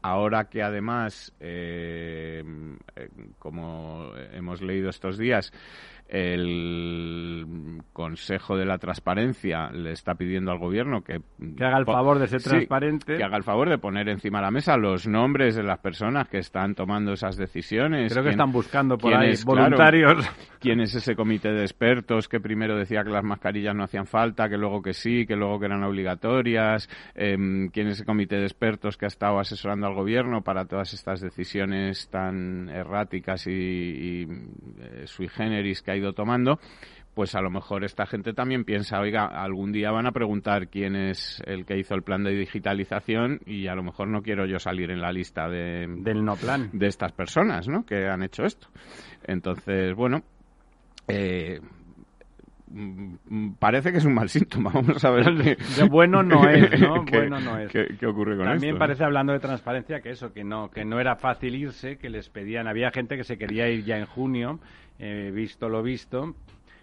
Ahora 0.01 0.49
que 0.49 0.63
además, 0.63 1.35
eh, 1.39 2.43
eh 2.97 3.09
como 3.39 4.13
hemos 4.33 4.63
leído 4.63 4.89
estos 4.89 5.19
días, 5.19 5.53
el 6.11 7.47
Consejo 7.93 8.57
de 8.57 8.65
la 8.65 8.79
Transparencia 8.79 9.71
le 9.71 9.93
está 9.93 10.15
pidiendo 10.17 10.51
al 10.51 10.59
gobierno 10.59 11.03
que, 11.03 11.21
que 11.57 11.65
haga 11.65 11.79
el 11.79 11.85
favor 11.85 12.19
de 12.19 12.27
ser 12.27 12.43
transparente. 12.43 13.17
que 13.17 13.23
haga 13.23 13.37
el 13.37 13.45
favor 13.45 13.69
de 13.69 13.79
poner 13.79 14.09
encima 14.09 14.39
de 14.39 14.45
la 14.47 14.51
mesa 14.51 14.77
los 14.77 15.07
nombres 15.07 15.55
de 15.55 15.63
las 15.63 15.79
personas 15.79 16.29
que 16.29 16.39
están 16.39 16.75
tomando 16.75 17.13
esas 17.13 17.37
decisiones. 17.37 18.13
Creo 18.13 18.25
que 18.25 18.31
están 18.31 18.51
buscando 18.51 18.99
por 18.99 19.15
ahí 19.15 19.35
voluntarios. 19.45 20.29
¿Quién 20.59 20.81
es 20.81 20.95
ese 20.95 21.15
comité 21.15 21.53
de 21.53 21.63
expertos 21.63 22.29
que 22.29 22.41
primero 22.41 22.77
decía 22.77 23.05
que 23.05 23.11
las 23.11 23.25
mascarillas 23.25 23.75
no 23.75 23.85
hacían 23.85 24.07
falta, 24.07 24.49
que 24.49 24.59
luego 24.59 24.83
que 24.83 24.93
sí, 24.93 25.27
que 25.27 25.37
luego 25.37 25.61
que 25.61 25.67
eran 25.67 25.85
obligatorias? 25.85 26.89
Em, 27.15 27.69
¿Quién 27.69 27.87
es 27.87 27.95
ese 27.95 28.05
comité 28.05 28.37
de 28.37 28.45
expertos 28.45 28.97
que 28.97 29.07
ha 29.07 29.09
estado 29.09 29.39
asesorando 29.39 29.87
al 29.87 29.95
gobierno 29.95 30.43
para 30.43 30.65
todas 30.65 30.93
estas 30.93 31.21
decisiones 31.21 32.09
tan 32.11 32.69
erráticas 32.69 33.47
y, 33.47 33.53
y 33.53 34.23
eh, 34.23 35.07
sui 35.07 35.29
generis 35.29 35.83
que 35.83 35.93
hay 35.93 36.00
ido 36.01 36.13
tomando, 36.13 36.59
pues 37.15 37.35
a 37.35 37.41
lo 37.41 37.51
mejor 37.51 37.85
esta 37.85 38.07
gente 38.07 38.33
también 38.33 38.65
piensa, 38.65 39.01
oiga, 39.01 39.27
algún 39.27 39.73
día 39.73 39.91
van 39.91 40.07
a 40.07 40.13
preguntar 40.13 40.69
quién 40.69 40.97
es 40.97 41.43
el 41.47 41.67
que 41.67 41.79
hizo 41.79 41.95
el 41.95 42.03
plan 42.03 42.25
de 42.25 42.31
digitalización 42.31 43.41
y 43.47 43.67
a 43.67 43.75
lo 43.75 43.83
mejor 43.83 44.09
no 44.09 44.23
quiero 44.23 44.47
yo 44.47 44.59
salir 44.59 44.91
en 44.91 45.01
la 45.01 45.13
lista 45.13 45.49
de, 45.49 45.87
del 45.99 46.25
no 46.25 46.37
plan 46.37 46.71
de 46.73 46.87
estas 46.87 47.13
personas, 47.13 47.69
¿no? 47.69 47.85
Que 47.85 48.09
han 48.09 48.23
hecho 48.23 48.45
esto. 48.45 48.69
Entonces, 49.25 49.95
bueno, 49.95 50.23
eh, 51.09 51.61
parece 53.59 53.93
que 53.93 53.99
es 53.99 54.05
un 54.05 54.15
mal 54.15 54.29
síntoma. 54.29 54.71
Vamos 54.75 55.05
a 55.05 55.11
ver. 55.11 55.35
De 55.35 55.57
bueno 55.89 56.23
no 56.23 56.49
es, 56.49 56.81
¿no? 56.81 57.05
bueno 57.05 57.41
no 57.41 57.59
es. 57.59 57.71
¿Qué, 57.71 58.07
ocurre 58.07 58.37
con 58.37 58.47
También 58.47 58.75
esto? 58.75 58.79
parece, 58.79 59.05
hablando 59.05 59.33
de 59.33 59.41
transparencia, 59.41 60.01
que 60.01 60.11
eso, 60.11 60.33
que 60.33 60.45
no, 60.45 60.71
que 60.71 60.85
no 60.85 61.01
era 61.01 61.17
fácil 61.17 61.55
irse, 61.55 61.97
que 61.97 62.11
les 62.11 62.29
pedían, 62.29 62.69
había 62.69 62.91
gente 62.91 63.17
que 63.17 63.25
se 63.25 63.39
quería 63.39 63.69
ir 63.69 63.85
ya 63.85 63.99
en 63.99 64.07
junio, 64.07 64.61
eh, 64.99 65.31
visto 65.35 65.69
lo 65.69 65.83
visto, 65.83 66.35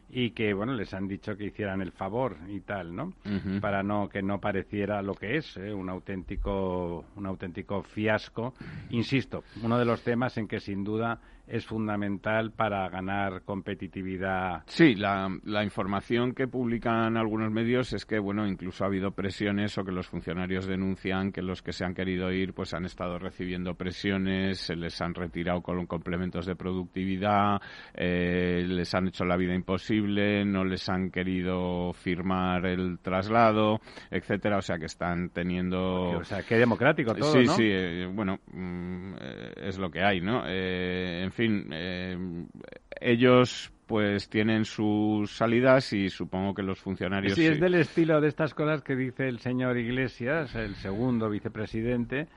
y 0.09 0.31
que 0.31 0.53
bueno 0.53 0.73
les 0.73 0.93
han 0.93 1.07
dicho 1.07 1.35
que 1.35 1.45
hicieran 1.45 1.81
el 1.81 1.91
favor 1.91 2.37
y 2.47 2.61
tal 2.61 2.95
no 2.95 3.11
para 3.59 3.83
no 3.83 4.07
que 4.07 4.21
no 4.21 4.39
pareciera 4.39 5.01
lo 5.01 5.13
que 5.13 5.35
es 5.35 5.57
¿eh? 5.57 5.73
un 5.73 5.89
auténtico 5.89 7.03
un 7.15 7.25
auténtico 7.25 7.83
fiasco 7.83 8.53
insisto 8.89 9.43
uno 9.63 9.77
de 9.77 9.83
los 9.83 10.01
temas 10.03 10.37
en 10.37 10.47
que 10.47 10.61
sin 10.61 10.85
duda 10.85 11.19
es 11.47 11.65
fundamental 11.65 12.51
para 12.51 12.87
ganar 12.89 13.43
competitividad. 13.43 14.63
Sí, 14.67 14.95
la, 14.95 15.29
la, 15.43 15.63
información 15.63 16.33
que 16.33 16.47
publican 16.47 17.17
algunos 17.17 17.51
medios 17.51 17.93
es 17.93 18.05
que, 18.05 18.19
bueno, 18.19 18.47
incluso 18.47 18.83
ha 18.83 18.87
habido 18.87 19.11
presiones 19.11 19.77
o 19.77 19.83
que 19.83 19.91
los 19.91 20.07
funcionarios 20.07 20.65
denuncian 20.67 21.31
que 21.31 21.41
los 21.41 21.61
que 21.61 21.71
se 21.71 21.85
han 21.85 21.93
querido 21.93 22.31
ir 22.31 22.53
pues 22.53 22.73
han 22.73 22.85
estado 22.85 23.17
recibiendo 23.17 23.75
presiones, 23.75 24.59
se 24.59 24.75
les 24.75 25.01
han 25.01 25.13
retirado 25.13 25.61
con 25.61 25.85
complementos 25.85 26.45
de 26.45 26.55
productividad, 26.55 27.61
eh, 27.93 28.63
les 28.67 28.93
han 28.93 29.07
hecho 29.07 29.25
la 29.25 29.37
vida 29.37 29.53
imposible, 29.53 30.43
no 30.45 30.63
les 30.63 30.87
han 30.89 31.11
querido 31.11 31.93
firmar 31.93 32.65
el 32.65 32.99
traslado, 32.99 33.79
etcétera, 34.11 34.57
o 34.57 34.61
sea 34.61 34.77
que 34.77 34.85
están 34.85 35.29
teniendo... 35.29 36.17
O 36.17 36.23
sea, 36.23 36.43
qué 36.43 36.57
democrático 36.57 37.13
todo, 37.13 37.31
Sí, 37.31 37.43
¿no? 37.45 37.53
sí, 37.53 37.63
eh, 37.65 38.09
bueno, 38.11 38.39
mm, 38.51 39.13
eh, 39.19 39.53
es 39.67 39.77
lo 39.77 39.89
que 39.89 40.01
hay, 40.01 40.21
¿no? 40.21 40.45
En 40.47 41.31
fin, 41.37 41.69
eh, 41.71 42.17
ellos 42.99 43.71
pues 43.85 44.27
tienen 44.29 44.65
sus 44.65 45.31
salidas 45.31 45.93
y 45.93 46.09
supongo 46.09 46.53
que 46.53 46.61
los 46.61 46.79
funcionarios... 46.79 47.35
Sí, 47.35 47.45
es 47.45 47.59
del 47.59 47.75
estilo 47.75 48.19
de 48.19 48.27
estas 48.27 48.53
cosas 48.53 48.81
que 48.81 48.97
dice 48.97 49.29
el 49.29 49.39
señor 49.39 49.77
Iglesias, 49.77 50.53
el 50.55 50.75
segundo 50.75 51.29
vicepresidente, 51.29 52.27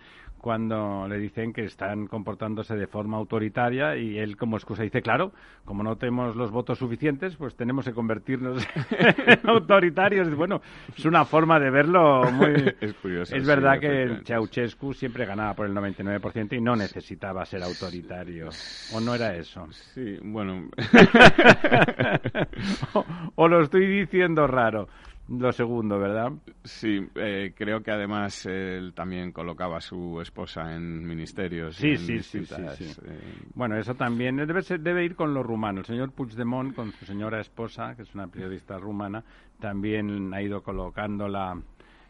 cuando 0.41 1.07
le 1.07 1.19
dicen 1.19 1.53
que 1.53 1.65
están 1.65 2.07
comportándose 2.07 2.75
de 2.75 2.87
forma 2.87 3.19
autoritaria 3.19 3.97
y 3.97 4.19
él 4.19 4.37
como 4.37 4.57
excusa 4.57 4.83
dice, 4.83 5.03
claro, 5.03 5.33
como 5.65 5.83
no 5.83 5.97
tenemos 5.97 6.37
los 6.37 6.51
votos 6.51 6.79
suficientes, 6.79 7.37
pues 7.37 7.55
tenemos 7.55 7.85
que 7.85 7.93
convertirnos 7.93 8.67
en 8.91 9.49
autoritarios. 9.49 10.35
Bueno, 10.35 10.63
es 10.97 11.05
una 11.05 11.25
forma 11.25 11.61
de 11.61 11.71
verlo 11.71 12.23
muy... 12.33 12.51
Es 12.81 12.95
curioso. 12.95 13.37
Es 13.37 13.43
sí, 13.43 13.49
verdad 13.49 13.79
que. 13.79 14.21
Ceausescu 14.25 14.95
siempre 14.95 15.27
ganaba 15.27 15.55
por 15.55 15.67
el 15.67 15.75
99% 15.75 16.57
y 16.57 16.61
no 16.61 16.77
necesitaba 16.77 17.45
ser 17.45 17.63
autoritario. 17.63 18.49
¿O 18.95 19.01
no 19.01 19.15
era 19.15 19.37
eso? 19.37 19.67
Sí, 19.71 20.19
bueno. 20.23 20.69
o, 22.95 23.05
o 23.35 23.49
lo 23.49 23.63
estoy 23.63 23.87
diciendo 23.87 24.47
raro. 24.47 24.89
Lo 25.39 25.53
segundo, 25.53 25.99
¿verdad? 25.99 26.33
Sí, 26.65 27.07
eh, 27.15 27.53
creo 27.57 27.83
que 27.85 27.93
además 27.93 28.47
él 28.47 28.93
también 28.95 29.31
colocaba 29.31 29.77
a 29.77 29.81
su 29.81 30.21
esposa 30.21 30.75
en 30.75 31.07
ministerios. 31.07 31.77
Sí, 31.77 31.91
en 31.91 31.97
sí, 31.99 32.07
sí, 32.07 32.39
distintas, 32.41 32.77
sí, 32.77 32.85
sí. 32.87 33.01
eh, 33.05 33.21
Bueno, 33.55 33.77
eso 33.77 33.95
también 33.95 34.37
debe, 34.37 34.61
ser- 34.63 34.81
debe 34.81 35.05
ir 35.05 35.15
con 35.15 35.33
lo 35.33 35.43
rumano. 35.45 35.81
El 35.81 35.87
señor 35.87 36.11
Puigdemont, 36.13 36.75
con 36.75 36.93
su 36.93 37.05
señora 37.05 37.41
esposa, 37.41 37.95
que 37.95 38.03
es 38.03 38.13
una 38.15 38.27
periodista 38.27 38.77
rumana, 38.79 39.23
también 39.61 40.35
ha 40.35 40.43
ido 40.43 40.63
colocándola, 40.65 41.63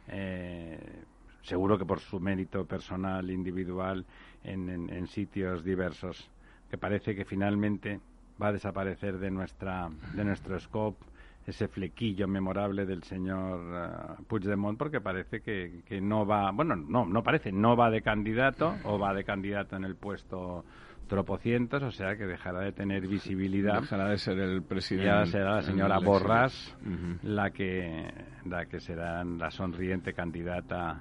eh, 0.08 1.04
seguro 1.42 1.76
que 1.76 1.84
por 1.84 2.00
su 2.00 2.20
mérito 2.20 2.64
personal, 2.64 3.30
individual, 3.30 4.06
en, 4.44 4.70
en- 4.70 4.90
en 4.90 5.06
sitios 5.06 5.62
diversos, 5.62 6.30
que 6.70 6.78
parece 6.78 7.14
que 7.14 7.26
finalmente 7.26 8.00
va 8.42 8.48
a 8.48 8.52
desaparecer 8.52 9.18
de, 9.18 9.30
nuestra, 9.30 9.90
de 10.14 10.24
nuestro 10.24 10.58
scope 10.58 11.04
ese 11.46 11.68
flequillo 11.68 12.28
memorable 12.28 12.86
del 12.86 13.02
señor 13.02 13.60
eh, 13.74 14.22
Puigdemont 14.28 14.78
porque 14.78 15.00
parece 15.00 15.40
que, 15.40 15.82
que 15.86 16.00
no 16.00 16.24
va, 16.26 16.50
bueno, 16.52 16.76
no, 16.76 17.06
no 17.06 17.22
parece, 17.22 17.50
no 17.50 17.76
va 17.76 17.90
de 17.90 18.02
candidato 18.02 18.74
o 18.84 18.98
va 18.98 19.12
de 19.14 19.24
candidato 19.24 19.76
en 19.76 19.84
el 19.84 19.96
puesto 19.96 20.64
tropocientos, 21.08 21.82
o 21.82 21.90
sea 21.90 22.16
que 22.16 22.24
dejará 22.24 22.60
de 22.60 22.70
tener 22.70 23.08
visibilidad. 23.08 23.80
Dejará 23.80 24.10
de 24.10 24.18
ser 24.18 24.38
el 24.38 24.58
Y 24.58 24.60
presidente. 24.60 25.10
ahora 25.10 25.26
será 25.26 25.54
la 25.56 25.62
señora. 25.62 25.98
Borras 25.98 26.76
la 27.24 27.50
que 27.50 28.12
la 28.44 28.66
que 28.66 28.78
será 28.78 29.24
la 29.24 29.50
sonriente 29.50 30.12
candidata 30.12 31.00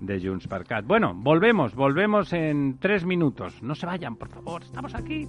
de 0.00 0.20
Junts 0.20 0.48
per 0.48 0.64
Cat. 0.64 0.84
Bueno, 0.84 1.14
volvemos, 1.14 1.72
volvemos 1.76 2.32
en 2.32 2.78
tres 2.80 3.04
minutos. 3.04 3.62
No 3.62 3.76
se 3.76 3.86
vayan, 3.86 4.16
por 4.16 4.28
favor, 4.28 4.62
estamos 4.64 4.92
aquí. 4.92 5.28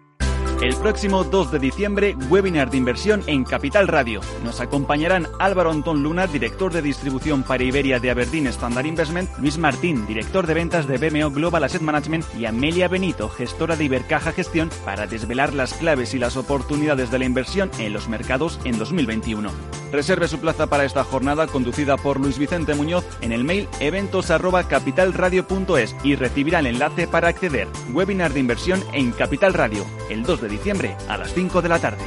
El 0.59 0.75
próximo 0.75 1.23
2 1.23 1.51
de 1.51 1.59
diciembre, 1.59 2.15
webinar 2.29 2.69
de 2.69 2.77
inversión 2.77 3.23
en 3.27 3.43
Capital 3.43 3.87
Radio. 3.87 4.21
Nos 4.43 4.61
acompañarán 4.61 5.27
Álvaro 5.39 5.71
Antón 5.71 6.03
Luna, 6.03 6.27
director 6.27 6.71
de 6.71 6.83
distribución 6.83 7.41
para 7.43 7.63
Iberia 7.63 7.99
de 7.99 8.11
Aberdeen 8.11 8.47
Standard 8.47 8.85
Investment, 8.85 9.29
Luis 9.39 9.57
Martín, 9.57 10.05
director 10.05 10.45
de 10.45 10.53
ventas 10.53 10.87
de 10.87 10.97
BMO 10.97 11.31
Global 11.31 11.63
Asset 11.63 11.81
Management 11.81 12.25
y 12.37 12.45
Amelia 12.45 12.87
Benito, 12.87 13.29
gestora 13.29 13.75
de 13.75 13.85
Ibercaja 13.85 14.33
Gestión, 14.33 14.69
para 14.85 15.07
desvelar 15.07 15.53
las 15.53 15.73
claves 15.73 16.13
y 16.13 16.19
las 16.19 16.37
oportunidades 16.37 17.09
de 17.09 17.17
la 17.19 17.25
inversión 17.25 17.71
en 17.79 17.93
los 17.93 18.07
mercados 18.07 18.59
en 18.63 18.77
2021. 18.77 19.49
Reserve 19.91 20.27
su 20.27 20.39
plaza 20.39 20.67
para 20.67 20.85
esta 20.85 21.03
jornada 21.03 21.47
conducida 21.47 21.97
por 21.97 22.19
Luis 22.19 22.37
Vicente 22.37 22.75
Muñoz 22.75 23.03
en 23.21 23.31
el 23.31 23.43
mail 23.43 23.67
eventos@capitalradio.es 23.79 25.95
y 26.03 26.15
recibirá 26.15 26.59
el 26.59 26.67
enlace 26.67 27.07
para 27.07 27.27
acceder. 27.27 27.67
Webinar 27.91 28.31
de 28.31 28.39
inversión 28.39 28.83
en 28.93 29.11
Capital 29.11 29.53
Radio, 29.53 29.85
el 30.09 30.23
2 30.41 30.49
de 30.49 30.49
diciembre 30.49 30.97
a 31.07 31.17
las 31.17 31.33
5 31.33 31.61
de 31.61 31.69
la 31.69 31.79
tarde. 31.79 32.03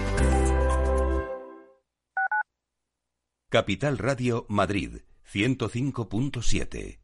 Capital 3.50 3.98
Radio 3.98 4.46
Madrid 4.48 5.02
105.7. 5.32 7.03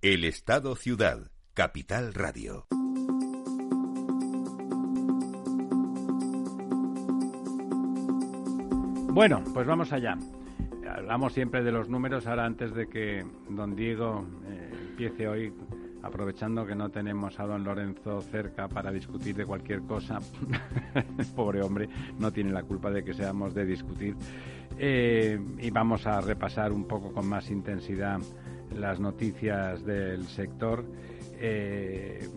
El 0.00 0.22
Estado 0.22 0.76
Ciudad, 0.76 1.32
Capital 1.54 2.14
Radio. 2.14 2.68
Bueno, 9.10 9.42
pues 9.52 9.66
vamos 9.66 9.92
allá. 9.92 10.16
Hablamos 10.88 11.32
siempre 11.32 11.64
de 11.64 11.72
los 11.72 11.88
números, 11.88 12.28
ahora 12.28 12.44
antes 12.44 12.72
de 12.74 12.86
que 12.86 13.26
don 13.48 13.74
Diego 13.74 14.24
eh, 14.46 14.70
empiece 14.90 15.26
hoy, 15.26 15.52
aprovechando 16.04 16.64
que 16.64 16.76
no 16.76 16.90
tenemos 16.90 17.40
a 17.40 17.46
don 17.46 17.64
Lorenzo 17.64 18.20
cerca 18.20 18.68
para 18.68 18.92
discutir 18.92 19.34
de 19.34 19.46
cualquier 19.46 19.80
cosa, 19.80 20.20
pobre 21.34 21.60
hombre, 21.60 21.88
no 22.20 22.32
tiene 22.32 22.52
la 22.52 22.62
culpa 22.62 22.92
de 22.92 23.02
que 23.02 23.14
seamos 23.14 23.52
de 23.52 23.66
discutir, 23.66 24.14
eh, 24.78 25.40
y 25.58 25.70
vamos 25.70 26.06
a 26.06 26.20
repasar 26.20 26.70
un 26.70 26.86
poco 26.86 27.12
con 27.12 27.28
más 27.28 27.50
intensidad 27.50 28.20
las 28.76 29.00
noticias 29.00 29.84
del 29.84 30.26
sector. 30.26 30.84
Eh, 31.40 32.28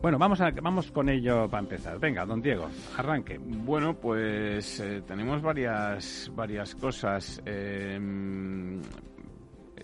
bueno, 0.00 0.18
vamos, 0.18 0.38
vamos 0.62 0.90
con 0.92 1.08
ello 1.08 1.48
para 1.48 1.62
empezar. 1.62 1.98
Venga, 1.98 2.24
don 2.24 2.40
Diego, 2.40 2.68
arranque. 2.96 3.38
Bueno, 3.38 3.94
pues 3.94 4.80
eh, 4.80 5.02
tenemos 5.06 5.42
varias, 5.42 6.30
varias 6.34 6.74
cosas. 6.74 7.40
Eh, 7.44 7.94
en, 7.96 8.82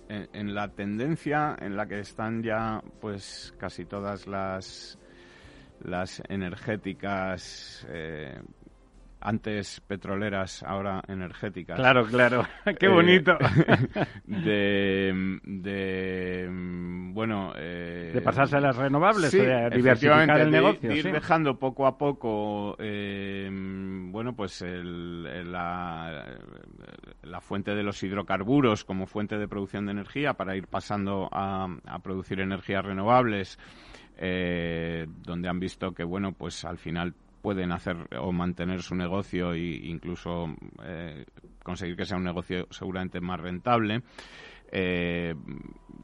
en, 0.08 0.54
la 0.54 0.68
tendencia 0.68 1.56
en 1.58 1.76
la 1.76 1.86
que 1.86 2.00
están 2.00 2.42
ya 2.42 2.82
pues 3.00 3.54
casi 3.58 3.84
todas 3.86 4.26
las, 4.26 4.98
las 5.82 6.22
energéticas 6.28 7.86
antes 9.22 9.80
petroleras, 9.80 10.62
ahora 10.62 11.02
energéticas. 11.08 11.76
Claro, 11.76 12.04
claro, 12.06 12.44
qué 12.78 12.88
bonito. 12.88 13.36
de, 14.24 15.38
de, 15.44 16.48
bueno... 17.12 17.52
Eh, 17.56 18.10
de 18.14 18.20
pasarse 18.20 18.56
a 18.56 18.60
las 18.60 18.76
renovables, 18.76 19.32
de 19.32 19.70
diversificar 19.70 20.40
el 20.40 20.50
negocio. 20.50 20.90
De 20.90 20.98
ir 20.98 21.12
dejando 21.12 21.58
poco 21.58 21.86
a 21.86 21.96
poco, 21.96 22.76
eh, 22.78 23.48
bueno, 23.50 24.34
pues 24.34 24.62
el, 24.62 25.50
la, 25.50 26.36
la 27.22 27.40
fuente 27.40 27.74
de 27.74 27.82
los 27.82 28.02
hidrocarburos 28.02 28.84
como 28.84 29.06
fuente 29.06 29.38
de 29.38 29.48
producción 29.48 29.86
de 29.86 29.92
energía 29.92 30.34
para 30.34 30.56
ir 30.56 30.66
pasando 30.66 31.28
a, 31.32 31.68
a 31.86 31.98
producir 32.00 32.40
energías 32.40 32.84
renovables. 32.84 33.58
Eh, 34.18 35.06
donde 35.24 35.48
han 35.48 35.58
visto 35.58 35.92
que 35.92 36.04
bueno 36.04 36.32
pues 36.32 36.66
al 36.66 36.76
final 36.76 37.14
pueden 37.42 37.72
hacer 37.72 37.96
o 38.18 38.32
mantener 38.32 38.82
su 38.82 38.94
negocio 38.94 39.52
e 39.52 39.88
incluso 39.88 40.46
eh, 40.84 41.26
conseguir 41.62 41.96
que 41.96 42.06
sea 42.06 42.16
un 42.16 42.24
negocio 42.24 42.66
seguramente 42.70 43.20
más 43.20 43.40
rentable. 43.40 44.02
Eh, 44.72 45.34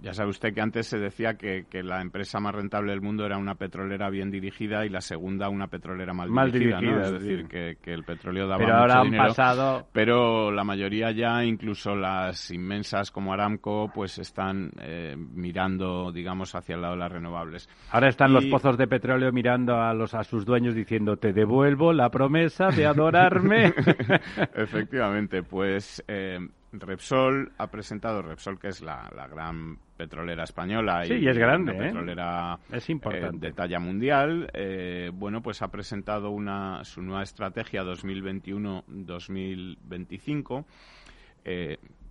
ya 0.00 0.14
sabe 0.14 0.30
usted 0.30 0.54
que 0.54 0.60
antes 0.60 0.86
se 0.86 0.98
decía 0.98 1.34
que, 1.34 1.66
la 1.82 2.00
empresa 2.00 2.38
más 2.40 2.54
rentable 2.54 2.92
del 2.92 3.00
mundo 3.00 3.24
era 3.24 3.38
una 3.38 3.54
petrolera 3.54 4.10
bien 4.10 4.30
dirigida 4.30 4.84
y 4.84 4.88
la 4.88 5.00
segunda 5.00 5.48
una 5.48 5.68
petrolera 5.68 6.12
mal, 6.12 6.52
dirigida, 6.52 7.02
Es 7.02 7.12
decir, 7.12 7.46
que, 7.46 7.76
el 7.84 8.04
petróleo 8.04 8.46
daba 8.46 8.58
pero 8.58 8.74
mucho 8.74 8.80
ahora 8.80 9.02
dinero. 9.02 9.24
pasado... 9.24 9.88
Pero 9.92 10.50
la 10.50 10.64
mayoría 10.64 11.10
ya, 11.10 11.42
incluso 11.44 11.96
las 11.96 12.50
inmensas 12.50 13.10
como 13.10 13.32
Aramco, 13.32 13.90
pues 13.92 14.18
están 14.18 14.70
eh, 14.80 15.16
mirando, 15.16 16.12
digamos, 16.12 16.54
hacia 16.54 16.74
el 16.74 16.82
lado 16.82 16.94
de 16.94 17.00
las 17.00 17.12
renovables. 17.12 17.68
Ahora 17.90 18.08
están 18.08 18.32
los 18.32 18.44
pozos 18.46 18.76
de 18.76 18.86
petróleo 18.86 19.32
mirando 19.32 19.80
a 19.80 19.94
los 19.94 20.14
a 20.14 20.22
sus 20.22 20.44
dueños 20.44 20.74
diciendo 20.74 21.16
te 21.16 21.32
devuelvo 21.32 21.92
la 21.92 22.10
promesa 22.10 22.68
de 22.68 22.86
adorarme. 22.86 23.72
Efectivamente, 24.54 25.42
pues 25.42 26.04
eh, 26.06 26.38
Repsol 26.72 27.52
ha 27.58 27.66
presentado, 27.68 28.22
Repsol 28.22 28.58
que 28.58 28.68
es 28.68 28.80
la, 28.82 29.08
gran 29.30 29.78
petrolera 29.96 30.44
española 30.44 31.06
y, 31.06 31.26
es 31.26 31.38
grande, 31.38 31.72
¿eh? 31.72 31.78
petrolera 31.78 32.58
es 32.70 32.90
importante. 32.90 33.48
de 33.48 33.52
talla 33.52 33.80
mundial, 33.80 34.48
eh, 34.52 35.10
bueno, 35.12 35.42
pues 35.42 35.62
ha 35.62 35.68
presentado 35.68 36.30
una, 36.30 36.84
su 36.84 37.02
nueva 37.02 37.22
estrategia 37.22 37.82
2021-2025. 37.84 40.64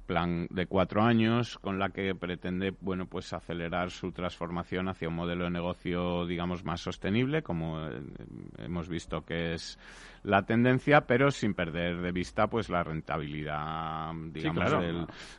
Plan 0.07 0.47
de 0.49 0.67
cuatro 0.67 1.03
años 1.03 1.57
con 1.59 1.79
la 1.79 1.89
que 1.89 2.15
pretende 2.15 2.73
bueno 2.79 3.07
pues 3.07 3.33
acelerar 3.33 3.91
su 3.91 4.13
transformación 4.13 4.87
hacia 4.87 5.09
un 5.09 5.15
modelo 5.15 5.43
de 5.43 5.51
negocio 5.51 6.25
digamos 6.25 6.63
más 6.63 6.79
sostenible 6.79 7.43
como 7.43 7.85
eh, 7.85 8.01
hemos 8.59 8.87
visto 8.87 9.25
que 9.25 9.53
es 9.53 9.77
la 10.23 10.45
tendencia 10.45 11.01
pero 11.01 11.29
sin 11.29 11.53
perder 11.53 11.97
de 11.97 12.13
vista 12.13 12.47
pues 12.47 12.69
la 12.69 12.83
rentabilidad 12.83 14.13
digamos 14.31 14.71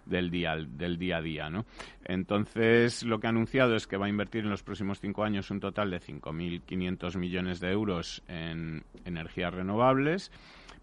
del, 0.04 0.30
día 0.30 0.56
del 0.56 0.98
día 0.98 1.16
a 1.16 1.22
día 1.22 1.48
no 1.48 1.64
entonces 2.04 3.04
lo 3.04 3.20
que 3.20 3.26
ha 3.26 3.30
anunciado 3.30 3.74
es 3.74 3.86
que 3.86 3.96
va 3.96 4.04
a 4.04 4.10
invertir 4.10 4.44
en 4.44 4.50
los 4.50 4.62
próximos 4.62 5.00
cinco 5.00 5.24
años 5.24 5.50
un 5.50 5.60
total 5.60 5.90
de 5.90 5.98
5.500 5.98 7.16
millones 7.16 7.60
de 7.60 7.70
euros 7.70 8.22
en 8.28 8.84
energías 9.06 9.54
renovables 9.54 10.30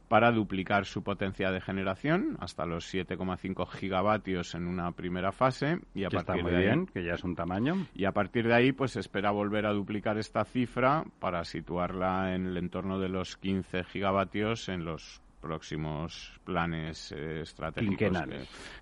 para 0.08 0.32
duplicar 0.32 0.86
su 0.86 1.04
potencia 1.04 1.52
de 1.52 1.62
generación 1.62 2.38
hasta 2.40 2.66
los 2.66 2.94
7,5 2.94 3.68
gigavatios 3.68 4.56
en 4.56 4.68
una 4.68 4.92
primera 4.92 5.32
fase 5.32 5.80
y 5.94 6.04
a 6.04 6.10
partir 6.10 6.46
de 6.46 6.72
ahí, 6.72 6.86
que 6.94 7.04
ya 7.04 7.14
es 7.14 7.24
un 7.24 7.36
tamaño. 7.36 7.88
Y 7.94 8.06
a 8.06 8.12
partir 8.12 8.48
de 8.48 8.54
ahí 8.54 8.72
pues 8.72 8.96
espera 8.96 9.32
volver 9.32 9.66
a 9.66 9.74
duplicar 9.74 10.18
esta 10.18 10.46
cifra 10.46 11.04
para 11.20 11.44
situarla 11.44 12.36
en 12.36 12.48
el 12.48 12.58
entorno 12.58 13.00
de 13.00 13.10
los 13.10 13.38
15 13.38 13.84
gigavatios 13.84 14.70
en 14.70 14.86
los 14.86 15.22
próximos 15.46 16.34
planes 16.44 17.12
eh, 17.12 17.42
estratégicos 17.42 18.18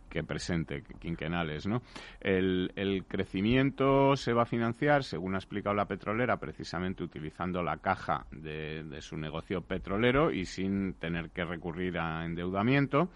que, 0.08 0.24
presente, 0.24 0.82
quinquenales. 0.98 1.68
¿no? 1.68 1.82
El, 2.22 3.04
crecimiento 3.06 4.16
se 4.16 4.32
va 4.32 4.44
a 4.44 4.46
financiar, 4.46 5.04
según 5.04 5.36
ha 5.36 5.40
explicado 5.40 5.76
la 5.76 5.88
petrolera, 5.88 6.38
precisamente 6.38 7.04
utilizando 7.04 7.62
la 7.62 7.78
caja 7.78 8.26
de, 8.32 8.98
su 9.02 9.18
negocio 9.18 9.60
petrolero 9.60 10.32
y 10.32 10.46
sin 10.46 10.94
tener 10.94 11.32
que 11.32 11.44
recurrir 11.44 11.98
a 11.98 12.24
endeudamiento. 12.24 13.10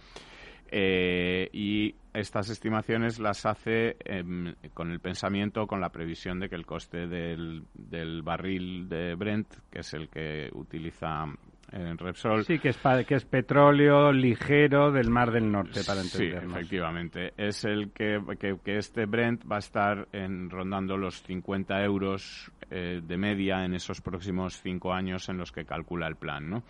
Eh, 0.70 1.50
y 1.54 1.96
estas 2.14 2.50
estimaciones 2.50 3.20
las 3.20 3.46
hace 3.46 3.96
em, 4.04 4.54
con 4.74 4.92
el 4.92 5.00
pensamiento, 5.00 5.68
con 5.68 5.80
la 5.80 5.94
previsión 5.94 6.42
de 6.42 6.50
que 6.50 6.56
el 6.56 6.66
coste 6.66 7.08
del, 7.08 7.64
del 7.74 8.24
barril 8.24 8.90
de 8.90 9.16
Brent, 9.16 9.48
que 9.72 9.80
es 9.80 9.94
el 9.94 10.10
que 10.10 10.50
utiliza 10.52 11.28
en 11.72 11.98
Repsol. 11.98 12.46
Sí, 12.46 12.60
que 12.60 12.70
es, 12.70 12.78
que 13.08 13.16
es 13.16 13.26
petróleo 13.26 14.12
ligero 14.12 14.92
del 14.92 15.10
Mar 15.10 15.32
del 15.32 15.52
Norte, 15.52 15.82
para 15.86 16.02
entendernos. 16.02 16.44
Sí, 16.44 16.58
efectivamente. 16.58 17.34
Es 17.38 17.66
el 17.66 17.92
que, 17.92 18.22
que, 18.40 18.78
este 18.78 19.06
Brent 19.06 19.44
va 19.50 19.58
a 19.58 19.60
estar 19.60 20.08
en, 20.12 20.50
rondando 20.50 20.98
los 20.98 21.22
50 21.24 21.84
euros 21.84 22.52
eh, 22.70 23.02
de 23.04 23.18
media 23.18 23.66
en 23.66 23.74
esos 23.74 24.02
próximos 24.02 24.62
cinco 24.62 24.94
años 24.94 25.30
en 25.30 25.38
los 25.38 25.52
que 25.52 25.66
calcula 25.66 26.08
el 26.08 26.16
plan, 26.16 26.50
¿no? 26.50 26.64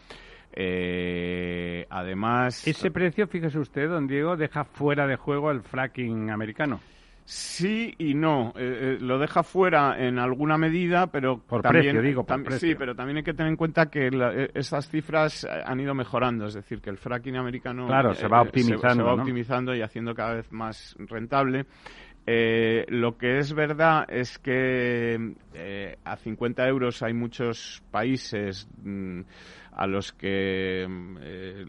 Eh, 0.53 1.85
además... 1.89 2.67
Ese 2.67 2.89
precio, 2.89 3.27
fíjese 3.27 3.59
usted, 3.59 3.89
don 3.89 4.07
Diego, 4.07 4.37
deja 4.37 4.63
fuera 4.63 5.05
de 5.05 5.15
juego 5.15 5.51
el 5.51 5.61
fracking 5.61 6.31
americano. 6.31 6.79
Sí 7.29 7.93
y 7.97 8.13
no. 8.13 8.53
Eh, 8.55 8.95
eh, 8.95 8.97
lo 9.01 9.19
deja 9.19 9.43
fuera 9.43 9.97
en 9.99 10.17
alguna 10.17 10.57
medida, 10.57 11.07
pero 11.07 11.37
por 11.37 11.61
también, 11.61 11.97
precio, 11.97 12.01
digo, 12.01 12.25
Sí, 12.57 12.73
pero 12.73 12.95
también 12.95 13.17
hay 13.17 13.23
que 13.23 13.33
tener 13.33 13.51
en 13.51 13.57
cuenta 13.57 13.87
que 13.87 14.07
eh, 14.07 14.49
esas 14.53 14.89
cifras 14.89 15.45
han 15.45 15.77
ido 15.77 15.93
mejorando. 15.93 16.45
Es 16.45 16.53
decir, 16.53 16.79
que 16.79 16.89
el 16.89 16.97
fracking 16.97 17.35
americano 17.35 17.85
claro, 17.85 18.13
se 18.13 18.29
va 18.29 18.41
optimizando, 18.41 19.03
va 19.03 19.15
optimizando 19.15 19.75
y 19.75 19.81
haciendo 19.81 20.15
cada 20.15 20.35
vez 20.35 20.49
más 20.53 20.95
rentable. 20.99 21.65
lo 22.25 23.17
que 23.17 23.39
es 23.39 23.53
verdad 23.53 24.05
es 24.07 24.39
que 24.39 25.35
a 26.05 26.15
50 26.15 26.65
euros 26.65 27.03
hay 27.03 27.13
muchos 27.13 27.83
países 27.91 28.69
mm, 28.81 29.19
a 29.73 29.85
los 29.85 30.13
que 30.13 30.87
mm, 30.87 31.17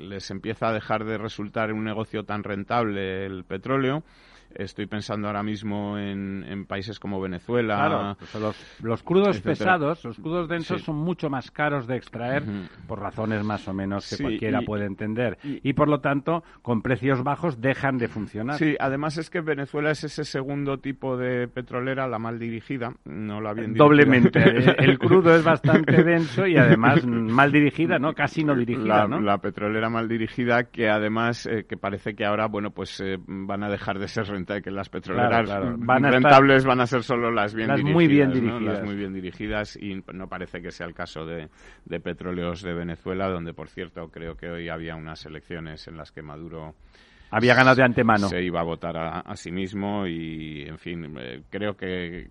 les 0.08 0.30
empieza 0.30 0.68
a 0.68 0.72
dejar 0.72 1.04
de 1.04 1.18
resultar 1.18 1.72
un 1.72 1.82
negocio 1.82 2.22
tan 2.22 2.44
rentable 2.44 3.26
el 3.26 3.42
petróleo 3.42 4.04
Estoy 4.54 4.86
pensando 4.86 5.26
ahora 5.26 5.42
mismo 5.42 5.98
en, 5.98 6.64
países 6.66 6.98
como 6.98 7.20
Venezuela. 7.20 7.76
Claro, 7.76 8.16
pues 8.18 8.56
los, 8.82 9.02
crudos 9.02 9.40
pesados, 9.40 10.04
los 10.04 10.18
crudos 10.18 10.48
densos 10.48 10.82
son 10.82 10.96
mucho 10.96 11.30
más 11.30 11.50
caros 11.50 11.86
de 11.86 11.96
extraer 11.96 12.42
por 12.86 13.00
razones 13.00 13.44
más 13.44 13.66
o 13.68 13.74
menos 13.74 14.08
que 14.08 14.22
cualquiera 14.22 14.60
puede 14.62 14.86
entender. 14.86 15.38
Y, 15.42 15.72
por 15.72 15.88
lo 15.88 16.00
tanto, 16.00 16.42
con 16.62 16.82
precios 16.82 17.22
bajos 17.22 17.60
dejan 17.60 17.98
de 17.98 18.08
funcionar. 18.08 18.58
Sí, 18.58 18.76
además 18.78 19.16
es 19.18 19.30
que 19.30 19.40
Venezuela 19.40 19.90
es 19.90 20.04
ese 20.04 20.24
segundo 20.24 20.78
tipo 20.78 21.16
de 21.16 21.48
petrolera, 21.48 22.06
la 22.06 22.18
mal 22.18 22.38
dirigida, 22.38 22.92
no 23.04 23.40
la 23.40 23.52
bien 23.52 23.74
dirigida. 23.74 23.84
Doblemente. 23.84 24.40
El 24.78 24.98
crudo 24.98 25.34
es 25.34 25.44
bastante 25.44 26.02
denso 26.02 26.46
y 26.46 26.56
además 26.56 27.06
mal 27.06 27.52
dirigida, 27.52 27.98
¿no? 27.98 28.14
Casi 28.14 28.44
no 28.44 28.54
dirigida, 28.54 29.06
la, 29.06 29.20
La 29.20 29.38
petrolera 29.38 29.88
mal 29.88 30.08
dirigida 30.08 30.64
que 30.64 30.88
además 30.88 31.46
eh, 31.46 31.64
que 31.68 31.76
parece 31.76 32.14
que 32.14 32.24
ahora, 32.24 32.46
bueno, 32.46 32.70
pues 32.70 33.00
eh, 33.00 33.18
van 33.26 33.62
a 33.62 33.70
dejar 33.70 33.98
de 33.98 34.08
ser 34.08 34.26
rentables, 34.26 34.47
que 34.62 34.70
las 34.70 34.88
petroleras 34.88 35.48
Van 35.78 36.02
rentables 36.02 36.64
van 36.64 36.80
a 36.80 36.86
ser 36.86 37.02
solo 37.02 37.30
las 37.30 37.54
bien 37.54 37.68
dirigidas. 37.68 37.94
Muy 37.94 38.06
bien 38.06 38.32
dirigidas. 38.32 38.62
Las 38.62 38.84
muy 38.84 38.96
bien 38.96 39.12
dirigidas 39.12 39.76
y 39.76 40.02
no 40.12 40.28
parece 40.28 40.60
que 40.60 40.70
sea 40.70 40.86
el 40.86 40.94
caso 40.94 41.24
de, 41.24 41.48
de 41.84 42.00
petróleos 42.00 42.62
de 42.62 42.74
Venezuela, 42.74 43.28
donde 43.28 43.52
por 43.52 43.68
cierto 43.68 44.08
creo 44.10 44.36
que 44.36 44.48
hoy 44.48 44.68
había 44.68 44.96
unas 44.96 45.24
elecciones 45.26 45.86
en 45.88 45.96
las 45.96 46.12
que 46.12 46.22
Maduro 46.22 46.74
había 47.30 47.54
ganado 47.54 47.76
de 47.76 47.84
antemano. 47.84 48.28
Se 48.28 48.42
iba 48.42 48.60
a 48.60 48.64
votar 48.64 48.96
a, 48.96 49.36
sí 49.36 49.50
mismo 49.52 50.06
y, 50.06 50.62
en 50.66 50.78
fin, 50.78 51.16
eh, 51.18 51.42
creo 51.50 51.76
que, 51.76 52.28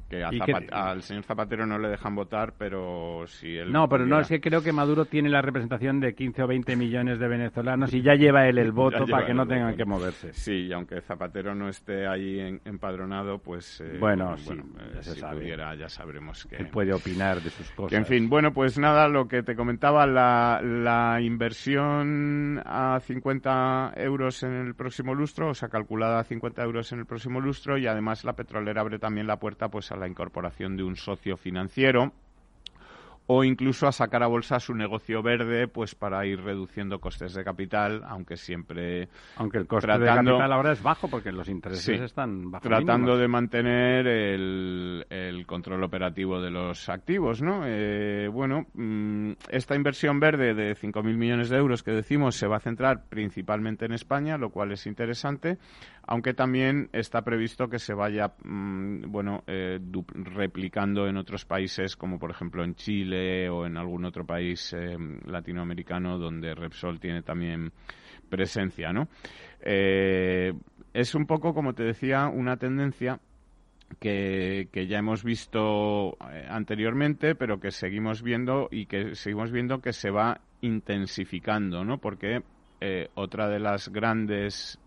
al 0.71 1.01
señor 1.01 1.23
Zapatero 1.23 1.65
no 1.65 1.77
le 1.77 1.89
dejan 1.89 2.15
votar, 2.15 2.53
pero 2.57 3.25
si 3.27 3.55
él. 3.55 3.71
No, 3.71 3.87
pero 3.87 4.05
no, 4.05 4.19
es 4.19 4.27
que 4.27 4.41
creo 4.41 4.61
que 4.61 4.71
Maduro 4.71 5.05
tiene 5.05 5.29
la 5.29 5.41
representación 5.41 5.99
de 5.99 6.13
15 6.13 6.43
o 6.43 6.47
20 6.47 6.75
millones 6.75 7.19
de 7.19 7.27
venezolanos 7.27 7.93
y 7.93 8.01
ya 8.01 8.15
lleva 8.15 8.47
él 8.47 8.57
el 8.57 8.71
voto 8.77 9.05
para 9.05 9.25
que 9.25 9.33
no 9.33 9.45
tengan 9.45 9.75
que 9.75 9.85
moverse. 9.85 10.33
Sí, 10.33 10.67
y 10.67 10.73
aunque 10.73 11.01
Zapatero 11.01 11.55
no 11.55 11.69
esté 11.69 12.07
ahí 12.07 12.59
empadronado, 12.65 13.39
pues. 13.39 13.81
Eh, 13.81 13.97
bueno, 13.99 14.37
sí, 14.37 14.55
ya 14.93 14.99
eh, 14.99 15.03
si 15.03 15.21
pudiera, 15.21 15.75
ya 15.75 15.89
sabremos 15.89 16.45
que. 16.45 16.57
Él 16.57 16.67
puede 16.67 16.93
opinar 16.93 17.41
de 17.41 17.49
sus 17.49 17.69
cosas. 17.71 17.97
en 17.97 18.05
fin, 18.05 18.29
bueno, 18.29 18.53
pues 18.53 18.77
nada, 18.77 19.07
lo 19.07 19.27
que 19.27 19.43
te 19.43 19.55
comentaba, 19.55 20.05
la, 20.05 20.61
la 20.61 21.21
inversión 21.21 22.61
a 22.65 22.99
50 22.99 23.93
euros 23.95 24.43
en 24.43 24.53
el 24.53 24.75
próximo 24.87 25.13
lustro, 25.13 25.49
o 25.49 25.53
sea, 25.53 25.67
calculada 25.67 26.19
a 26.19 26.23
50 26.23 26.63
euros 26.63 26.93
en 26.93 26.99
el 26.99 27.05
próximo 27.05 27.41
lustro, 27.41 27.77
y 27.77 27.87
además 27.87 28.23
la 28.23 28.37
petrolera 28.37 28.79
abre 28.79 28.99
también 28.99 29.27
la 29.27 29.37
puerta 29.37 29.67
pues 29.67 29.91
a 29.91 29.97
la 29.97 30.07
incorporación 30.07 30.77
de 30.77 30.83
un 30.83 30.95
socio 30.95 31.35
financiero 31.35 32.13
o 33.27 33.43
incluso 33.43 33.87
a 33.87 33.91
sacar 33.91 34.23
a 34.23 34.27
bolsa 34.27 34.59
su 34.59 34.73
negocio 34.73 35.21
verde 35.21 35.67
pues 35.67 35.95
para 35.95 36.25
ir 36.25 36.41
reduciendo 36.41 36.99
costes 36.99 37.33
de 37.33 37.43
capital, 37.43 38.03
aunque 38.07 38.37
siempre 38.37 39.09
aunque 39.35 39.57
el 39.57 39.67
coste 39.67 39.91
de 39.91 40.05
capital 40.05 40.51
ahora 40.51 40.71
es 40.71 40.81
bajo 40.81 41.09
porque 41.09 41.31
los 41.31 41.49
intereses 41.49 42.01
están 42.01 42.49
bajos. 42.51 42.67
Tratando 42.67 43.17
de 43.17 43.27
mantener 43.27 44.07
el, 44.07 45.05
el, 45.09 45.45
control 45.45 45.83
operativo 45.83 46.41
de 46.41 46.51
los 46.51 46.87
activos, 46.89 47.41
¿no? 47.41 47.63
Eh, 47.65 48.29
bueno, 48.31 48.65
mm, 48.73 49.31
esta 49.49 49.75
inversión 49.75 50.19
verde 50.19 50.53
de 50.53 50.75
5.000 50.75 51.03
millones 51.17 51.49
de 51.49 51.57
euros 51.57 51.83
que 51.83 51.91
decimos 51.91 52.35
se 52.35 52.47
va 52.47 52.57
a 52.57 52.61
centrar 52.61 53.03
principalmente 53.09 53.85
en 53.85 53.91
España, 53.91 54.37
lo 54.37 54.49
cual 54.49 54.71
es 54.71 54.87
interesante 54.87 55.57
aunque 56.07 56.33
también 56.33 56.89
está 56.93 57.21
previsto 57.21 57.67
que 57.67 57.79
se 57.79 57.93
vaya, 57.93 58.33
mm, 58.43 59.11
bueno, 59.11 59.43
eh, 59.45 59.77
replicando 60.13 61.05
en 61.05 61.17
otros 61.17 61.43
países, 61.43 61.97
como 61.97 62.17
por 62.17 62.31
ejemplo 62.31 62.63
en 62.63 62.75
Chile 62.75 63.49
o 63.49 63.65
en 63.65 63.75
algún 63.75 64.05
otro 64.05 64.25
país 64.25 64.73
eh, 64.73 64.97
latinoamericano 65.25 66.17
donde 66.17 66.55
Repsol 66.55 67.01
tiene 67.01 67.23
también 67.23 67.73
presencia, 68.29 68.93
¿no? 68.93 69.09
Eh, 69.59 70.53
es 70.93 71.13
un 71.13 71.25
poco, 71.25 71.53
como 71.53 71.73
te 71.73 71.83
decía, 71.83 72.27
una 72.27 72.55
tendencia 72.55 73.19
que, 73.99 74.69
que, 74.71 74.87
ya 74.87 74.99
hemos 74.99 75.25
visto 75.25 76.17
anteriormente, 76.49 77.35
pero 77.35 77.59
que 77.59 77.71
seguimos 77.71 78.23
viendo 78.23 78.69
y 78.71 78.85
que 78.85 79.13
seguimos 79.15 79.51
viendo 79.51 79.81
que 79.81 79.91
se 79.91 80.09
va 80.09 80.39
intensificando, 80.61 81.83
¿no? 81.83 81.97
Porque 81.97 82.43
otra 83.15 83.49
de 83.49 83.59
las 83.59 83.89
grandes 83.89 84.79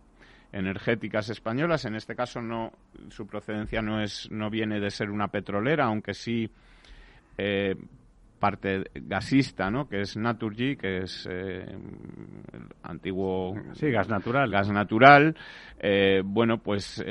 energéticas 0.52 1.30
españolas. 1.30 1.84
En 1.84 1.94
este 1.94 2.14
caso 2.14 2.40
no 2.40 2.72
su 3.08 3.26
procedencia 3.26 3.82
no 3.82 4.02
es 4.02 4.30
no 4.30 4.50
viene 4.50 4.80
de 4.80 4.90
ser 4.90 5.10
una 5.10 5.28
petrolera, 5.28 5.86
aunque 5.86 6.14
sí 6.14 6.50
eh, 7.38 7.74
parte 8.38 8.84
gasista, 8.94 9.70
¿no? 9.70 9.86
Que 9.86 10.00
es 10.00 10.16
Naturgy, 10.16 10.74
que 10.74 11.02
es 11.02 11.28
eh, 11.30 11.62
el 11.62 12.62
antiguo 12.82 13.54
sí 13.74 13.90
gas 13.90 14.08
natural. 14.08 14.50
Gas 14.50 14.70
natural. 14.70 15.36
Eh, 15.78 16.22
bueno, 16.24 16.56
pues 16.56 17.04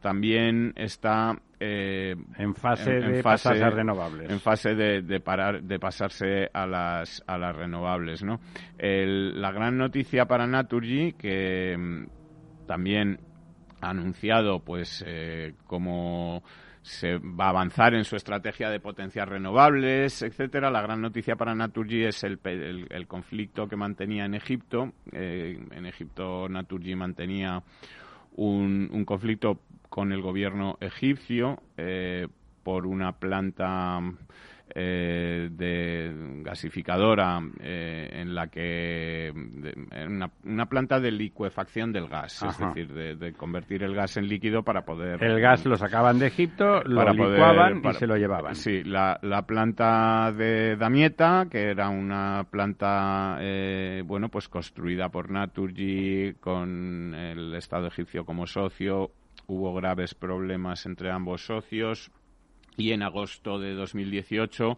también 0.00 0.72
está 0.76 1.38
en 1.60 2.54
fase 2.54 2.92
de 2.92 3.22
pasarse 3.22 3.64
a 3.64 3.70
renovables. 3.70 4.30
En 4.30 4.40
fase 4.40 4.74
de, 4.74 5.20
parar, 5.20 5.62
de 5.62 5.78
pasarse 5.78 6.48
a 6.52 6.66
las, 6.66 7.22
a 7.26 7.36
las 7.36 7.54
renovables, 7.54 8.22
¿no? 8.22 8.40
la 8.78 9.52
gran 9.52 9.76
noticia 9.76 10.24
para 10.24 10.46
Naturgy, 10.46 11.12
que, 11.12 12.06
también 12.66 13.20
ha 13.80 13.90
anunciado 13.90 14.60
pues 14.60 15.04
eh, 15.06 15.54
cómo 15.66 16.42
se 16.82 17.18
va 17.18 17.46
a 17.46 17.48
avanzar 17.48 17.94
en 17.94 18.04
su 18.04 18.14
estrategia 18.14 18.70
de 18.70 18.78
potencias 18.78 19.28
renovables, 19.28 20.22
etcétera. 20.22 20.70
La 20.70 20.82
gran 20.82 21.00
noticia 21.00 21.34
para 21.34 21.54
Naturgy 21.54 22.04
es 22.04 22.22
el, 22.22 22.38
el, 22.44 23.06
conflicto 23.08 23.66
que 23.66 23.74
mantenía 23.74 24.24
en 24.24 24.34
Egipto. 24.34 24.92
Eh, 25.10 25.58
en 25.72 25.86
Egipto 25.86 26.48
Naturgy 26.48 26.94
mantenía 26.94 27.60
un, 28.36 28.88
un, 28.92 29.04
conflicto 29.04 29.58
con 29.88 30.12
el 30.12 30.22
gobierno 30.22 30.78
egipcio 30.80 31.60
eh, 31.76 32.28
por 32.62 32.86
una 32.86 33.12
planta 33.12 34.00
eh, 34.78 35.48
de 35.50 36.12
gasificadora 36.42 37.40
eh, 37.60 38.10
en 38.12 38.34
la 38.34 38.48
que 38.48 39.32
una, 39.32 40.66
planta 40.66 41.00
de 41.00 41.10
licuefacción 41.12 41.94
del 41.94 42.08
gas, 42.08 42.42
es 42.42 42.58
decir, 42.58 42.92
de, 42.92 43.32
convertir 43.32 43.82
el 43.82 43.94
gas 43.94 44.18
en 44.18 44.28
líquido 44.28 44.64
para 44.64 44.84
poder 44.84 45.24
el 45.24 45.40
gas 45.40 45.64
lo 45.64 45.78
sacaban 45.78 46.18
de 46.18 46.26
Egipto, 46.26 46.82
lo 46.82 47.10
licuaban 47.10 47.80
y 47.82 47.94
se 47.94 48.06
lo 48.06 48.18
llevaban. 48.18 48.54
Sí, 48.54 48.84
la, 48.84 49.18
planta 49.46 50.30
de 50.32 50.76
Damieta, 50.76 51.46
que 51.50 51.70
era 51.70 51.88
una 51.88 52.44
planta 52.50 53.38
eh, 53.40 54.02
bueno 54.04 54.28
pues 54.28 54.46
construida 54.50 55.08
por 55.08 55.30
Naturgy 55.30 56.34
con 56.34 57.14
el 57.14 57.54
Estado 57.54 57.86
egipcio 57.86 58.26
como 58.26 58.46
socio, 58.46 59.10
hubo 59.46 59.72
graves 59.72 60.14
problemas 60.14 60.84
entre 60.84 61.10
ambos 61.10 61.46
socios 61.46 62.10
y 62.76 62.92
en 62.92 63.02
agosto 63.02 63.58
de 63.58 63.74
2018 63.74 64.76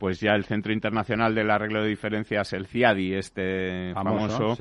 pues 0.00 0.18
ya 0.18 0.32
el 0.32 0.44
Centro 0.44 0.72
Internacional 0.72 1.34
del 1.34 1.50
Arreglo 1.50 1.82
de 1.82 1.90
Diferencias, 1.90 2.54
el 2.54 2.66
CIADI, 2.66 3.16
este 3.16 3.92
famoso, 3.92 4.56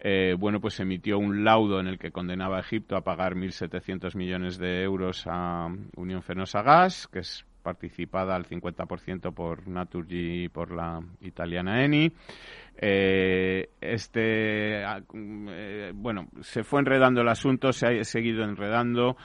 eh, 0.00 0.34
bueno, 0.36 0.60
pues 0.60 0.80
emitió 0.80 1.16
un 1.16 1.44
laudo 1.44 1.78
en 1.78 1.86
el 1.86 1.96
que 1.96 2.10
condenaba 2.10 2.56
a 2.56 2.60
Egipto 2.60 2.96
a 2.96 3.02
pagar 3.02 3.36
1.700 3.36 4.16
millones 4.16 4.58
de 4.58 4.82
euros 4.82 5.28
a 5.28 5.68
Unión 5.94 6.24
Fenosa 6.24 6.62
Gas, 6.62 7.06
que 7.06 7.20
es 7.20 7.46
participada 7.62 8.34
al 8.34 8.46
50% 8.46 9.32
por 9.32 9.68
Naturgy 9.68 10.44
y 10.44 10.48
por 10.48 10.74
la 10.74 11.00
italiana 11.20 11.84
Eni. 11.84 12.10
Eh, 12.76 13.68
este, 13.80 14.82
ah, 14.84 15.00
eh, 15.14 15.92
bueno, 15.94 16.26
se 16.40 16.64
fue 16.64 16.80
enredando 16.80 17.20
el 17.20 17.28
asunto, 17.28 17.72
se 17.72 17.86
ha 17.86 18.02
seguido 18.02 18.42
enredando 18.42 19.16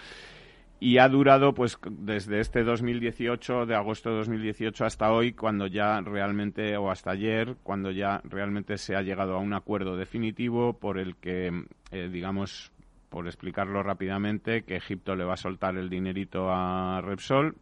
y 0.80 0.98
ha 0.98 1.08
durado 1.08 1.54
pues 1.54 1.78
desde 1.90 2.40
este 2.40 2.64
2018, 2.64 3.66
de 3.66 3.76
agosto 3.76 4.10
de 4.10 4.18
2018 4.18 4.86
hasta 4.86 5.12
hoy, 5.12 5.34
cuando 5.34 5.68
ya 5.68 6.02
realmente, 6.02 6.76
o 6.78 6.92
hasta 6.92 7.12
ayer, 7.12 7.56
cuando 7.64 7.92
ya 7.92 8.22
realmente 8.24 8.78
se 8.78 8.96
ha 8.96 9.02
llegado 9.02 9.36
a 9.36 9.40
un 9.40 9.54
acuerdo 9.54 9.96
definitivo 9.96 10.74
por 10.74 11.00
el 11.00 11.16
que, 11.16 11.66
eh, 11.92 12.10
digamos, 12.12 12.72
por 13.10 13.28
explicarlo 13.28 13.82
rápidamente, 13.84 14.64
que 14.64 14.76
Egipto 14.76 15.16
le 15.16 15.24
va 15.24 15.36
a 15.36 15.38
soltar 15.38 15.78
el 15.78 15.90
dinerito 15.90 16.50
a 16.52 17.02
Repsol 17.02 17.56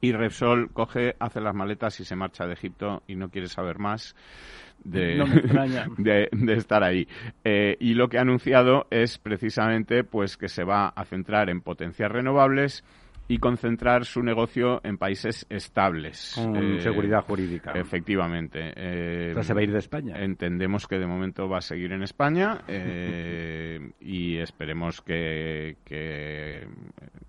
y 0.00 0.12
Repsol 0.12 0.70
coge, 0.72 1.16
hace 1.18 1.40
las 1.40 1.54
maletas 1.54 1.98
y 2.00 2.04
se 2.04 2.16
marcha 2.16 2.46
de 2.46 2.52
Egipto 2.52 3.02
y 3.06 3.16
no 3.16 3.30
quiere 3.30 3.48
saber 3.48 3.78
más 3.78 4.14
de, 4.84 6.28
de, 6.30 6.52
estar 6.54 6.84
ahí. 6.84 7.08
Eh, 7.44 7.76
y 7.80 7.94
lo 7.94 8.08
que 8.08 8.18
ha 8.18 8.22
anunciado 8.22 8.86
es 8.90 9.18
precisamente 9.18 10.04
pues 10.04 10.36
que 10.36 10.48
se 10.48 10.64
va 10.64 10.88
a 10.88 11.04
centrar 11.04 11.50
en 11.50 11.60
potencias 11.60 12.10
renovables 12.10 12.84
y 13.28 13.38
concentrar 13.38 14.06
su 14.06 14.22
negocio 14.22 14.80
en 14.82 14.96
países 14.96 15.46
estables. 15.50 16.32
Con 16.34 16.56
eh, 16.56 16.80
seguridad 16.80 17.22
jurídica. 17.24 17.72
Efectivamente. 17.72 18.72
Eh, 18.74 19.34
se 19.42 19.54
va 19.54 19.60
a 19.60 19.62
ir 19.62 19.72
de 19.72 19.78
España. 19.78 20.16
Entendemos 20.18 20.86
que 20.86 20.98
de 20.98 21.06
momento 21.06 21.48
va 21.48 21.58
a 21.58 21.60
seguir 21.60 21.92
en 21.92 22.02
España 22.02 22.62
eh, 22.66 23.92
y 24.00 24.38
esperemos 24.38 25.02
que, 25.02 25.76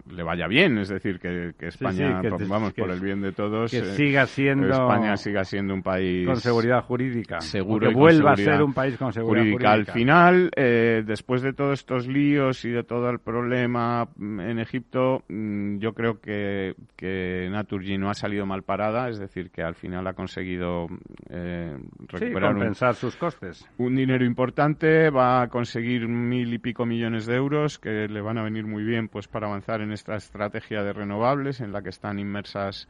le 0.09 0.23
vaya 0.23 0.47
bien, 0.47 0.77
es 0.77 0.87
decir, 0.87 1.19
que, 1.19 1.53
España, 1.59 2.21
vamos, 2.47 2.73
por 2.73 2.89
el 2.91 2.99
bien 3.01 3.21
de 3.21 3.33
todos, 3.33 3.69
que 3.69 3.83
siga 3.83 4.25
siendo 4.25 4.69
España 4.69 5.17
siga 5.17 5.43
siendo 5.43 5.73
un 5.73 5.83
país 5.83 6.25
con 6.25 6.37
seguridad 6.37 6.83
jurídica, 6.83 7.41
seguro 7.41 7.89
que 7.89 7.93
vuelva 7.93 8.31
a 8.31 8.35
ser 8.37 8.61
un 8.61 8.73
país 8.73 8.97
con 8.97 9.11
seguridad 9.11 9.43
jurídica. 9.43 9.71
Al 9.71 9.85
final, 9.85 10.51
eh, 10.55 11.03
después 11.05 11.41
de 11.41 11.53
todos 11.53 11.79
estos 11.79 12.07
líos 12.07 12.63
y 12.65 12.69
de 12.69 12.83
todo 12.83 13.09
el 13.09 13.19
problema 13.19 14.07
en 14.19 14.59
Egipto, 14.59 15.23
mm, 15.27 15.79
yo 15.89 15.93
creo 15.95 16.21
que, 16.21 16.75
que 16.95 17.47
Naturgy 17.49 17.97
no 17.97 18.09
ha 18.09 18.13
salido 18.13 18.45
mal 18.45 18.61
parada, 18.61 19.09
es 19.09 19.17
decir, 19.17 19.49
que 19.49 19.63
al 19.63 19.73
final 19.73 20.05
ha 20.05 20.13
conseguido 20.13 20.87
eh, 21.29 21.75
recuperar 22.07 22.53
compensar 22.53 22.93
sus 22.93 23.15
costes. 23.15 23.67
Un 23.77 23.95
dinero 23.95 24.23
importante, 24.23 25.09
va 25.09 25.41
a 25.41 25.47
conseguir 25.47 26.07
mil 26.07 26.53
y 26.53 26.59
pico 26.59 26.85
millones 26.85 27.25
de 27.25 27.35
euros 27.35 27.79
que 27.79 28.07
le 28.07 28.21
van 28.21 28.37
a 28.37 28.43
venir 28.43 28.67
muy 28.67 28.83
bien, 28.83 29.07
pues 29.07 29.27
para 29.27 29.47
avanzar 29.47 29.81
en 29.81 29.91
esta 29.91 30.15
estrategia 30.15 30.83
de 30.83 30.93
renovables 30.93 31.59
en 31.59 31.71
la 31.71 31.81
que 31.81 31.89
están 31.89 32.19
inmersas 32.19 32.87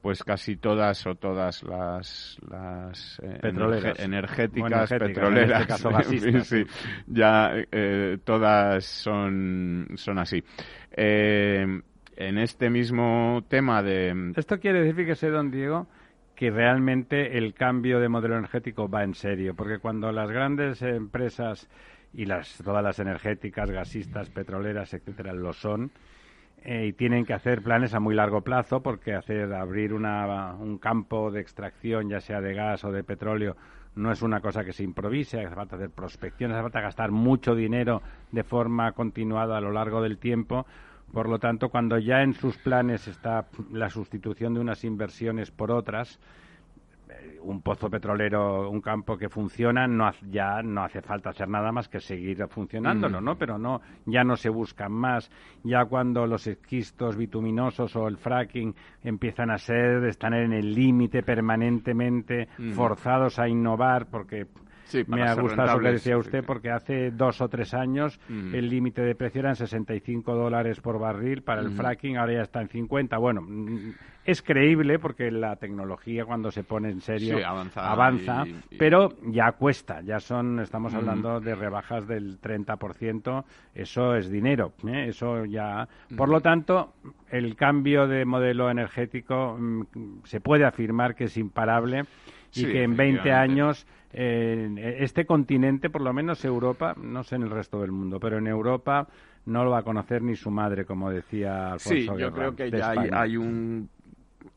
pues 0.00 0.22
casi 0.22 0.56
todas 0.56 1.04
o 1.08 1.16
todas 1.16 1.64
las, 1.64 2.38
las 2.48 3.20
eh, 3.24 3.40
energéticas, 3.98 4.88
petroleras, 4.90 5.84
este 6.12 6.66
ya 7.08 7.50
eh, 7.72 8.18
todas 8.22 8.84
son, 8.84 9.88
son 9.96 10.18
así. 10.20 10.44
Eh, 10.92 11.80
en 12.16 12.38
este 12.38 12.70
mismo 12.70 13.44
tema 13.48 13.82
de... 13.82 14.32
Esto 14.36 14.58
quiere 14.58 14.82
decir, 14.82 15.06
que 15.06 15.30
don 15.30 15.50
Diego, 15.50 15.86
que 16.34 16.50
realmente 16.50 17.38
el 17.38 17.54
cambio 17.54 18.00
de 18.00 18.08
modelo 18.08 18.36
energético 18.36 18.88
va 18.88 19.04
en 19.04 19.14
serio, 19.14 19.54
porque 19.54 19.78
cuando 19.78 20.10
las 20.12 20.30
grandes 20.30 20.82
empresas 20.82 21.68
y 22.12 22.24
las, 22.24 22.60
todas 22.64 22.82
las 22.82 22.98
energéticas, 22.98 23.70
gasistas, 23.70 24.30
petroleras, 24.30 24.94
etcétera, 24.94 25.32
lo 25.34 25.52
son, 25.52 25.90
eh, 26.64 26.86
y 26.86 26.92
tienen 26.94 27.24
que 27.24 27.34
hacer 27.34 27.62
planes 27.62 27.94
a 27.94 28.00
muy 28.00 28.14
largo 28.14 28.40
plazo 28.40 28.82
porque 28.82 29.14
hacer 29.14 29.52
abrir 29.52 29.92
una, 29.92 30.54
un 30.54 30.78
campo 30.78 31.30
de 31.30 31.40
extracción, 31.40 32.08
ya 32.08 32.20
sea 32.20 32.40
de 32.40 32.54
gas 32.54 32.84
o 32.84 32.90
de 32.90 33.04
petróleo, 33.04 33.56
no 33.94 34.10
es 34.10 34.20
una 34.22 34.40
cosa 34.40 34.64
que 34.64 34.72
se 34.72 34.84
improvise, 34.84 35.40
hace 35.40 35.54
falta 35.54 35.76
hacer 35.76 35.90
prospección, 35.90 36.52
hace 36.52 36.62
falta 36.62 36.80
gastar 36.80 37.10
mucho 37.10 37.54
dinero 37.54 38.02
de 38.30 38.42
forma 38.42 38.92
continuada 38.92 39.56
a 39.56 39.60
lo 39.60 39.72
largo 39.72 40.02
del 40.02 40.18
tiempo. 40.18 40.66
Por 41.12 41.28
lo 41.28 41.38
tanto, 41.38 41.68
cuando 41.68 41.98
ya 41.98 42.22
en 42.22 42.34
sus 42.34 42.58
planes 42.58 43.08
está 43.08 43.46
la 43.72 43.88
sustitución 43.88 44.54
de 44.54 44.60
unas 44.60 44.84
inversiones 44.84 45.50
por 45.50 45.70
otras, 45.70 46.18
un 47.42 47.62
pozo 47.62 47.88
petrolero, 47.88 48.68
un 48.68 48.80
campo 48.80 49.16
que 49.16 49.28
funciona, 49.28 49.86
no 49.86 50.10
ya 50.28 50.62
no 50.62 50.82
hace 50.84 51.00
falta 51.00 51.30
hacer 51.30 51.48
nada 51.48 51.70
más 51.72 51.88
que 51.88 52.00
seguir 52.00 52.44
funcionándolo, 52.48 53.20
mm. 53.20 53.24
¿no? 53.24 53.36
Pero 53.36 53.58
no, 53.58 53.80
ya 54.04 54.24
no 54.24 54.36
se 54.36 54.48
buscan 54.48 54.92
más. 54.92 55.30
Ya 55.62 55.84
cuando 55.84 56.26
los 56.26 56.46
esquistos 56.46 57.16
bituminosos 57.16 57.94
o 57.96 58.08
el 58.08 58.16
fracking 58.16 58.74
empiezan 59.02 59.50
a 59.50 59.58
ser, 59.58 60.04
están 60.04 60.34
en 60.34 60.52
el 60.52 60.74
límite 60.74 61.22
permanentemente, 61.22 62.48
mm. 62.58 62.72
forzados 62.72 63.38
a 63.38 63.48
innovar 63.48 64.06
porque 64.06 64.46
me 65.06 65.22
ha 65.22 65.34
gustado 65.34 65.74
lo 65.74 65.80
que 65.80 65.92
decía 65.92 66.16
usted, 66.18 66.44
porque 66.44 66.70
hace 66.70 67.10
dos 67.10 67.40
o 67.40 67.48
tres 67.48 67.74
años 67.74 68.18
mm. 68.28 68.54
el 68.54 68.68
límite 68.68 69.02
de 69.02 69.14
precio 69.14 69.40
era 69.40 69.50
en 69.50 69.56
65 69.56 70.34
dólares 70.34 70.80
por 70.80 70.98
barril 70.98 71.42
para 71.42 71.60
el 71.60 71.70
fracking, 71.70 72.16
ahora 72.16 72.34
ya 72.34 72.42
está 72.42 72.60
en 72.60 72.68
50. 72.68 73.16
Bueno, 73.18 73.46
es 74.26 74.42
creíble 74.42 74.98
porque 74.98 75.30
la 75.30 75.56
tecnología 75.56 76.24
cuando 76.24 76.50
se 76.50 76.64
pone 76.64 76.90
en 76.90 77.00
serio 77.00 77.38
avanza, 77.46 78.44
pero 78.76 79.12
ya 79.22 79.52
cuesta, 79.52 80.00
ya 80.02 80.18
son, 80.18 80.58
estamos 80.58 80.94
hablando 80.94 81.40
de 81.40 81.54
rebajas 81.54 82.08
del 82.08 82.40
30%, 82.40 83.44
eso 83.74 84.16
es 84.16 84.28
dinero, 84.28 84.72
¿eh? 84.86 85.06
eso 85.08 85.44
ya. 85.44 85.88
Por 86.16 86.28
lo 86.28 86.40
tanto, 86.40 86.94
el 87.30 87.54
cambio 87.54 88.08
de 88.08 88.24
modelo 88.24 88.68
energético 88.68 89.56
mm, 89.58 90.24
se 90.24 90.40
puede 90.40 90.64
afirmar 90.64 91.14
que 91.14 91.24
es 91.24 91.36
imparable 91.36 92.04
y 92.56 92.64
que 92.64 92.82
en 92.82 92.96
20 92.96 93.32
años 93.32 93.86
eh, 94.12 94.96
este 95.00 95.26
continente, 95.26 95.90
por 95.90 96.00
lo 96.00 96.12
menos 96.12 96.44
Europa, 96.44 96.94
no 96.96 97.22
sé 97.22 97.36
en 97.36 97.42
el 97.42 97.50
resto 97.50 97.80
del 97.80 97.92
mundo, 97.92 98.18
pero 98.18 98.38
en 98.38 98.46
Europa 98.46 99.06
no 99.46 99.64
lo 99.64 99.70
va 99.70 99.80
a 99.80 99.82
conocer 99.82 100.22
ni 100.22 100.34
su 100.34 100.50
madre, 100.50 100.84
como 100.84 101.10
decía 101.10 101.72
Alfonso 101.72 102.14
Sí, 102.14 102.20
yo 102.20 102.32
creo 102.32 102.56
que 102.56 102.70
ya 102.70 102.94
hay, 103.12 103.36
un 103.36 103.88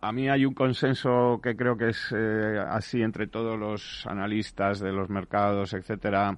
a 0.01 0.11
mí 0.11 0.29
hay 0.29 0.45
un 0.45 0.53
consenso 0.53 1.39
que 1.43 1.55
creo 1.55 1.77
que 1.77 1.89
es 1.89 2.13
eh, 2.15 2.57
así 2.69 3.01
entre 3.01 3.27
todos 3.27 3.59
los 3.59 4.05
analistas 4.07 4.79
de 4.79 4.91
los 4.91 5.09
mercados, 5.09 5.73
etcétera, 5.73 6.37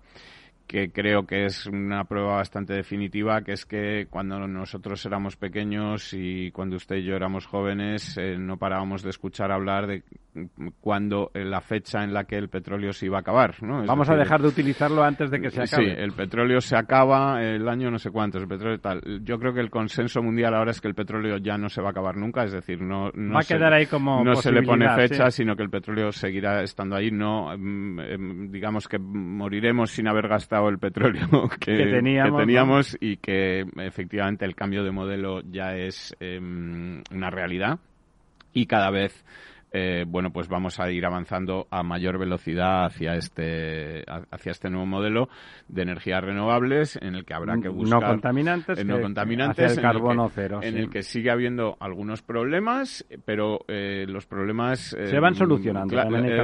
que 0.71 0.89
creo 0.89 1.27
que 1.27 1.43
es 1.43 1.65
una 1.65 2.05
prueba 2.05 2.37
bastante 2.37 2.73
definitiva, 2.73 3.41
que 3.41 3.51
es 3.51 3.65
que 3.65 4.07
cuando 4.09 4.39
nosotros 4.47 5.05
éramos 5.05 5.35
pequeños 5.35 6.13
y 6.13 6.49
cuando 6.51 6.77
usted 6.77 6.95
y 6.95 7.03
yo 7.03 7.13
éramos 7.13 7.45
jóvenes, 7.45 8.17
eh, 8.17 8.37
no 8.39 8.55
parábamos 8.55 9.03
de 9.03 9.09
escuchar 9.09 9.51
hablar 9.51 9.85
de 9.85 10.03
cuando 10.79 11.29
eh, 11.33 11.43
la 11.43 11.59
fecha 11.59 12.05
en 12.05 12.13
la 12.13 12.23
que 12.23 12.37
el 12.37 12.47
petróleo 12.47 12.93
se 12.93 13.07
iba 13.07 13.17
a 13.17 13.19
acabar. 13.19 13.61
¿no? 13.61 13.85
Vamos 13.85 14.09
a 14.09 14.15
dejar 14.15 14.41
de 14.41 14.47
utilizarlo 14.47 15.03
antes 15.03 15.29
de 15.29 15.41
que 15.41 15.49
se 15.49 15.61
acabe. 15.61 15.93
Sí, 15.93 16.01
el 16.01 16.13
petróleo 16.13 16.61
se 16.61 16.77
acaba 16.77 17.43
el 17.43 17.67
año 17.67 17.91
no 17.91 17.99
sé 17.99 18.11
cuántos, 18.11 18.41
el 18.41 18.47
petróleo 18.47 18.79
tal. 18.79 19.01
Yo 19.25 19.37
creo 19.39 19.53
que 19.53 19.59
el 19.59 19.69
consenso 19.69 20.23
mundial 20.23 20.55
ahora 20.55 20.71
es 20.71 20.79
que 20.79 20.87
el 20.87 20.95
petróleo 20.95 21.35
ya 21.37 21.57
no 21.57 21.67
se 21.67 21.81
va 21.81 21.89
a 21.89 21.91
acabar 21.91 22.15
nunca, 22.15 22.45
es 22.45 22.53
decir, 22.53 22.81
no, 22.81 23.11
no 23.13 23.33
va 23.33 23.41
a 23.41 23.43
quedar 23.43 23.73
ahí 23.73 23.87
como 23.87 24.23
no 24.23 24.35
se 24.35 24.53
le 24.53 24.63
pone 24.63 24.87
fecha, 24.95 25.29
sino 25.31 25.57
que 25.57 25.63
el 25.63 25.69
petróleo 25.69 26.13
seguirá 26.13 26.63
estando 26.63 26.95
ahí. 26.95 27.11
No, 27.11 27.49
mm, 27.57 27.99
em, 27.99 28.51
digamos 28.51 28.87
que 28.87 28.99
moriremos 28.99 29.91
sin 29.91 30.07
haber 30.07 30.29
gastado 30.29 30.60
el 30.69 30.79
petróleo 30.79 31.49
que, 31.59 31.77
teníamos, 32.35 32.97
y 32.99 33.17
que 33.17 33.65
efectivamente 33.77 34.45
el 34.45 34.55
cambio 34.55 34.83
de 34.83 34.91
modelo 34.91 35.41
ya 35.41 35.75
es 35.75 36.15
em, 36.19 37.03
una 37.11 37.29
realidad. 37.29 37.79
Y 38.53 38.65
cada 38.65 38.89
vez 38.89 39.23
eh, 39.73 40.03
bueno, 40.05 40.31
pues 40.31 40.49
vamos 40.49 40.79
a 40.81 40.91
ir 40.91 41.05
avanzando 41.05 41.67
a 41.71 41.81
mayor 41.81 42.19
velocidad 42.19 42.85
hacia 42.85 43.15
este, 43.15 44.03
hacia 44.29 44.51
este 44.51 44.69
nuevo 44.69 44.85
modelo 44.85 45.29
de 45.69 45.83
energías 45.83 46.21
renovables 46.21 46.99
en 47.01 47.15
el 47.15 47.23
que 47.23 47.33
habrá 47.33 47.55
que 47.61 47.69
buscar... 47.69 48.01
No 48.01 48.05
contaminantes, 48.05 48.79
eh, 48.79 48.83
no 48.83 48.99
contaminantes 48.99 49.77
el 49.77 49.81
carbono 49.81 50.29
cero. 50.29 50.59
En 50.61 50.77
el 50.77 50.89
que 50.89 51.03
sigue 51.03 51.31
habiendo 51.31 51.77
algunos 51.79 52.21
problemas, 52.21 53.05
pero 53.23 53.59
eh, 53.69 54.05
los 54.09 54.25
problemas... 54.25 54.89
Se 54.89 55.19
van 55.19 55.35
solucionando. 55.35 55.97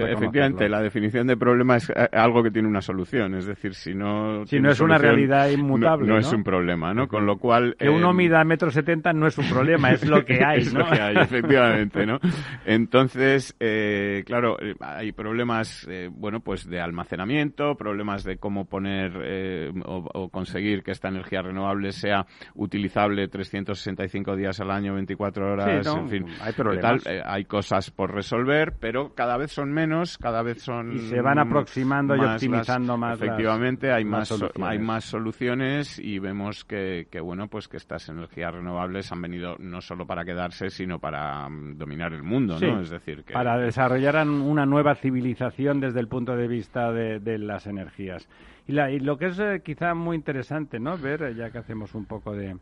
efectivamente, 0.08 0.70
la 0.70 0.82
definición 0.82 1.28
de 1.28 1.36
problema 1.36 1.76
es 1.76 1.92
algo 2.14 2.42
que 2.44 2.52
tiene 2.52 2.70
una 2.70 2.82
solución. 2.82 3.36
Es 3.36 3.46
decir, 3.46 3.74
si 3.74 3.94
no... 3.94 4.46
Si 4.46 4.60
no 4.62 4.72
es 4.72 4.80
una 4.80 4.98
realidad 4.98 5.50
inmutable, 5.50 6.08
no, 6.08 6.18
es 6.18 6.32
un 6.32 6.44
problema, 6.46 6.94
¿no? 6.94 7.10
Con 7.10 7.26
lo 7.26 7.38
cual... 7.38 7.76
Que 7.78 7.90
uno 7.90 8.14
mida 8.14 8.42
metro 8.46 8.72
setenta 8.72 9.12
no 9.12 9.28
es 9.28 9.38
un 9.38 9.50
problema, 9.50 9.92
es 9.92 10.08
lo 10.08 10.24
que 10.24 10.42
hay, 10.46 10.62
es 10.62 10.74
lo 10.74 10.86
que 10.86 11.02
hay, 11.02 11.18
efectivamente, 11.18 12.06
¿no? 12.06 12.20
Entonces, 12.66 13.17
entonces, 13.18 13.56
eh, 13.60 14.24
claro, 14.28 14.58
eh, 14.62 14.76
hay 14.80 15.12
problemas, 15.12 15.88
eh, 15.90 16.08
bueno, 16.12 16.42
pues 16.42 16.70
de 16.70 16.80
almacenamiento, 16.80 17.76
problemas 17.76 18.24
de 18.24 18.38
cómo 18.38 18.66
poner 18.66 19.74
o, 19.86 20.30
conseguir 20.30 20.84
que 20.84 20.92
esta 20.92 21.08
energía 21.08 21.42
renovable 21.42 21.94
sea 21.94 22.28
utilizable 22.54 23.28
365 23.28 24.36
días 24.36 24.60
al 24.60 24.70
año, 24.70 24.94
24 24.94 25.52
horas, 25.52 25.88
en 25.88 26.10
fin. 26.10 26.26
Hay 26.42 26.54
problemas. 26.54 27.04
hay 27.08 27.46
cosas 27.46 27.90
por 27.90 28.14
resolver, 28.14 28.76
pero 28.80 29.16
cada 29.16 29.38
vez 29.38 29.52
son 29.52 29.72
menos, 29.72 30.20
cada 30.20 30.44
vez 30.44 30.62
son... 30.62 30.94
Y 30.94 31.00
se 31.00 31.20
van 31.20 31.40
aproximando 31.40 32.16
y 32.16 32.20
optimizando 32.20 32.98
más. 32.98 33.20
Efectivamente, 33.20 33.92
hay, 33.92 34.06
más, 34.06 34.32
hay 34.62 34.78
más 34.78 35.06
soluciones 35.06 35.98
y 35.98 36.20
vemos 36.20 36.66
que, 36.66 37.08
que, 37.10 37.20
bueno, 37.20 37.48
pues 37.48 37.68
que 37.68 37.78
estas 37.78 38.10
energías 38.10 38.54
renovables 38.54 39.12
han 39.12 39.22
venido 39.22 39.56
no 39.58 39.82
solo 39.82 40.06
para 40.06 40.24
quedarse, 40.24 40.70
sino 40.70 41.00
para 41.00 41.50
mm, 41.50 41.78
dominar 41.78 42.14
el 42.14 42.24
mundo, 42.24 42.60
¿no? 42.60 42.82
Es 42.82 42.92
decir, 42.92 43.07
para 43.32 43.58
desarrollar 43.58 44.28
una 44.28 44.66
nueva 44.66 44.96
civilización 44.96 45.80
desde 45.80 46.00
el 46.00 46.08
punto 46.08 46.36
de 46.36 46.48
vista 46.48 46.92
de, 46.92 47.38
las 47.38 47.68
energías. 47.68 48.28
Y, 48.68 48.74
lo 49.00 49.18
que 49.18 49.28
es 49.28 49.40
eh, 49.40 49.62
quizá 49.64 49.94
muy 49.94 50.18
interesante, 50.18 50.80
¿no? 50.80 50.98
Ver, 50.98 51.24
eh, 51.24 51.36
ya 51.36 51.50
que 51.50 51.60
hacemos 51.60 51.96
un 51.96 52.06
poco 52.06 52.34
de, 52.36 52.58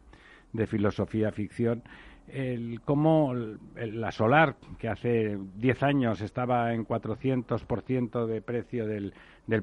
filosofía 0.68 1.32
ficción, 1.32 1.84
el 2.28 2.82
cómo 2.82 3.34
la 3.76 4.12
solar, 4.12 4.56
que 4.80 4.88
hace 4.88 5.38
10 5.58 5.84
años 5.84 6.22
estaba 6.22 6.74
en 6.74 6.86
400% 6.86 8.26
de 8.26 8.42
precio 8.42 8.88
del 8.88 9.14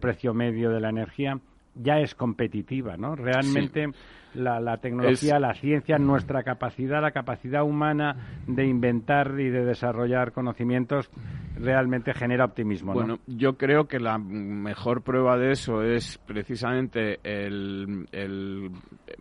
precio 0.01 0.35
medio 0.35 0.71
de 0.71 0.81
la 0.81 0.91
energía, 0.91 1.41
ya 1.75 1.99
es 1.99 2.15
competitiva, 2.15 2.97
¿no? 2.97 3.17
Realmente 3.17 3.91
la, 4.35 4.77
tecnología, 4.79 5.39
la 5.39 5.55
ciencia, 5.55 5.99
nuestra 5.99 6.43
capacidad, 6.43 7.01
la 7.01 7.13
capacidad 7.13 7.65
humana 7.65 8.41
de 8.47 8.67
inventar 8.67 9.39
y 9.39 9.51
de 9.51 9.65
desarrollar 9.65 10.33
conocimientos 10.33 11.11
realmente 11.57 12.15
genera 12.15 12.45
optimismo. 12.45 12.93
Bueno, 12.93 13.19
yo 13.27 13.57
creo 13.57 13.87
que 13.87 14.01
la 14.01 14.19
mejor 14.19 15.03
prueba 15.03 15.37
de 15.37 15.53
eso 15.53 15.83
es 15.83 16.19
precisamente 16.19 17.21
el, 17.23 18.07
el, 18.13 18.71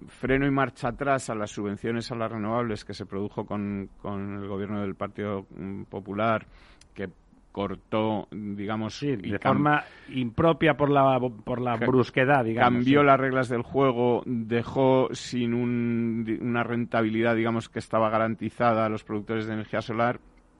freno 0.07 0.45
y 0.45 0.51
marcha 0.51 0.89
atrás 0.89 1.29
a 1.29 1.35
las 1.35 1.51
subvenciones 1.51 2.11
a 2.11 2.15
las 2.15 2.31
renovables 2.31 2.85
que 2.85 2.93
se 2.93 3.05
produjo 3.05 3.45
con, 3.45 3.89
con 4.01 4.41
el 4.41 4.47
gobierno 4.47 4.81
del 4.81 4.95
Partido 4.95 5.45
Popular, 5.89 6.45
que 6.93 7.09
cortó, 7.51 8.27
digamos, 8.31 8.99
de 9.01 9.39
forma 9.39 9.83
impropia 10.09 10.75
por 10.75 10.89
la, 10.89 11.19
por 11.19 11.61
la 11.61 11.75
brusquedad, 11.75 12.45
digamos. 12.45 12.73
Cambió 12.79 13.03
las 13.03 13.19
reglas 13.19 13.49
del 13.49 13.61
juego, 13.61 14.23
dejó 14.25 15.09
sin 15.11 15.53
una 15.53 16.63
rentabilidad, 16.63 17.35
digamos, 17.35 17.69
que 17.69 17.79
estaba 17.79 18.09
garantizada 18.09 18.85
a 18.85 18.89
los 18.89 19.03
productores 19.03 19.47
de 19.47 19.53
energía 19.53 19.81
solar 19.81 20.19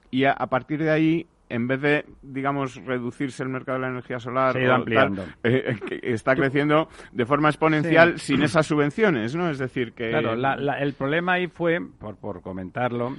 y 0.09 0.25
a, 0.25 0.35
partir 0.35 0.83
de 0.83 0.91
ahí 0.91 1.27
en 1.47 1.67
vez 1.67 1.81
de, 1.81 2.05
digamos, 2.21 2.75
reducirse 2.85 3.43
el 3.43 3.49
mercado 3.49 3.77
de 3.77 3.81
la 3.81 3.91
energía 3.91 4.19
solar, 4.19 4.57
ampliando. 4.57 5.25
Eh, 5.43 5.75
eh, 5.89 5.99
está 6.03 6.35
creciendo 6.35 6.87
de 7.11 7.25
forma 7.25 7.49
exponencial 7.49 8.19
sin 8.19 8.41
esas 8.41 8.65
subvenciones, 8.65 9.35
¿no? 9.35 9.49
Es 9.49 9.57
decir, 9.57 9.93
que... 9.93 10.09
Claro, 10.09 10.33
el 10.33 10.93
problema 10.93 11.33
ahí 11.33 11.47
fue, 11.47 11.79
por, 11.99 12.15
por 12.17 12.41
comentarlo, 12.41 13.15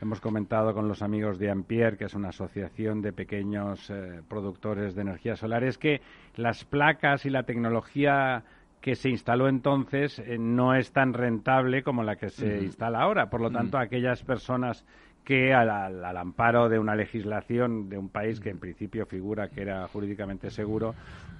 hemos 0.00 0.20
comentado 0.20 0.74
con 0.74 0.88
los 0.88 1.02
amigos 1.02 1.38
de 1.38 1.50
Ampere, 1.50 1.96
que 1.96 2.04
es 2.04 2.14
una 2.14 2.28
asociación 2.28 3.02
de 3.02 3.12
pequeños 3.12 3.90
eh, 3.90 4.22
productores 4.28 4.94
de 4.94 5.02
energía 5.02 5.36
solar, 5.36 5.64
es 5.64 5.78
que 5.78 6.00
las 6.36 6.64
placas 6.64 7.26
y 7.26 7.30
la 7.30 7.44
tecnología 7.44 8.44
que 8.86 8.94
se 8.94 9.10
instaló 9.10 9.48
entonces 9.48 10.22
no 10.38 10.72
es 10.72 10.92
tan 10.92 11.12
rentable 11.12 11.82
como 11.82 12.04
la 12.04 12.14
que 12.14 12.28
se 12.28 12.62
instala 12.62 13.00
ahora. 13.00 13.28
Por 13.28 13.40
lo 13.40 13.50
tanto, 13.50 13.78
aquellas 13.78 14.22
personas 14.22 14.86
que 15.24 15.52
al, 15.52 15.68
amparo 16.16 16.68
de 16.68 16.78
una 16.78 16.94
legislación 16.94 17.88
de 17.88 17.98
un 17.98 18.10
país 18.10 18.38
que 18.38 18.50
en 18.50 18.60
principio 18.60 19.04
figura 19.04 19.48
que 19.48 19.62
era 19.62 19.88
jurídicamente 19.88 20.50
seguro, 20.50 20.94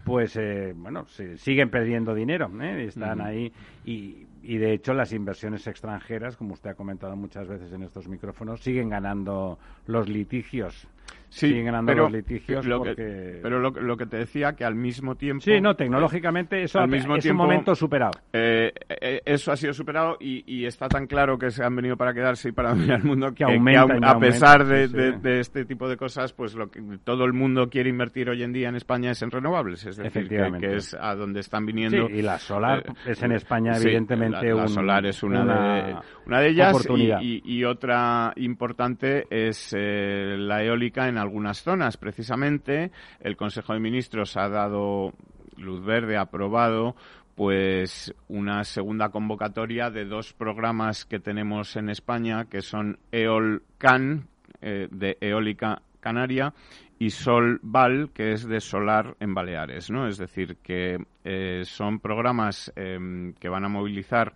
pues 0.05 0.35
eh, 0.35 0.73
bueno, 0.75 1.07
se 1.07 1.37
siguen 1.37 1.71
perdiendo 1.71 2.17
dinero, 2.17 2.51
¿eh? 2.61 2.87
están 2.87 3.21
ahí. 3.21 3.53
Y, 3.85 4.27
y 4.43 4.57
de 4.57 4.73
hecho 4.73 4.93
las 4.93 5.13
inversiones 5.13 5.69
extranjeras, 5.69 6.37
como 6.37 6.55
usted 6.55 6.71
ha 6.71 6.75
comentado 6.75 7.15
muchas 7.15 7.47
veces 7.47 7.73
en 7.73 7.85
estos 7.85 8.09
micrófonos, 8.09 8.61
siguen 8.61 8.89
ganando 8.89 9.61
los 9.87 10.09
litigios 10.09 10.89
Sí, 11.37 11.49
siguen 11.49 11.67
ganando 11.67 11.93
pero 11.93 12.05
los 12.05 12.13
litigios 12.13 12.65
lo 12.65 12.79
porque... 12.79 12.95
Que, 12.95 13.41
pero 13.43 13.61
lo, 13.61 13.97
que 13.99 14.07
te 14.07 14.17
decía, 14.17 14.55
que 14.55 14.65
al 14.65 14.75
mismo 14.75 15.17
tiempo... 15.17 15.43
Sí, 15.43 15.61
no, 15.61 15.77
tecnológicamente 15.77 16.63
eso 16.63 16.79
al 16.79 16.89
mismo 16.89 17.17
es 17.17 17.25
tiempo, 17.25 17.43
un 17.43 17.49
momento 17.51 17.75
superado. 17.75 18.13
Eh, 18.33 18.73
eh, 18.89 19.21
eso 19.23 19.53
ha 19.53 19.57
sido 19.57 19.75
superado 19.75 20.17
y, 20.19 20.65
está 20.65 20.89
tan 20.89 21.07
claro 21.07 21.37
que 21.39 21.51
se 21.51 21.63
han 21.63 21.77
venido 21.77 21.95
para 21.99 22.15
quedarse 22.15 22.49
y 22.49 22.53
para 22.53 22.71
dominar 22.71 23.01
el 23.01 23.05
mundo 23.05 23.35
que, 23.35 23.45
a, 23.45 24.19
pesar 24.19 24.65
de, 24.65 25.39
este 25.39 25.67
tipo 25.67 25.87
de 25.91 25.99
cosas, 25.99 26.33
pues 26.33 26.55
lo 26.55 26.71
que 26.71 26.81
todo 27.05 27.25
el 27.25 27.35
mundo 27.35 27.69
quiere 27.69 27.91
invertir 27.91 28.31
hoy 28.31 28.43
en 28.43 28.55
día 28.55 28.71
en 28.71 28.77
España 28.77 29.11
es 29.11 29.21
en 29.21 29.31
renovables, 29.31 29.85
es 29.85 29.99
decir, 29.99 30.29
que, 30.29 30.75
es 30.75 30.97
a 30.99 31.15
donde 31.15 31.41
están 31.41 31.67
viniendo... 31.67 32.07
Sí, 32.07 32.15
y 32.15 32.23
la 32.23 32.39
solar 32.39 32.83
eh, 32.87 33.11
es 33.11 33.23
en 33.23 33.33
España 33.33 33.77
evidentemente 33.77 34.55
la, 34.55 34.69
solar 34.69 35.05
es 35.05 35.23
una, 35.23 35.45
de, 35.45 35.97
una 36.25 36.41
de 36.41 36.49
ellas 36.49 36.89
y, 37.21 37.43
y, 37.45 37.65
otra 37.65 38.33
importante 38.37 39.27
es 39.29 39.77
la 39.77 40.65
eólica 40.65 41.09
en 41.09 41.26
algunas 41.27 41.63
zonas. 41.63 41.97
Precisamente, 41.97 42.91
el 43.21 43.37
Consejo 43.37 43.75
de 43.75 43.81
Ministros 43.81 44.37
ha 44.37 44.49
dado 44.49 45.13
luz 45.57 45.85
verde, 45.85 46.17
aprobado 46.17 46.95
pues 47.35 48.15
una 48.29 48.65
segunda 48.65 49.11
convocatoria 49.11 49.91
de 49.91 50.07
dos 50.07 50.33
programas 50.33 51.05
que 51.05 51.19
tenemos 51.19 51.77
en 51.77 51.91
España, 51.91 52.47
que 52.47 52.63
son 52.63 52.99
EOLCAN, 53.13 54.27
eh, 54.63 54.89
de 54.91 55.19
eólica 55.21 55.83
canaria, 56.01 56.55
y 56.99 57.11
SolVal, 57.11 58.11
que 58.15 58.33
es 58.33 58.49
de 58.49 58.61
solar 58.61 59.17
en 59.21 59.35
Baleares, 59.35 59.91
¿no? 59.91 60.09
Es 60.09 60.17
decir, 60.17 60.57
que 60.63 60.97
eh, 61.25 61.63
son 61.67 62.01
programas 62.01 62.73
em, 62.75 63.35
que 63.35 63.51
van 63.51 63.67
a 63.67 63.69
movilizar 63.69 64.33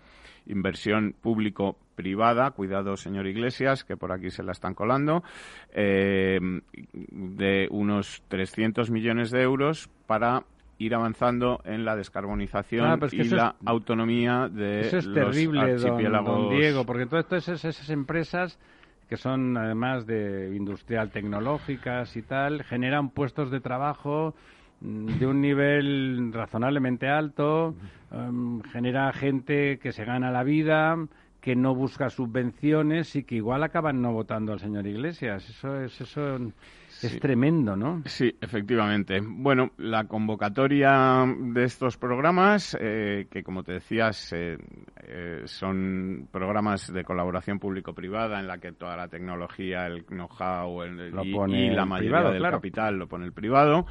inversión 0.46 1.14
público-privada, 2.00 2.50
cuidado 2.52 2.96
señor 2.96 3.26
Iglesias, 3.26 3.84
que 3.84 3.96
por 3.96 4.12
aquí 4.12 4.30
se 4.30 4.42
la 4.42 4.52
están 4.52 4.74
colando, 4.74 5.22
eh, 5.72 6.38
de 6.82 7.68
unos 7.70 8.22
300 8.28 8.90
millones 8.90 9.30
de 9.30 9.42
euros 9.42 9.88
para 10.06 10.44
ir 10.78 10.94
avanzando 10.94 11.60
en 11.64 11.84
la 11.84 11.94
descarbonización 11.94 12.86
ah, 12.86 12.98
y 13.12 13.24
la 13.24 13.54
autonomía 13.66 14.48
de 14.48 14.80
eso 14.80 14.98
es 14.98 15.12
terrible, 15.12 15.76
don, 15.76 16.48
Diego, 16.50 16.86
porque 16.86 17.04
todas 17.04 17.48
esas 17.48 17.90
empresas 17.90 18.58
que 19.08 19.16
son 19.16 19.56
además 19.56 20.06
de 20.06 20.54
industrial 20.54 21.10
tecnológicas 21.10 22.16
y 22.16 22.22
tal, 22.22 22.62
generan 22.62 23.10
puestos 23.10 23.50
de 23.50 23.60
trabajo 23.60 24.34
Mm, 24.80 25.18
de 25.18 25.26
un 25.26 25.40
nivel 25.40 26.32
razonablemente 26.32 27.08
alto, 27.08 27.74
em, 28.10 28.62
genera 28.62 29.12
gente 29.12 29.78
que 29.78 29.92
se 29.92 30.04
gana 30.04 30.30
la 30.30 30.42
vida, 30.42 30.96
que 31.40 31.56
no 31.56 31.74
busca 31.74 32.10
subvenciones 32.10 33.16
y 33.16 33.24
que 33.24 33.36
igual 33.36 33.62
acaban 33.62 34.00
no 34.02 34.12
votando 34.12 34.52
al 34.52 34.60
señor 34.60 34.86
Iglesias. 34.86 35.48
Eso 35.48 35.80
es 35.80 36.00
eso 36.00 36.38
es 37.02 37.18
tremendo, 37.18 37.76
¿no? 37.76 38.02
Sí, 38.04 38.34
efectivamente. 38.40 39.20
Bueno, 39.22 39.70
la 39.78 40.04
convocatoria 40.04 41.24
de 41.26 41.64
estos 41.64 41.96
programas, 41.96 42.76
eh, 42.78 43.26
que 43.30 43.42
como 43.42 43.62
te 43.62 43.72
decías, 43.72 44.32
eh, 44.32 44.58
eh, 45.02 45.42
son 45.46 46.28
programas 46.30 46.92
de 46.92 47.04
colaboración 47.04 47.58
público-privada 47.58 48.38
en 48.38 48.46
la 48.46 48.58
que 48.58 48.72
toda 48.72 48.96
la 48.96 49.08
tecnología, 49.08 49.86
el 49.86 50.04
know-how 50.06 50.84
y, 50.84 51.70
la 51.70 51.86
mayoría 51.86 52.30
del 52.30 52.42
capital 52.42 52.96
lo 52.96 53.06
pone 53.06 53.24
el 53.24 53.32
privado. 53.32 53.86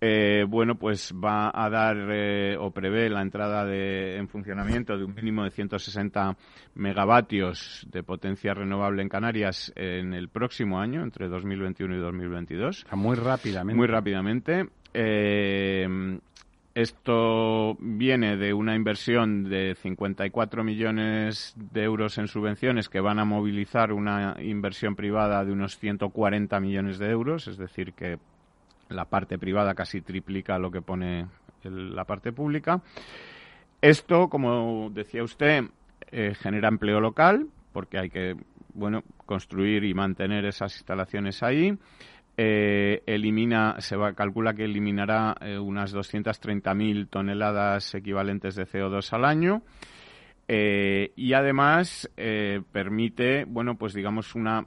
Eh, 0.00 0.44
bueno, 0.48 0.76
pues 0.76 1.12
va 1.12 1.50
a 1.52 1.68
dar 1.68 1.96
eh, 2.10 2.56
o 2.58 2.70
prevé 2.70 3.10
la 3.10 3.20
entrada 3.20 3.64
de, 3.64 4.16
en 4.16 4.28
funcionamiento 4.28 4.96
de 4.96 5.04
un 5.04 5.14
mínimo 5.14 5.42
de 5.42 5.50
160 5.50 6.36
megavatios 6.76 7.84
de 7.90 8.04
potencia 8.04 8.54
renovable 8.54 9.02
en 9.02 9.08
Canarias 9.08 9.72
en 9.74 10.14
el 10.14 10.28
próximo 10.28 10.78
año, 10.78 11.02
entre 11.02 11.28
2021 11.28 11.96
y 11.96 11.98
2022. 11.98 12.86
muy 12.92 13.16
rápidamente. 13.16 13.76
Muy 13.76 13.88
rápidamente. 13.88 14.68
Eh, 14.94 16.18
esto 16.78 17.76
viene 17.80 18.36
de 18.36 18.54
una 18.54 18.76
inversión 18.76 19.42
de 19.42 19.74
54 19.74 20.62
millones 20.62 21.52
de 21.56 21.82
euros 21.82 22.18
en 22.18 22.28
subvenciones 22.28 22.88
que 22.88 23.00
van 23.00 23.18
a 23.18 23.24
movilizar 23.24 23.92
una 23.92 24.36
inversión 24.40 24.94
privada 24.94 25.44
de 25.44 25.50
unos 25.50 25.76
140 25.78 26.60
millones 26.60 27.00
de 27.00 27.10
euros, 27.10 27.48
es 27.48 27.58
decir, 27.58 27.94
que 27.94 28.18
la 28.88 29.04
parte 29.04 29.38
privada 29.38 29.74
casi 29.74 30.00
triplica 30.00 30.58
lo 30.58 30.70
que 30.70 30.82
pone 30.82 31.26
la 31.64 32.04
parte 32.04 32.32
pública. 32.32 32.82
Esto, 33.80 34.28
como 34.28 34.90
decía 34.90 35.22
usted, 35.22 35.64
eh, 36.10 36.34
genera 36.34 36.68
empleo 36.68 37.00
local, 37.00 37.46
porque 37.72 37.98
hay 37.98 38.10
que 38.10 38.34
bueno 38.74 39.02
construir 39.26 39.84
y 39.84 39.94
mantener 39.94 40.44
esas 40.44 40.74
instalaciones 40.76 41.42
ahí. 41.42 41.76
Eh, 42.36 43.02
elimina, 43.06 43.76
se 43.80 43.96
va, 43.96 44.14
calcula 44.14 44.54
que 44.54 44.64
eliminará 44.64 45.36
eh, 45.40 45.58
unas 45.58 45.94
230.000 45.94 47.08
toneladas 47.08 47.94
equivalentes 47.94 48.54
de 48.54 48.66
CO2 48.66 49.12
al 49.12 49.24
año. 49.24 49.62
y 50.48 51.32
además 51.34 52.10
permite, 52.72 53.44
bueno, 53.44 53.76
pues 53.76 53.92
digamos 53.92 54.34
una 54.34 54.64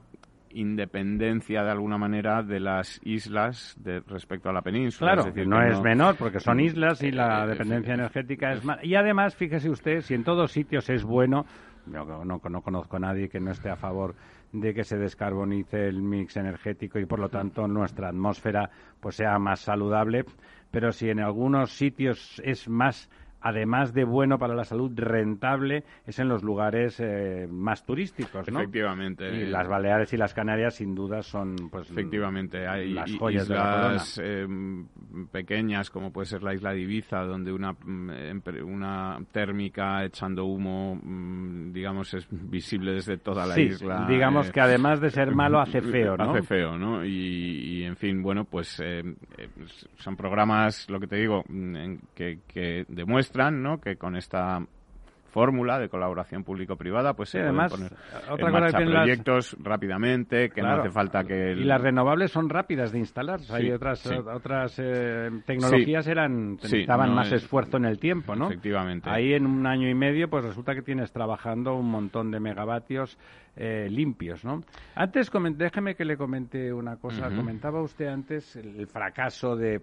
independencia 0.54 1.62
de 1.62 1.70
alguna 1.70 1.98
manera 1.98 2.42
de 2.42 2.60
las 2.60 3.00
islas 3.04 3.76
de, 3.78 4.00
respecto 4.00 4.48
a 4.48 4.52
la 4.52 4.62
península. 4.62 5.12
Claro, 5.12 5.28
decir, 5.28 5.46
no, 5.46 5.62
es 5.62 5.80
menor 5.80 6.16
porque 6.16 6.40
son 6.40 6.60
islas 6.60 7.02
y 7.02 7.10
la 7.10 7.44
eh, 7.44 7.48
dependencia 7.48 7.94
energética 7.94 8.52
es 8.52 8.64
más. 8.64 8.82
Y 8.82 8.94
además, 8.94 9.34
fíjese 9.34 9.70
usted, 9.70 10.00
si 10.00 10.14
en 10.14 10.24
todos 10.24 10.52
sitios 10.52 10.88
es 10.90 11.04
bueno, 11.04 11.44
no, 11.86 12.24
no, 12.24 12.40
conozco 12.40 12.96
a 12.96 13.00
nadie 13.00 13.28
que 13.28 13.40
no 13.40 13.50
esté 13.50 13.70
a 13.70 13.76
favor 13.76 14.14
de 14.52 14.74
que 14.74 14.84
se 14.84 14.96
descarbonice 14.96 15.88
el 15.88 16.02
mix 16.02 16.36
energético 16.36 16.98
y 16.98 17.06
por 17.06 17.18
lo 17.18 17.28
tanto 17.28 17.66
nuestra 17.66 18.08
atmósfera 18.08 18.70
pues 19.00 19.16
sea 19.16 19.38
más 19.38 19.60
saludable, 19.60 20.24
pero 20.70 20.92
si 20.92 21.08
en 21.10 21.20
algunos 21.20 21.72
sitios 21.72 22.40
es 22.44 22.68
más 22.68 23.10
además 23.42 23.92
de 23.92 24.04
bueno 24.04 24.38
para 24.38 24.54
la 24.54 24.64
salud, 24.64 24.92
rentable, 24.94 25.84
es 26.06 26.18
en 26.18 26.28
los 26.28 26.42
lugares 26.42 26.98
eh, 27.00 27.46
más 27.50 27.84
turísticos, 27.84 28.50
¿no? 28.50 28.60
Efectivamente. 28.60 29.28
Y 29.34 29.46
las 29.46 29.68
Baleares 29.68 30.12
y 30.12 30.16
las 30.16 30.32
Canarias, 30.32 30.76
sin 30.76 30.94
duda, 30.94 31.22
son 31.22 31.56
pues 31.70 31.90
efectivamente 31.90 32.66
hay 32.66 32.92
las 32.92 33.12
joyas 33.16 33.44
islas 33.44 34.20
eh, 34.22 34.46
pequeñas, 35.30 35.90
como 35.90 36.12
puede 36.12 36.26
ser 36.26 36.42
la 36.42 36.54
isla 36.54 36.72
de 36.72 36.80
Ibiza, 36.80 37.22
donde 37.24 37.52
una 37.52 37.72
mm, 37.72 38.10
una 38.64 39.18
térmica 39.32 40.04
echando 40.04 40.44
humo, 40.44 40.98
mm, 41.02 41.72
digamos, 41.72 42.14
es 42.14 42.26
visible 42.30 42.92
desde 42.92 43.18
toda 43.18 43.46
la 43.46 43.58
isla. 43.58 44.06
Digamos 44.08 44.48
eh, 44.48 44.52
que 44.52 44.60
además 44.60 45.00
de 45.00 45.10
ser 45.10 45.34
malo 45.34 45.60
hace 45.60 45.80
feo, 45.82 46.16
¿no? 46.16 46.30
Hace 46.30 46.42
feo, 46.42 46.78
¿no? 46.78 47.04
Y, 47.04 47.82
en 47.84 47.96
fin, 47.96 48.22
bueno, 48.22 48.44
pues 48.44 48.80
son 49.96 50.16
programas, 50.16 50.88
lo 50.88 51.00
que 51.00 51.06
te 51.06 51.16
digo, 51.16 51.42
mm, 51.48 51.94
que, 52.14 52.38
que 52.46 52.84
demuestran 52.88 53.31
que 53.82 53.96
con 53.96 54.16
esta 54.16 54.60
fórmula 55.30 55.78
de 55.78 55.88
colaboración 55.88 56.44
público-privada, 56.44 57.14
pues 57.14 57.30
Sí, 57.30 57.38
se 57.38 57.44
además, 57.44 57.72
pueden 57.72 57.88
poner 57.88 58.30
otra 58.30 58.34
en 58.34 58.52
cosa 58.52 58.60
marcha 58.60 58.80
las- 58.80 58.90
proyectos 59.06 59.56
rápidamente, 59.60 60.50
que 60.50 60.60
no 60.60 60.68
hace 60.72 60.90
falta 60.90 61.24
que... 61.24 61.52
el- 61.52 61.60
Y 61.60 61.64
las 61.64 61.80
renovables 61.80 62.30
son 62.30 62.50
rápidas 62.50 62.92
de 62.92 62.98
instalar. 62.98 63.40
Sí, 63.40 63.50
hay 63.50 63.70
otras, 63.70 64.00
sí. 64.00 64.14
otras 64.14 64.78
eh, 64.78 65.30
tecnologías 65.46 66.06
eran 66.06 66.56
necesitaban 66.56 67.08
no 67.08 67.14
más 67.16 67.28
es- 67.28 67.44
esfuerzo 67.44 67.78
en 67.78 67.86
el 67.86 67.98
tiempo, 67.98 68.36
¿no? 68.36 68.48
Efectivamente. 68.48 69.08
Ahí 69.08 69.32
en 69.32 69.46
un 69.46 69.66
año 69.66 69.88
y 69.88 69.94
medio, 69.94 70.28
pues 70.28 70.44
resulta 70.44 70.74
que 70.74 70.82
tienes 70.82 71.10
trabajando 71.12 71.76
un 71.76 71.90
montón 71.90 72.30
de 72.30 72.38
megavatios 72.38 73.18
eh, 73.56 73.88
limpios, 73.90 74.44
¿no? 74.44 74.60
Antes, 74.94 75.32
comen- 75.32 75.56
déjeme 75.56 75.94
que 75.94 76.04
le 76.04 76.18
comente 76.18 76.70
una 76.74 76.96
cosa. 76.96 77.30
Comentaba 77.34 77.80
usted 77.80 78.06
antes 78.08 78.54
el 78.56 78.86
fracaso 78.86 79.56
de, 79.56 79.80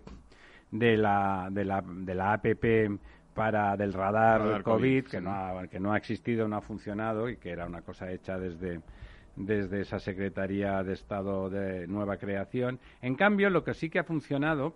de, 0.70 0.96
la, 0.96 1.48
de, 1.50 1.66
la, 1.66 1.82
de 1.84 2.14
la 2.14 2.34
APP 2.34 3.00
para 3.40 3.78
del 3.78 3.94
radar, 3.94 4.42
Radar 4.42 4.64
COVID, 4.64 4.82
COVID, 4.82 5.04
que, 5.06 5.18
sí. 5.18 5.24
no 5.24 5.32
ha, 5.32 5.68
que 5.68 5.80
no 5.80 5.94
ha 5.94 5.98
existido, 5.98 6.48
no 6.48 6.58
ha 6.58 6.62
funcionado 6.62 7.30
y 7.30 7.38
que 7.38 7.52
era 7.52 7.66
una 7.66 7.82
cosa 7.82 8.12
hecha 8.12 8.38
desde 8.38 8.82
desde 9.36 9.80
esa 9.80 10.00
Secretaría 10.00 10.84
de 10.84 10.94
Estado 10.94 11.50
de 11.50 11.88
Nueva 11.88 12.18
Creación. 12.18 12.78
En 13.02 13.16
cambio, 13.16 13.50
lo 13.50 13.64
que 13.64 13.74
sí 13.74 13.90
que 13.90 14.00
ha 14.00 14.04
funcionado 14.04 14.74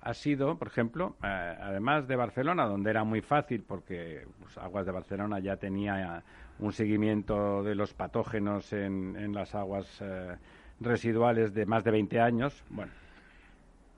ha 0.00 0.14
sido, 0.14 0.58
por 0.58 0.66
ejemplo, 0.66 1.14
eh, 1.22 1.56
además 1.60 2.08
de 2.08 2.16
Barcelona, 2.16 2.66
donde 2.66 2.90
era 2.90 3.04
muy 3.04 3.20
fácil 3.20 3.62
porque 3.62 4.26
pues, 4.40 4.58
Aguas 4.58 4.84
de 4.84 4.92
Barcelona 4.92 5.38
ya 5.38 5.56
tenía 5.56 6.24
un 6.58 6.72
seguimiento 6.72 7.62
de 7.62 7.76
los 7.76 7.94
patógenos 7.94 8.72
en, 8.72 9.14
en 9.16 9.32
las 9.32 9.54
aguas 9.54 9.86
eh, 10.00 10.36
residuales 10.80 11.54
de 11.54 11.64
más 11.64 11.84
de 11.84 11.92
20 11.92 12.20
años. 12.20 12.64
Bueno, 12.70 12.90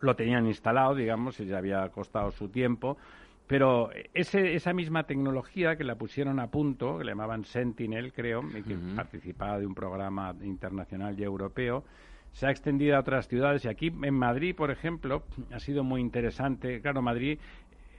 lo 0.01 0.15
tenían 0.15 0.47
instalado, 0.47 0.95
digamos, 0.95 1.41
y 1.41 1.47
ya 1.47 1.59
había 1.59 1.89
costado 1.89 2.31
su 2.31 2.51
tiempo. 2.51 2.99
Pero 3.47 3.91
ese, 4.15 4.55
esa 4.55 4.73
misma 4.73 5.05
tecnología 5.05 5.77
que 5.77 5.85
la 5.85 5.97
pusieron 5.97 6.41
a 6.41 6.51
punto, 6.51 6.99
que 6.99 7.05
le 7.05 7.13
llamaban 7.13 7.45
Sentinel, 7.45 8.13
creo, 8.13 8.43
y 8.43 8.63
que 8.63 8.77
participaba 8.97 9.59
de 9.59 9.67
un 9.67 9.75
programa 9.75 10.35
internacional 10.43 11.19
y 11.19 11.25
europeo, 11.25 11.85
se 12.33 12.47
ha 12.47 12.51
extendido 12.51 12.97
a 12.97 13.01
otras 13.01 13.29
ciudades. 13.29 13.65
Y 13.65 13.69
aquí 13.69 13.93
en 14.03 14.15
Madrid, 14.15 14.55
por 14.57 14.71
ejemplo, 14.71 15.25
ha 15.53 15.61
sido 15.61 15.85
muy 15.85 16.01
interesante. 16.01 16.81
Claro, 16.81 17.03
Madrid 17.03 17.39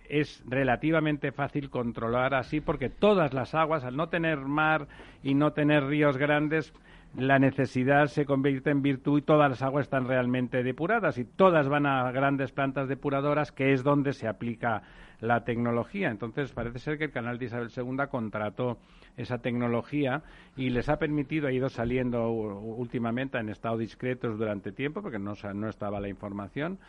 es 0.09 0.43
relativamente 0.47 1.31
fácil 1.31 1.69
controlar 1.69 2.33
así 2.33 2.59
porque 2.61 2.89
todas 2.89 3.33
las 3.33 3.55
aguas, 3.55 3.83
al 3.83 3.95
no 3.95 4.09
tener 4.09 4.39
mar 4.39 4.87
y 5.23 5.33
no 5.35 5.53
tener 5.53 5.85
ríos 5.85 6.17
grandes, 6.17 6.73
la 7.17 7.39
necesidad 7.39 8.07
se 8.07 8.25
convierte 8.25 8.71
en 8.71 8.81
virtud 8.81 9.19
y 9.19 9.21
todas 9.21 9.49
las 9.49 9.61
aguas 9.61 9.85
están 9.85 10.07
realmente 10.07 10.63
depuradas 10.63 11.17
y 11.17 11.23
todas 11.23 11.69
van 11.69 11.85
a 11.85 12.11
grandes 12.11 12.51
plantas 12.51 12.89
depuradoras 12.89 13.51
que 13.51 13.71
es 13.71 13.83
donde 13.83 14.11
se 14.13 14.27
aplica 14.27 14.83
la 15.21 15.45
tecnología. 15.45 16.09
Entonces 16.09 16.51
parece 16.51 16.79
ser 16.79 16.97
que 16.97 17.05
el 17.05 17.11
canal 17.11 17.37
de 17.39 17.45
Isabel 17.45 17.69
II 17.75 18.07
contrató 18.09 18.79
esa 19.15 19.37
tecnología 19.37 20.23
y 20.57 20.69
les 20.69 20.89
ha 20.89 20.97
permitido, 20.97 21.47
ha 21.47 21.53
ido 21.53 21.69
saliendo 21.69 22.29
últimamente, 22.29 23.37
han 23.37 23.49
estado 23.49 23.77
discretos 23.77 24.37
durante 24.37 24.73
tiempo 24.73 25.01
porque 25.01 25.19
no, 25.19 25.33
no 25.53 25.69
estaba 25.69 26.01
la 26.01 26.09
información, 26.09 26.79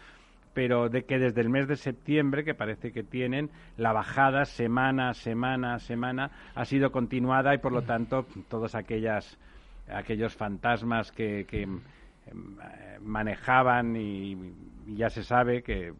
pero 0.55 0.89
de 0.89 1.05
que 1.05 1.19
desde 1.19 1.41
el 1.41 1.51
mes 1.51 1.69
de 1.69 1.77
septiembre, 1.77 2.43
que 2.43 2.55
parece 2.55 2.91
que 2.91 3.05
tienen, 3.05 3.51
la 3.77 3.93
bajada 3.93 4.45
semana, 4.45 5.15
semana, 5.15 5.79
semana 5.79 6.31
ha 6.57 6.65
sido 6.65 6.91
continuada 6.91 7.55
y 7.55 7.59
por 7.59 7.73
lo 7.73 7.83
tanto 7.83 8.27
todas 8.49 8.75
aquellas 8.75 9.39
aquellos 9.89 10.35
fantasmas 10.35 11.13
que, 11.13 11.45
que 11.49 11.63
em, 11.63 11.81
manejaban 13.01 13.97
y, 13.97 14.33
y 14.87 14.97
ya 14.97 15.11
se 15.11 15.23
sabe 15.23 15.63
que 15.63 15.93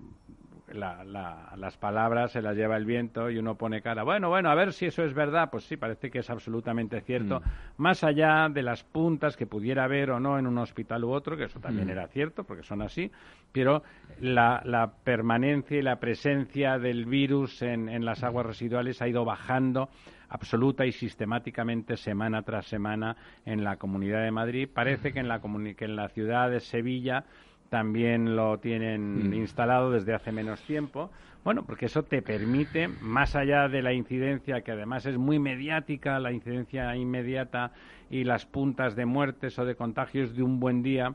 la- 0.73 1.05
la- 1.05 1.53
las 1.57 1.77
palabras 1.77 2.33
se 2.33 2.43
las 2.43 2.57
lleva 2.57 2.77
el 2.77 2.85
viento 2.85 3.31
y 3.31 3.39
uno 3.39 3.55
pone 3.55 3.83
cara. 3.83 4.03
Bueno, 4.03 4.29
bueno, 4.31 4.51
a 4.51 4.55
ver 4.57 4.73
si 4.73 4.87
eso 4.87 5.05
es 5.05 5.15
verdad. 5.15 5.49
Pues 5.51 5.63
sí, 5.65 5.77
parece 5.77 6.11
que 6.11 6.19
es 6.19 6.29
absolutamente 6.29 7.01
cierto. 7.03 7.41
Más 7.77 8.03
allá 8.03 8.49
de 8.49 8.63
las 8.65 8.83
puntas 8.83 9.37
que 9.37 9.47
pudiera 9.47 9.85
haber 9.85 10.11
o 10.11 10.19
no 10.19 10.39
en 10.41 10.47
un 10.49 10.59
hospital 10.59 11.05
u 11.05 11.11
otro, 11.13 11.37
que 11.37 11.45
eso 11.45 11.61
también 11.61 11.87
Mm. 11.87 11.91
era 11.93 12.09
cierto, 12.09 12.43
porque 12.43 12.65
son 12.65 12.83
así, 12.83 13.13
pero 13.53 13.85
la, 14.21 14.61
la 14.65 14.91
permanencia 14.91 15.79
y 15.79 15.83
la 15.83 16.01
presencia 16.01 16.79
del 16.79 17.07
virus 17.07 17.63
en, 17.63 17.89
en 17.89 18.05
las 18.05 18.25
aguas 18.25 18.47
residuales 18.47 19.01
ha 19.01 19.07
ido 19.09 19.25
bajando 19.25 19.89
absoluta 20.29 20.87
y 20.87 20.93
sistemáticamente 20.93 21.97
semana 21.97 22.43
tras 22.43 22.67
semana 22.67 23.17
en 23.45 23.65
la 23.65 23.77
Comunidad 23.77 24.23
de 24.23 24.31
Madrid. 24.31 24.69
Parece 24.73 25.13
que 25.13 25.21
en 25.21 25.29
la, 25.29 25.41
que 25.77 25.85
en 25.85 25.97
la 25.97 26.09
ciudad 26.09 26.51
de 26.51 26.61
Sevilla 26.61 27.25
también 27.69 28.37
lo 28.37 28.59
tienen 28.59 29.31
Mm. 29.31 29.35
instalado 29.35 29.91
desde 29.91 30.15
hace 30.15 30.33
menos 30.33 30.63
tiempo. 30.63 31.11
Bueno, 31.45 31.65
porque 31.65 31.87
eso 31.87 32.03
te 32.03 32.23
permite, 32.23 32.89
más 32.89 33.37
allá 33.37 33.69
de 33.69 33.83
la 33.83 33.93
incidencia, 33.93 34.63
que 34.63 34.73
además 34.73 35.07
es 35.07 35.17
muy 35.17 35.39
mediática, 35.39 36.19
la 36.19 36.33
incidencia 36.33 36.95
inmediata 36.97 37.73
y 38.11 38.25
las 38.25 38.47
puntas 38.47 38.97
de 38.97 39.07
muertes 39.07 39.59
o 39.59 39.65
de 39.65 39.77
contagios 39.77 40.35
de 40.35 40.43
un 40.43 40.59
buen 40.59 40.83
día, 40.83 41.15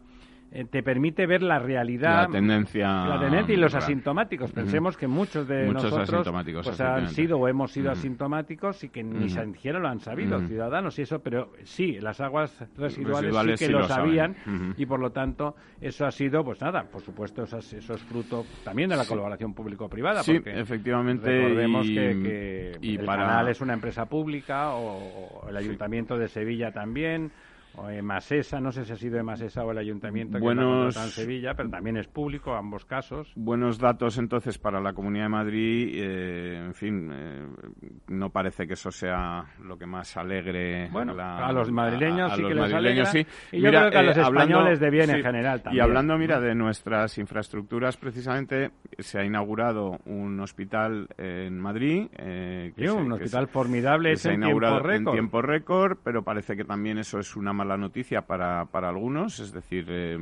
te 0.69 0.83
permite 0.83 1.25
ver 1.25 1.41
la 1.43 1.59
realidad. 1.59 2.27
La 2.27 2.27
tendencia 2.27 3.05
La 3.05 3.19
tendencia 3.19 3.53
y 3.53 3.57
los 3.57 3.73
asintomáticos. 3.73 4.51
Pensemos 4.51 4.97
que 4.97 5.07
muchos 5.07 5.47
de 5.47 5.65
Muchos 5.67 5.83
nosotros 5.85 6.09
asintomáticos, 6.09 6.65
pues, 6.67 6.81
han 6.81 7.07
sido 7.09 7.37
o 7.37 7.47
hemos 7.47 7.71
sido 7.71 7.89
asintomáticos 7.91 8.83
y 8.83 8.89
que 8.89 9.01
ni 9.03 9.29
siquiera 9.29 9.79
lo 9.79 9.87
han 9.87 9.99
sabido, 10.01 10.39
ciudadanos 10.47 10.99
y 10.99 11.03
eso, 11.03 11.19
pero 11.19 11.53
sí, 11.63 11.99
las 12.01 12.19
aguas 12.19 12.51
residuales, 12.77 13.21
Residuales 13.21 13.59
sí 13.59 13.65
que 13.65 13.67
sí 13.67 13.71
lo, 13.71 13.87
sabían 13.87 14.35
y 14.77 14.85
por 14.85 14.99
lo 14.99 15.11
tanto 15.11 15.55
eso 15.79 16.05
ha 16.05 16.11
sido, 16.11 16.43
pues 16.43 16.59
nada, 16.61 16.83
por 16.83 17.01
supuesto 17.01 17.43
eso, 17.43 17.57
es- 17.59 17.73
eso 17.73 17.93
es 17.93 18.01
fruto 18.03 18.45
también 18.63 18.89
de 18.89 18.97
la 18.97 19.05
colaboración 19.05 19.53
público-privada. 19.53 20.21
Sí, 20.23 20.33
porque 20.33 20.59
efectivamente, 20.59 21.27
Recordemos 21.29 21.87
y- 21.87 21.95
que, 21.95 22.09
que 22.21 22.71
y 22.81 22.97
el 22.97 23.05
para- 23.05 23.25
canal 23.25 23.47
es 23.47 23.61
una 23.61 23.73
empresa 23.73 24.05
pública 24.05 24.71
o, 24.73 25.43
o 25.45 25.49
el 25.49 25.55
Ayuntamiento 25.55 26.17
de 26.17 26.27
Sevilla 26.27 26.71
también. 26.71 27.31
O 27.75 27.89
Emasesa, 27.89 28.59
no 28.59 28.71
sé 28.71 28.83
si 28.85 28.91
ha 28.93 28.95
sido 28.97 29.17
Emasesa 29.17 29.63
o 29.63 29.71
el 29.71 29.77
Ayuntamiento 29.77 30.37
que 30.37 30.43
Buenos- 30.43 30.95
contratado 30.95 31.05
en 31.05 31.11
Sevilla, 31.11 31.53
pero 31.55 31.69
también 31.69 31.97
es 31.97 32.07
público, 32.07 32.53
ambos 32.53 32.85
casos. 32.85 33.31
Buenos 33.35 33.79
datos 33.79 34.17
entonces 34.17 34.57
para 34.57 34.81
la 34.81 34.93
Comunidad 34.93 35.25
de 35.25 35.29
Madrid. 35.29 35.89
eh, 35.95 36.57
en 36.65 36.73
fin, 36.73 37.09
eh, 37.13 37.47
no 38.09 38.29
parece 38.29 38.67
que 38.67 38.73
eso 38.73 38.91
sea 38.91 39.45
lo 39.63 39.77
que 39.77 39.85
más 39.85 40.15
alegre 40.17 40.89
Bueno, 40.91 41.13
la- 41.13 41.45
a 41.47 41.51
los 41.53 41.71
madrileños 41.71 42.29
a- 42.31 42.33
a 42.33 42.35
sí 42.35 42.41
los 42.41 42.49
que 42.49 42.55
les 42.55 42.71
madrileños, 42.71 43.09
alegra, 43.09 43.29
sí. 43.51 43.55
y 43.57 43.61
yo 43.61 43.69
creo 43.69 43.89
que 43.91 43.97
a 43.97 44.03
los 44.03 44.17
eh, 44.17 44.21
hablando- 44.21 44.53
españoles 44.55 44.79
de 44.79 44.89
bien 44.89 45.09
en 45.09 45.15
sí, 45.17 45.21
general 45.23 45.59
Y 45.59 45.63
también. 45.63 45.83
hablando, 45.83 46.17
mira, 46.17 46.39
de 46.39 46.55
nuestras 46.55 47.17
infraestructuras, 47.17 47.97
precisamente 47.97 48.71
se 48.99 49.19
ha 49.19 49.23
inaugurado 49.25 49.99
un 50.05 50.39
hospital 50.39 51.07
en 51.17 51.59
Madrid. 51.59 52.07
eh, 52.17 52.73
que 52.75 52.83
Sí, 52.83 52.87
se- 52.87 52.93
un 52.93 53.07
que 53.07 53.13
hospital 53.13 53.45
se- 53.47 53.51
formidable 53.51 54.09
que 54.09 54.13
hecho 54.13 54.21
se 54.23 54.29
ha 54.29 54.33
en 54.33 54.41
tiempo 54.41 54.57
inaugurado 54.57 54.77
en 54.79 54.83
récord. 54.99 55.13
tiempo 55.13 55.41
récord, 55.41 55.97
pero 56.03 56.23
parece 56.23 56.55
que 56.55 56.63
también 56.65 56.97
eso 56.97 57.19
es 57.19 57.35
una 57.35 57.53
mala 57.61 57.77
noticia 57.77 58.21
para, 58.23 58.65
para 58.65 58.89
algunos, 58.89 59.39
es 59.39 59.51
decir, 59.53 59.85
eh, 59.89 60.17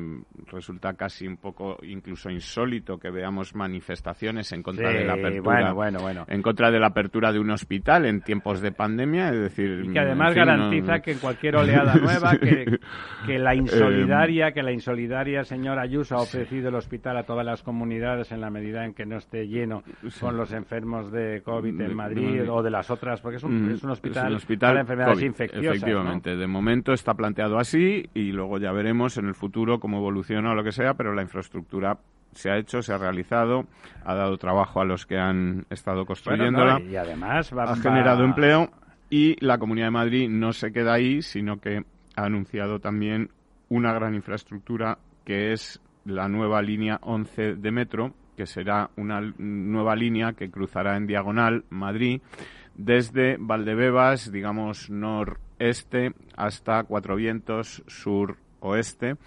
resulta 0.51 0.93
casi 0.93 1.25
un 1.25 1.37
poco 1.37 1.77
incluso 1.83 2.29
insólito 2.29 2.97
que 2.97 3.09
veamos 3.09 3.55
manifestaciones 3.55 4.51
en 4.51 4.61
contra 4.61 4.91
Sí, 4.91 4.97
de 4.97 5.05
la 5.05 5.13
apertura, 5.13 5.41
bueno, 5.43 5.73
bueno, 5.75 5.99
bueno. 6.01 6.25
en 6.27 6.41
contra 6.41 6.69
de 6.69 6.79
la 6.79 6.87
apertura 6.87 7.31
de 7.31 7.39
un 7.39 7.49
hospital 7.51 8.05
en 8.05 8.21
tiempos 8.21 8.59
de 8.59 8.71
pandemia, 8.73 9.29
es 9.29 9.39
decir, 9.39 9.83
Y 9.85 9.93
que 9.93 9.99
además 9.99 10.29
en 10.29 10.33
fin, 10.33 10.39
no- 10.41 10.45
garantiza 10.45 10.99
que 10.99 11.11
en 11.13 11.19
cualquier 11.19 11.55
oleada 11.55 11.95
nueva, 12.01 12.31
que, 12.37 12.77
que 13.25 13.39
la 13.39 13.55
insolidaria, 13.55 14.51
que 14.51 14.63
la 14.63 14.71
insolidaria 14.73 15.43
señora 15.43 15.83
Ayuso 15.83 16.15
ha 16.15 16.21
ofrecido 16.21 16.69
el 16.69 16.75
hospital 16.75 17.15
a 17.17 17.23
todas 17.23 17.45
las 17.45 17.63
comunidades 17.63 18.31
en 18.33 18.41
la 18.41 18.49
medida 18.49 18.83
en 18.85 18.93
que 18.93 19.05
no 19.05 19.17
esté 19.17 19.47
lleno 19.47 19.83
con 20.19 20.35
los 20.35 20.51
enfermos 20.51 21.11
de 21.11 21.41
COVID 21.43 21.69
en 21.69 21.77
de 21.77 21.95
Madrid 21.95 22.49
o 22.51 22.61
de 22.61 22.69
las 22.69 22.89
otras, 22.91 23.21
porque 23.21 23.37
es 23.37 23.43
un, 23.43 23.49
Mm, 23.69 23.71
es 23.71 23.83
un 23.83 23.91
hospital, 23.91 24.25
es 24.25 24.29
un 24.31 24.35
hospital 24.37 24.69
para 24.71 24.81
enfermedades 24.81 25.15
COVID, 25.17 25.25
infecciosas. 25.27 25.63
¿no? 25.65 25.71
Efectivamente, 25.73 26.35
de 26.35 26.47
momento 26.47 26.93
está 26.93 27.13
planteado 27.13 27.28
así 27.59 28.09
y 28.13 28.31
luego 28.31 28.57
ya 28.57 28.71
veremos 28.71 29.17
en 29.17 29.27
el 29.27 29.35
futuro 29.35 29.79
cómo 29.79 29.97
evoluciona 29.97 30.51
o 30.51 30.55
lo 30.55 30.63
que 30.63 30.71
sea, 30.71 30.93
pero 30.95 31.13
la 31.13 31.21
infraestructura 31.21 31.97
se 32.31 32.51
ha 32.51 32.57
hecho, 32.57 32.81
se 32.81 32.93
ha 32.93 32.97
realizado, 32.97 33.65
ha 34.05 34.13
dado 34.13 34.37
trabajo 34.37 34.81
a 34.81 34.85
los 34.85 35.05
que 35.05 35.17
han 35.17 35.65
estado 35.69 35.97
Bueno, 35.97 36.07
construyéndola, 36.07 36.79
no, 36.79 36.85
y 36.85 36.95
además 36.95 37.51
va, 37.57 37.63
ha 37.63 37.65
va- 37.67 37.75
generado 37.77 38.23
empleo 38.23 38.69
y 39.09 39.35
la 39.43 39.57
Comunidad 39.57 39.87
de 39.87 39.91
Madrid 39.91 40.29
no 40.29 40.53
se 40.53 40.71
queda 40.71 40.93
ahí, 40.93 41.21
sino 41.23 41.59
que 41.59 41.83
ha 42.15 42.23
anunciado 42.25 42.79
también 42.79 43.29
una 43.69 43.93
gran 43.93 44.13
infraestructura 44.15 44.97
que 45.25 45.53
es 45.53 45.81
la 46.05 46.27
nueva 46.27 46.61
línea 46.61 46.99
11 47.01 47.55
de 47.55 47.71
metro, 47.71 48.13
que 48.37 48.45
será 48.45 48.89
una 48.95 49.19
nueva 49.37 49.95
línea 49.95 50.33
que 50.33 50.49
cruzará 50.49 50.95
en 50.97 51.07
diagonal 51.07 51.65
Madrid 51.69 52.21
desde 52.75 53.35
Valdebebas, 53.39 54.31
digamos, 54.31 54.89
noreste 55.59 56.13
hasta 56.35 56.83
Cuatro 56.83 57.15
Vientos, 57.15 57.83
sur-oeste, 57.87 59.17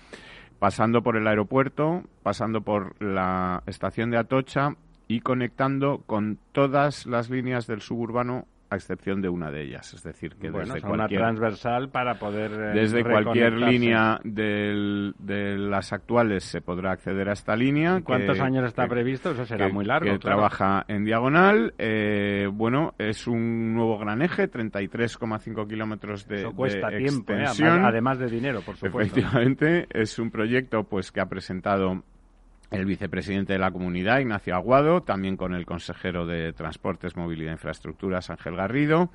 pasando 0.58 1.02
por 1.02 1.16
el 1.16 1.26
aeropuerto, 1.26 2.04
pasando 2.22 2.62
por 2.62 3.00
la 3.02 3.62
estación 3.66 4.10
de 4.10 4.18
Atocha 4.18 4.76
y 5.08 5.20
conectando 5.20 6.02
con 6.06 6.38
todas 6.52 7.06
las 7.06 7.28
líneas 7.28 7.66
del 7.66 7.82
suburbano 7.82 8.46
a 8.72 8.76
excepción 8.76 9.20
de 9.20 9.28
una 9.28 9.50
de 9.50 9.62
ellas. 9.62 9.92
Es 9.92 10.02
decir, 10.02 10.36
que 10.36 10.50
bueno, 10.50 10.74
desde 10.74 10.88
una 10.88 11.06
transversal 11.06 11.90
para 11.90 12.14
poder. 12.14 12.50
Eh, 12.52 12.80
desde 12.80 13.04
cualquier 13.04 13.52
línea 13.52 14.18
de 14.24 15.12
las 15.58 15.92
actuales 15.92 16.44
se 16.44 16.62
podrá 16.62 16.92
acceder 16.92 17.28
a 17.28 17.32
esta 17.32 17.54
línea. 17.54 18.00
¿Cuántos 18.02 18.40
años 18.40 18.64
está 18.64 18.86
previsto? 18.86 19.32
Eso 19.32 19.44
será 19.44 19.68
muy 19.68 19.84
largo. 19.84 20.10
Que 20.10 20.18
trabaja 20.18 20.84
en 20.88 21.04
diagonal. 21.04 21.74
Eh, 21.78 22.48
bueno, 22.50 22.94
es 22.98 23.26
un 23.26 23.74
nuevo 23.74 23.98
gran 23.98 24.22
eje, 24.22 24.50
33,5 24.50 25.68
kilómetros 25.68 26.26
de, 26.26 26.36
Eso 26.36 26.52
cuesta 26.52 26.88
tiempo, 26.88 27.32
¿eh? 27.34 27.44
además 27.60 28.18
de 28.18 28.26
dinero, 28.26 28.62
por 28.62 28.76
supuesto. 28.76 29.18
Efectivamente, 29.18 29.86
es 29.90 30.18
un 30.18 30.30
proyecto 30.30 30.84
pues 30.84 31.12
que 31.12 31.20
ha 31.20 31.26
presentado 31.26 32.02
el 32.72 32.86
vicepresidente 32.86 33.52
de 33.52 33.58
la 33.58 33.70
comunidad, 33.70 34.20
Ignacio 34.20 34.54
Aguado, 34.54 35.02
también 35.02 35.36
con 35.36 35.54
el 35.54 35.66
consejero 35.66 36.26
de 36.26 36.52
Transportes, 36.52 37.16
Movilidad 37.16 37.50
e 37.50 37.54
Infraestructuras, 37.54 38.30
Ángel 38.30 38.56
Garrido. 38.56 39.10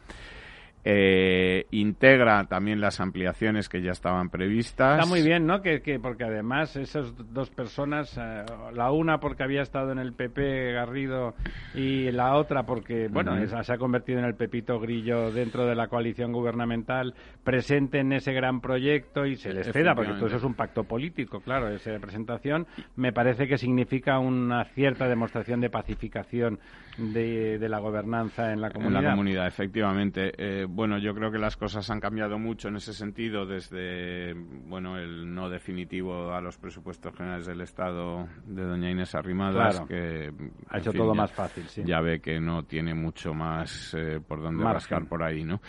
Eh, 0.90 1.66
integra 1.72 2.46
también 2.46 2.80
las 2.80 3.02
ampliaciones 3.02 3.68
que 3.68 3.82
ya 3.82 3.92
estaban 3.92 4.30
previstas. 4.30 5.00
Está 5.00 5.06
muy 5.06 5.22
bien, 5.22 5.46
¿no? 5.46 5.62
Que, 5.62 6.00
porque 6.02 6.24
además 6.24 6.78
esas 6.78 7.14
dos 7.34 7.50
personas, 7.50 8.18
eh, 8.18 8.46
la 8.74 8.90
una 8.94 9.20
porque 9.20 9.44
había 9.44 9.64
estado 9.64 9.92
en 9.92 10.00
el 10.00 10.14
PP 10.14 10.72
Garrido 10.72 11.36
y 11.76 12.10
la 12.12 12.36
otra 12.36 12.64
porque, 12.64 13.10
bueno, 13.10 13.36
se 13.46 13.74
ha 13.74 13.78
convertido 13.78 14.20
en 14.20 14.26
el 14.26 14.36
Pepito 14.36 14.80
Grillo 14.80 15.30
dentro 15.30 15.66
de 15.66 15.76
la 15.76 15.90
coalición 15.90 16.32
gubernamental, 16.32 17.14
presenten 17.44 18.14
ese 18.14 18.32
gran 18.32 18.62
proyecto 18.62 19.26
y 19.26 19.36
se 19.36 19.52
les 19.52 19.70
ceda, 19.70 19.94
porque 19.94 20.14
todo 20.14 20.28
eso 20.28 20.38
es 20.38 20.44
un 20.46 20.54
pacto 20.54 20.86
político, 20.86 21.42
claro, 21.42 21.68
esa 21.68 21.92
representación, 21.92 22.66
me 22.96 23.12
parece 23.12 23.46
que 23.46 23.58
significa 23.58 24.20
una 24.20 24.64
cierta 24.64 25.10
demostración 25.10 25.60
de 25.60 25.70
pacificación 25.70 26.60
de, 26.98 27.68
la 27.68 27.80
gobernanza 27.80 28.54
en 28.54 28.62
la 28.62 28.70
comunidad. 28.70 29.00
En 29.00 29.06
la 29.06 29.12
comunidad, 29.12 29.48
efectivamente. 29.48 30.32
Eh, 30.38 30.66
bueno, 30.78 31.00
yo 31.00 31.16
creo 31.16 31.32
que 31.32 31.40
las 31.40 31.58
cosas 31.58 31.90
han 31.90 32.00
cambiado 32.00 32.38
mucho 32.38 32.68
en 32.68 32.76
ese 32.76 32.94
sentido 32.94 33.48
desde, 33.48 34.36
bueno, 34.36 35.00
el 35.00 35.34
no 35.34 35.50
definitivo 35.50 36.32
a 36.32 36.40
los 36.40 36.60
presupuestos 36.60 37.16
generales 37.16 37.48
del 37.48 37.62
Estado 37.62 38.28
de 38.46 38.62
doña 38.62 38.92
Inés 38.92 39.16
Arrimadas, 39.16 39.82
que 39.88 40.32
ha 40.70 40.78
hecho 40.78 40.94
todo 40.94 41.16
más 41.16 41.32
fácil, 41.32 41.64
sí. 41.68 41.82
Ya 41.84 42.00
ve 42.00 42.20
que 42.20 42.40
no 42.40 42.62
tiene 42.66 42.94
mucho 42.94 43.34
más 43.34 43.96
eh, 43.98 44.20
por 44.20 44.40
donde 44.40 44.64
rascar 44.66 45.08
por 45.08 45.24
ahí, 45.24 45.44
¿no? 45.44 45.62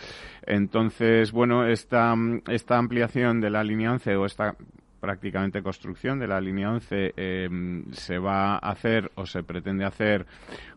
Entonces, 0.42 1.32
bueno, 1.32 1.66
esta, 1.66 2.14
esta 2.46 2.76
ampliación 2.76 3.40
de 3.40 3.48
la 3.48 3.64
línea 3.64 3.92
11 3.92 4.14
o 4.14 4.26
esta 4.26 4.56
prácticamente 5.00 5.62
construcción 5.62 6.18
de 6.18 6.26
la 6.26 6.38
línea 6.38 6.70
11 6.70 7.14
eh, 7.16 7.48
se 7.92 8.18
va 8.18 8.56
a 8.56 8.58
hacer 8.58 9.10
o 9.14 9.24
se 9.24 9.42
pretende 9.42 9.86
hacer 9.86 10.26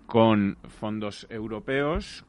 con 0.06 0.56
fondos 0.70 1.28
europeos 1.30 2.24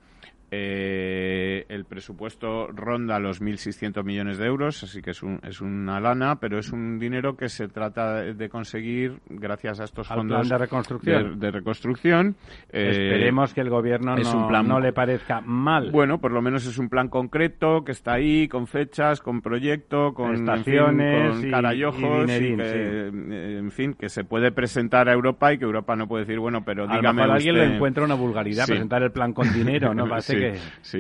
eh, 0.55 1.64
el 1.70 1.86
presupuesto 1.86 2.66
ronda 2.66 3.18
los 3.18 3.40
1.600 3.40 4.05
millones 4.05 4.36
de 4.36 4.44
euros, 4.44 4.82
así 4.82 5.00
que 5.00 5.12
es, 5.12 5.22
un, 5.22 5.40
es 5.42 5.62
una 5.62 5.98
lana, 5.98 6.36
pero 6.36 6.59
es 6.59 6.70
un 6.72 6.98
dinero 6.98 7.38
que 7.38 7.48
se 7.48 7.68
trata 7.68 8.16
de 8.20 8.48
conseguir 8.50 9.20
gracias 9.30 9.80
a 9.80 9.84
estos 9.84 10.09
fondos 10.09 10.50
de 10.50 10.59
reconstrucción. 10.59 11.40
De, 11.40 11.50
reconstrucción. 11.50 12.36
Eh, 12.70 12.90
Esperemos 12.90 13.55
que 13.55 13.62
el 13.62 13.70
gobierno 13.70 14.14
no, 14.14 14.62
no, 14.62 14.78
le 14.78 14.92
parezca 14.92 15.40
mal. 15.40 15.90
Bueno, 15.90 16.18
por 16.18 16.32
lo 16.32 16.42
menos 16.42 16.66
es 16.66 16.76
un 16.76 16.90
plan 16.90 17.09
concreto 17.09 17.82
que 17.82 17.92
está 17.92 18.12
ahí, 18.12 18.46
con 18.46 18.66
fechas, 18.66 19.22
con 19.22 19.40
proyecto, 19.40 20.12
con 20.12 20.34
estaciones, 20.34 21.30
con 21.30 21.50
cara 21.50 21.74
y 21.74 21.82
ojos, 21.82 22.26
que, 22.26 22.57
eh, 22.61 23.59
en 23.59 23.70
fin, 23.70 23.94
que 23.94 24.11
se 24.11 24.24
puede 24.24 24.53
presentar 24.53 25.09
a 25.09 25.14
Europa 25.14 25.55
y 25.55 25.57
que 25.57 25.64
Europa 25.64 25.96
no 25.96 26.07
puede 26.07 26.26
decir, 26.26 26.40
bueno, 26.40 26.62
pero 26.62 26.86
dígame. 26.86 27.22
A 27.22 27.34
alguien 27.36 27.55
le 27.55 27.74
encuentra 27.76 28.05
una 28.05 28.16
vulgaridad 28.16 28.66
presentar 28.66 29.03
el 29.03 29.12
plan 29.12 29.32
con 29.32 29.50
dinero, 29.50 29.94
¿no? 29.94 30.07
Va 30.12 30.18
a 30.18 30.20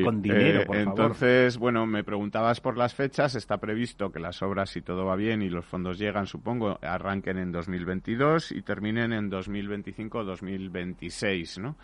con 0.04 0.22
dinero, 0.22 0.62
eh, 0.62 0.66
por 0.66 0.76
Entonces, 0.76 1.58
bueno, 1.58 1.84
me 1.86 2.04
preguntabas 2.04 2.60
por 2.60 2.76
las 2.76 2.94
fechas. 2.94 3.34
Está 3.34 3.58
previsto 3.58 4.12
que 4.12 4.20
las 4.20 4.40
obras, 4.42 4.70
si 4.70 4.82
todo 4.82 5.04
va 5.04 5.16
bien 5.16 5.42
y 5.42 5.48
los 5.48 5.64
fondos 5.64 5.98
llegan, 5.98 6.26
supongo, 6.26 6.78
arranquen 6.82 7.38
en 7.38 7.50
2022 7.52 8.52
y 8.52 8.62
terminen 8.62 9.12
en 9.12 9.30
2025-2026, 9.30 11.60
¿no? 11.60 11.76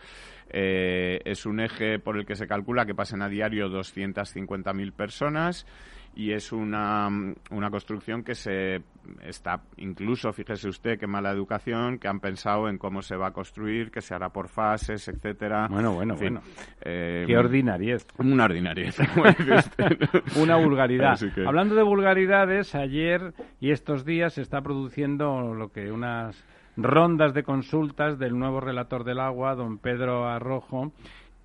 Eh, 0.50 1.20
es 1.24 1.46
un 1.46 1.61
eje 1.61 1.98
por 1.98 2.16
el 2.16 2.24
que 2.24 2.34
se 2.34 2.46
calcula 2.46 2.86
que 2.86 2.94
pasen 2.94 3.20
a 3.22 3.28
diario 3.28 3.68
250.000 3.68 4.92
personas 4.92 5.66
y 6.18 6.32
es 6.32 6.50
una, 6.50 7.08
una 7.52 7.70
construcción 7.70 8.24
que 8.24 8.34
se 8.34 8.82
está 9.22 9.62
incluso, 9.76 10.32
fíjese 10.32 10.68
usted, 10.68 10.98
qué 10.98 11.06
mala 11.06 11.30
educación, 11.30 12.00
que 12.00 12.08
han 12.08 12.18
pensado 12.18 12.68
en 12.68 12.76
cómo 12.76 13.02
se 13.02 13.14
va 13.14 13.28
a 13.28 13.30
construir, 13.30 13.92
que 13.92 14.00
se 14.00 14.16
hará 14.16 14.30
por 14.30 14.48
fases, 14.48 15.06
etcétera. 15.06 15.68
Bueno, 15.70 15.94
bueno, 15.94 16.16
bueno. 16.16 16.40
Eh, 16.80 17.22
qué 17.24 17.38
ordinariez. 17.38 18.04
Una 18.18 18.46
ordinariez. 18.46 18.98
una 20.36 20.56
vulgaridad. 20.56 21.16
Hablando 21.46 21.76
de 21.76 21.84
vulgaridades, 21.84 22.74
ayer 22.74 23.32
y 23.60 23.70
estos 23.70 24.04
días 24.04 24.32
se 24.34 24.42
está 24.42 24.60
produciendo 24.60 25.54
lo 25.54 25.70
que 25.70 25.92
unas 25.92 26.44
rondas 26.76 27.32
de 27.32 27.44
consultas 27.44 28.18
del 28.18 28.36
nuevo 28.36 28.58
relator 28.58 29.04
del 29.04 29.20
agua, 29.20 29.54
don 29.54 29.78
Pedro 29.78 30.26
Arrojo, 30.26 30.92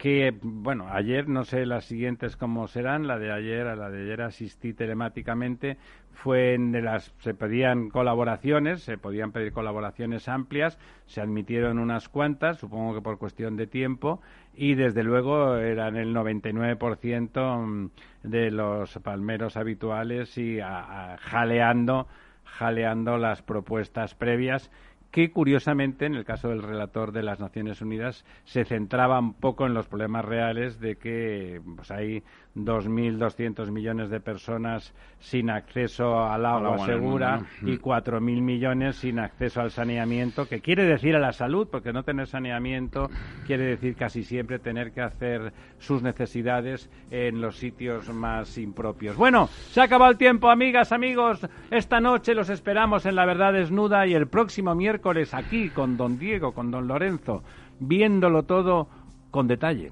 que, 0.03 0.37
bueno, 0.41 0.89
ayer, 0.91 1.29
no 1.29 1.45
sé 1.45 1.65
las 1.65 1.85
siguientes 1.85 2.35
cómo 2.35 2.67
serán, 2.67 3.07
la 3.07 3.17
de 3.19 3.31
ayer, 3.31 3.67
a 3.67 3.77
la 3.77 3.89
de 3.89 4.01
ayer 4.01 4.21
asistí 4.21 4.73
telemáticamente, 4.73 5.77
fue 6.11 6.55
en 6.55 6.73
de 6.73 6.81
las, 6.81 7.13
se 7.19 7.33
pedían 7.33 7.89
colaboraciones, 7.89 8.83
se 8.83 8.97
podían 8.97 9.31
pedir 9.31 9.53
colaboraciones 9.53 10.27
amplias, 10.27 10.77
se 11.05 11.21
admitieron 11.21 11.79
unas 11.79 12.09
cuantas, 12.09 12.57
supongo 12.57 12.95
que 12.95 13.01
por 13.01 13.17
cuestión 13.17 13.55
de 13.55 13.65
tiempo, 13.65 14.19
y 14.53 14.75
desde 14.75 15.03
luego 15.03 15.55
eran 15.55 15.95
el 15.95 16.13
99% 16.13 17.89
de 18.23 18.51
los 18.51 18.99
palmeros 18.99 19.55
habituales 19.55 20.37
y 20.37 20.59
jaleando, 20.59 22.09
jaleando 22.43 23.17
las 23.17 23.41
propuestas 23.41 24.15
previas 24.15 24.69
que 25.13 25.29
curiosamente, 25.29 26.07
en 26.07 26.15
el 26.15 26.25
caso 26.25 26.49
del 26.49 26.63
relator 26.63 27.11
de 27.11 27.21
las 27.21 27.39
Naciones 27.39 27.81
Unidas, 27.81 28.25
se 28.45 28.65
centraba 28.65 29.19
un 29.19 29.35
poco 29.35 29.67
en 29.67 29.75
los 29.75 29.85
problemas 29.85 30.25
reales 30.25 30.79
de 30.79 30.95
que 30.95 31.61
pues, 31.75 31.91
hay 31.91 32.23
2.200 32.55 33.71
millones 33.71 34.09
de 34.09 34.19
personas 34.19 34.93
sin 35.19 35.49
acceso 35.49 36.23
al 36.23 36.45
agua, 36.45 36.85
segura 36.85 37.41
y 37.61 37.77
4.000 37.77 38.19
millones 38.19 38.97
sin 38.97 39.19
acceso 39.19 39.61
al 39.61 39.71
saneamiento, 39.71 40.47
que 40.47 40.61
quiere 40.61 40.85
decir 40.85 41.15
a 41.15 41.19
la 41.19 41.33
salud, 41.33 41.67
porque 41.71 41.93
no 41.93 42.03
tener 42.03 42.27
saneamiento 42.27 43.09
quiere 43.47 43.65
decir 43.65 43.95
casi 43.95 44.23
siempre 44.23 44.59
tener 44.59 44.91
que 44.91 45.01
hacer 45.01 45.51
sus 45.79 46.03
necesidades 46.03 46.89
en 47.09 47.41
los 47.41 47.57
sitios 47.57 48.13
más 48.13 48.57
impropios. 48.57 49.17
Bueno, 49.17 49.47
se 49.47 49.81
ha 49.81 49.85
acabado 49.85 50.11
el 50.11 50.17
tiempo, 50.17 50.49
amigas, 50.49 50.91
amigos. 50.91 51.47
Esta 51.71 51.99
noche 51.99 52.35
los 52.35 52.49
esperamos 52.49 53.05
en 53.05 53.15
La 53.15 53.25
Verdad 53.25 53.53
Desnuda 53.53 54.05
y 54.05 54.13
el 54.13 54.27
próximo 54.27 54.75
miércoles 54.75 55.33
aquí 55.33 55.69
con 55.69 55.97
don 55.97 56.19
Diego, 56.19 56.53
con 56.53 56.69
don 56.69 56.87
Lorenzo, 56.87 57.43
viéndolo 57.79 58.43
todo 58.43 58.87
con 59.31 59.47
detalle. 59.47 59.91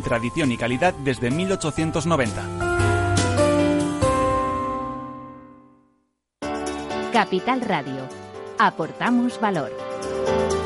con 0.00 0.08
tradición 0.08 0.50
y 0.52 0.56
calidad 0.56 0.94
desde 1.04 1.30
1890. 1.30 2.42
Capital 7.12 7.60
Radio. 7.60 8.08
Aportamos 8.58 9.40
valor. 9.40 9.72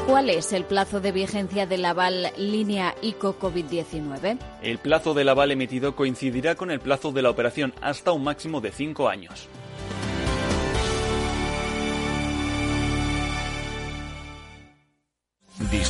¿Cuál 0.07 0.31
es 0.31 0.53
el 0.53 0.65
plazo 0.65 1.01
de 1.01 1.13
vigencia 1.13 1.67
del 1.67 1.85
aval 1.85 2.31
línea 2.37 2.95
ICO 3.01 3.39
COVID-19? 3.39 4.39
El 4.63 4.79
plazo 4.79 5.15
del 5.15 5.29
aval 5.31 5.51
emitido 5.51 5.97
coincidirá 5.97 6.55
con 6.55 6.71
el 6.71 6.81
plazo 6.81 7.11
de 7.13 7.23
la 7.23 7.31
operación 7.31 7.73
hasta 7.81 8.13
un 8.13 8.23
máximo 8.23 8.61
de 8.61 8.71
cinco 8.71 9.09
años. 9.09 9.49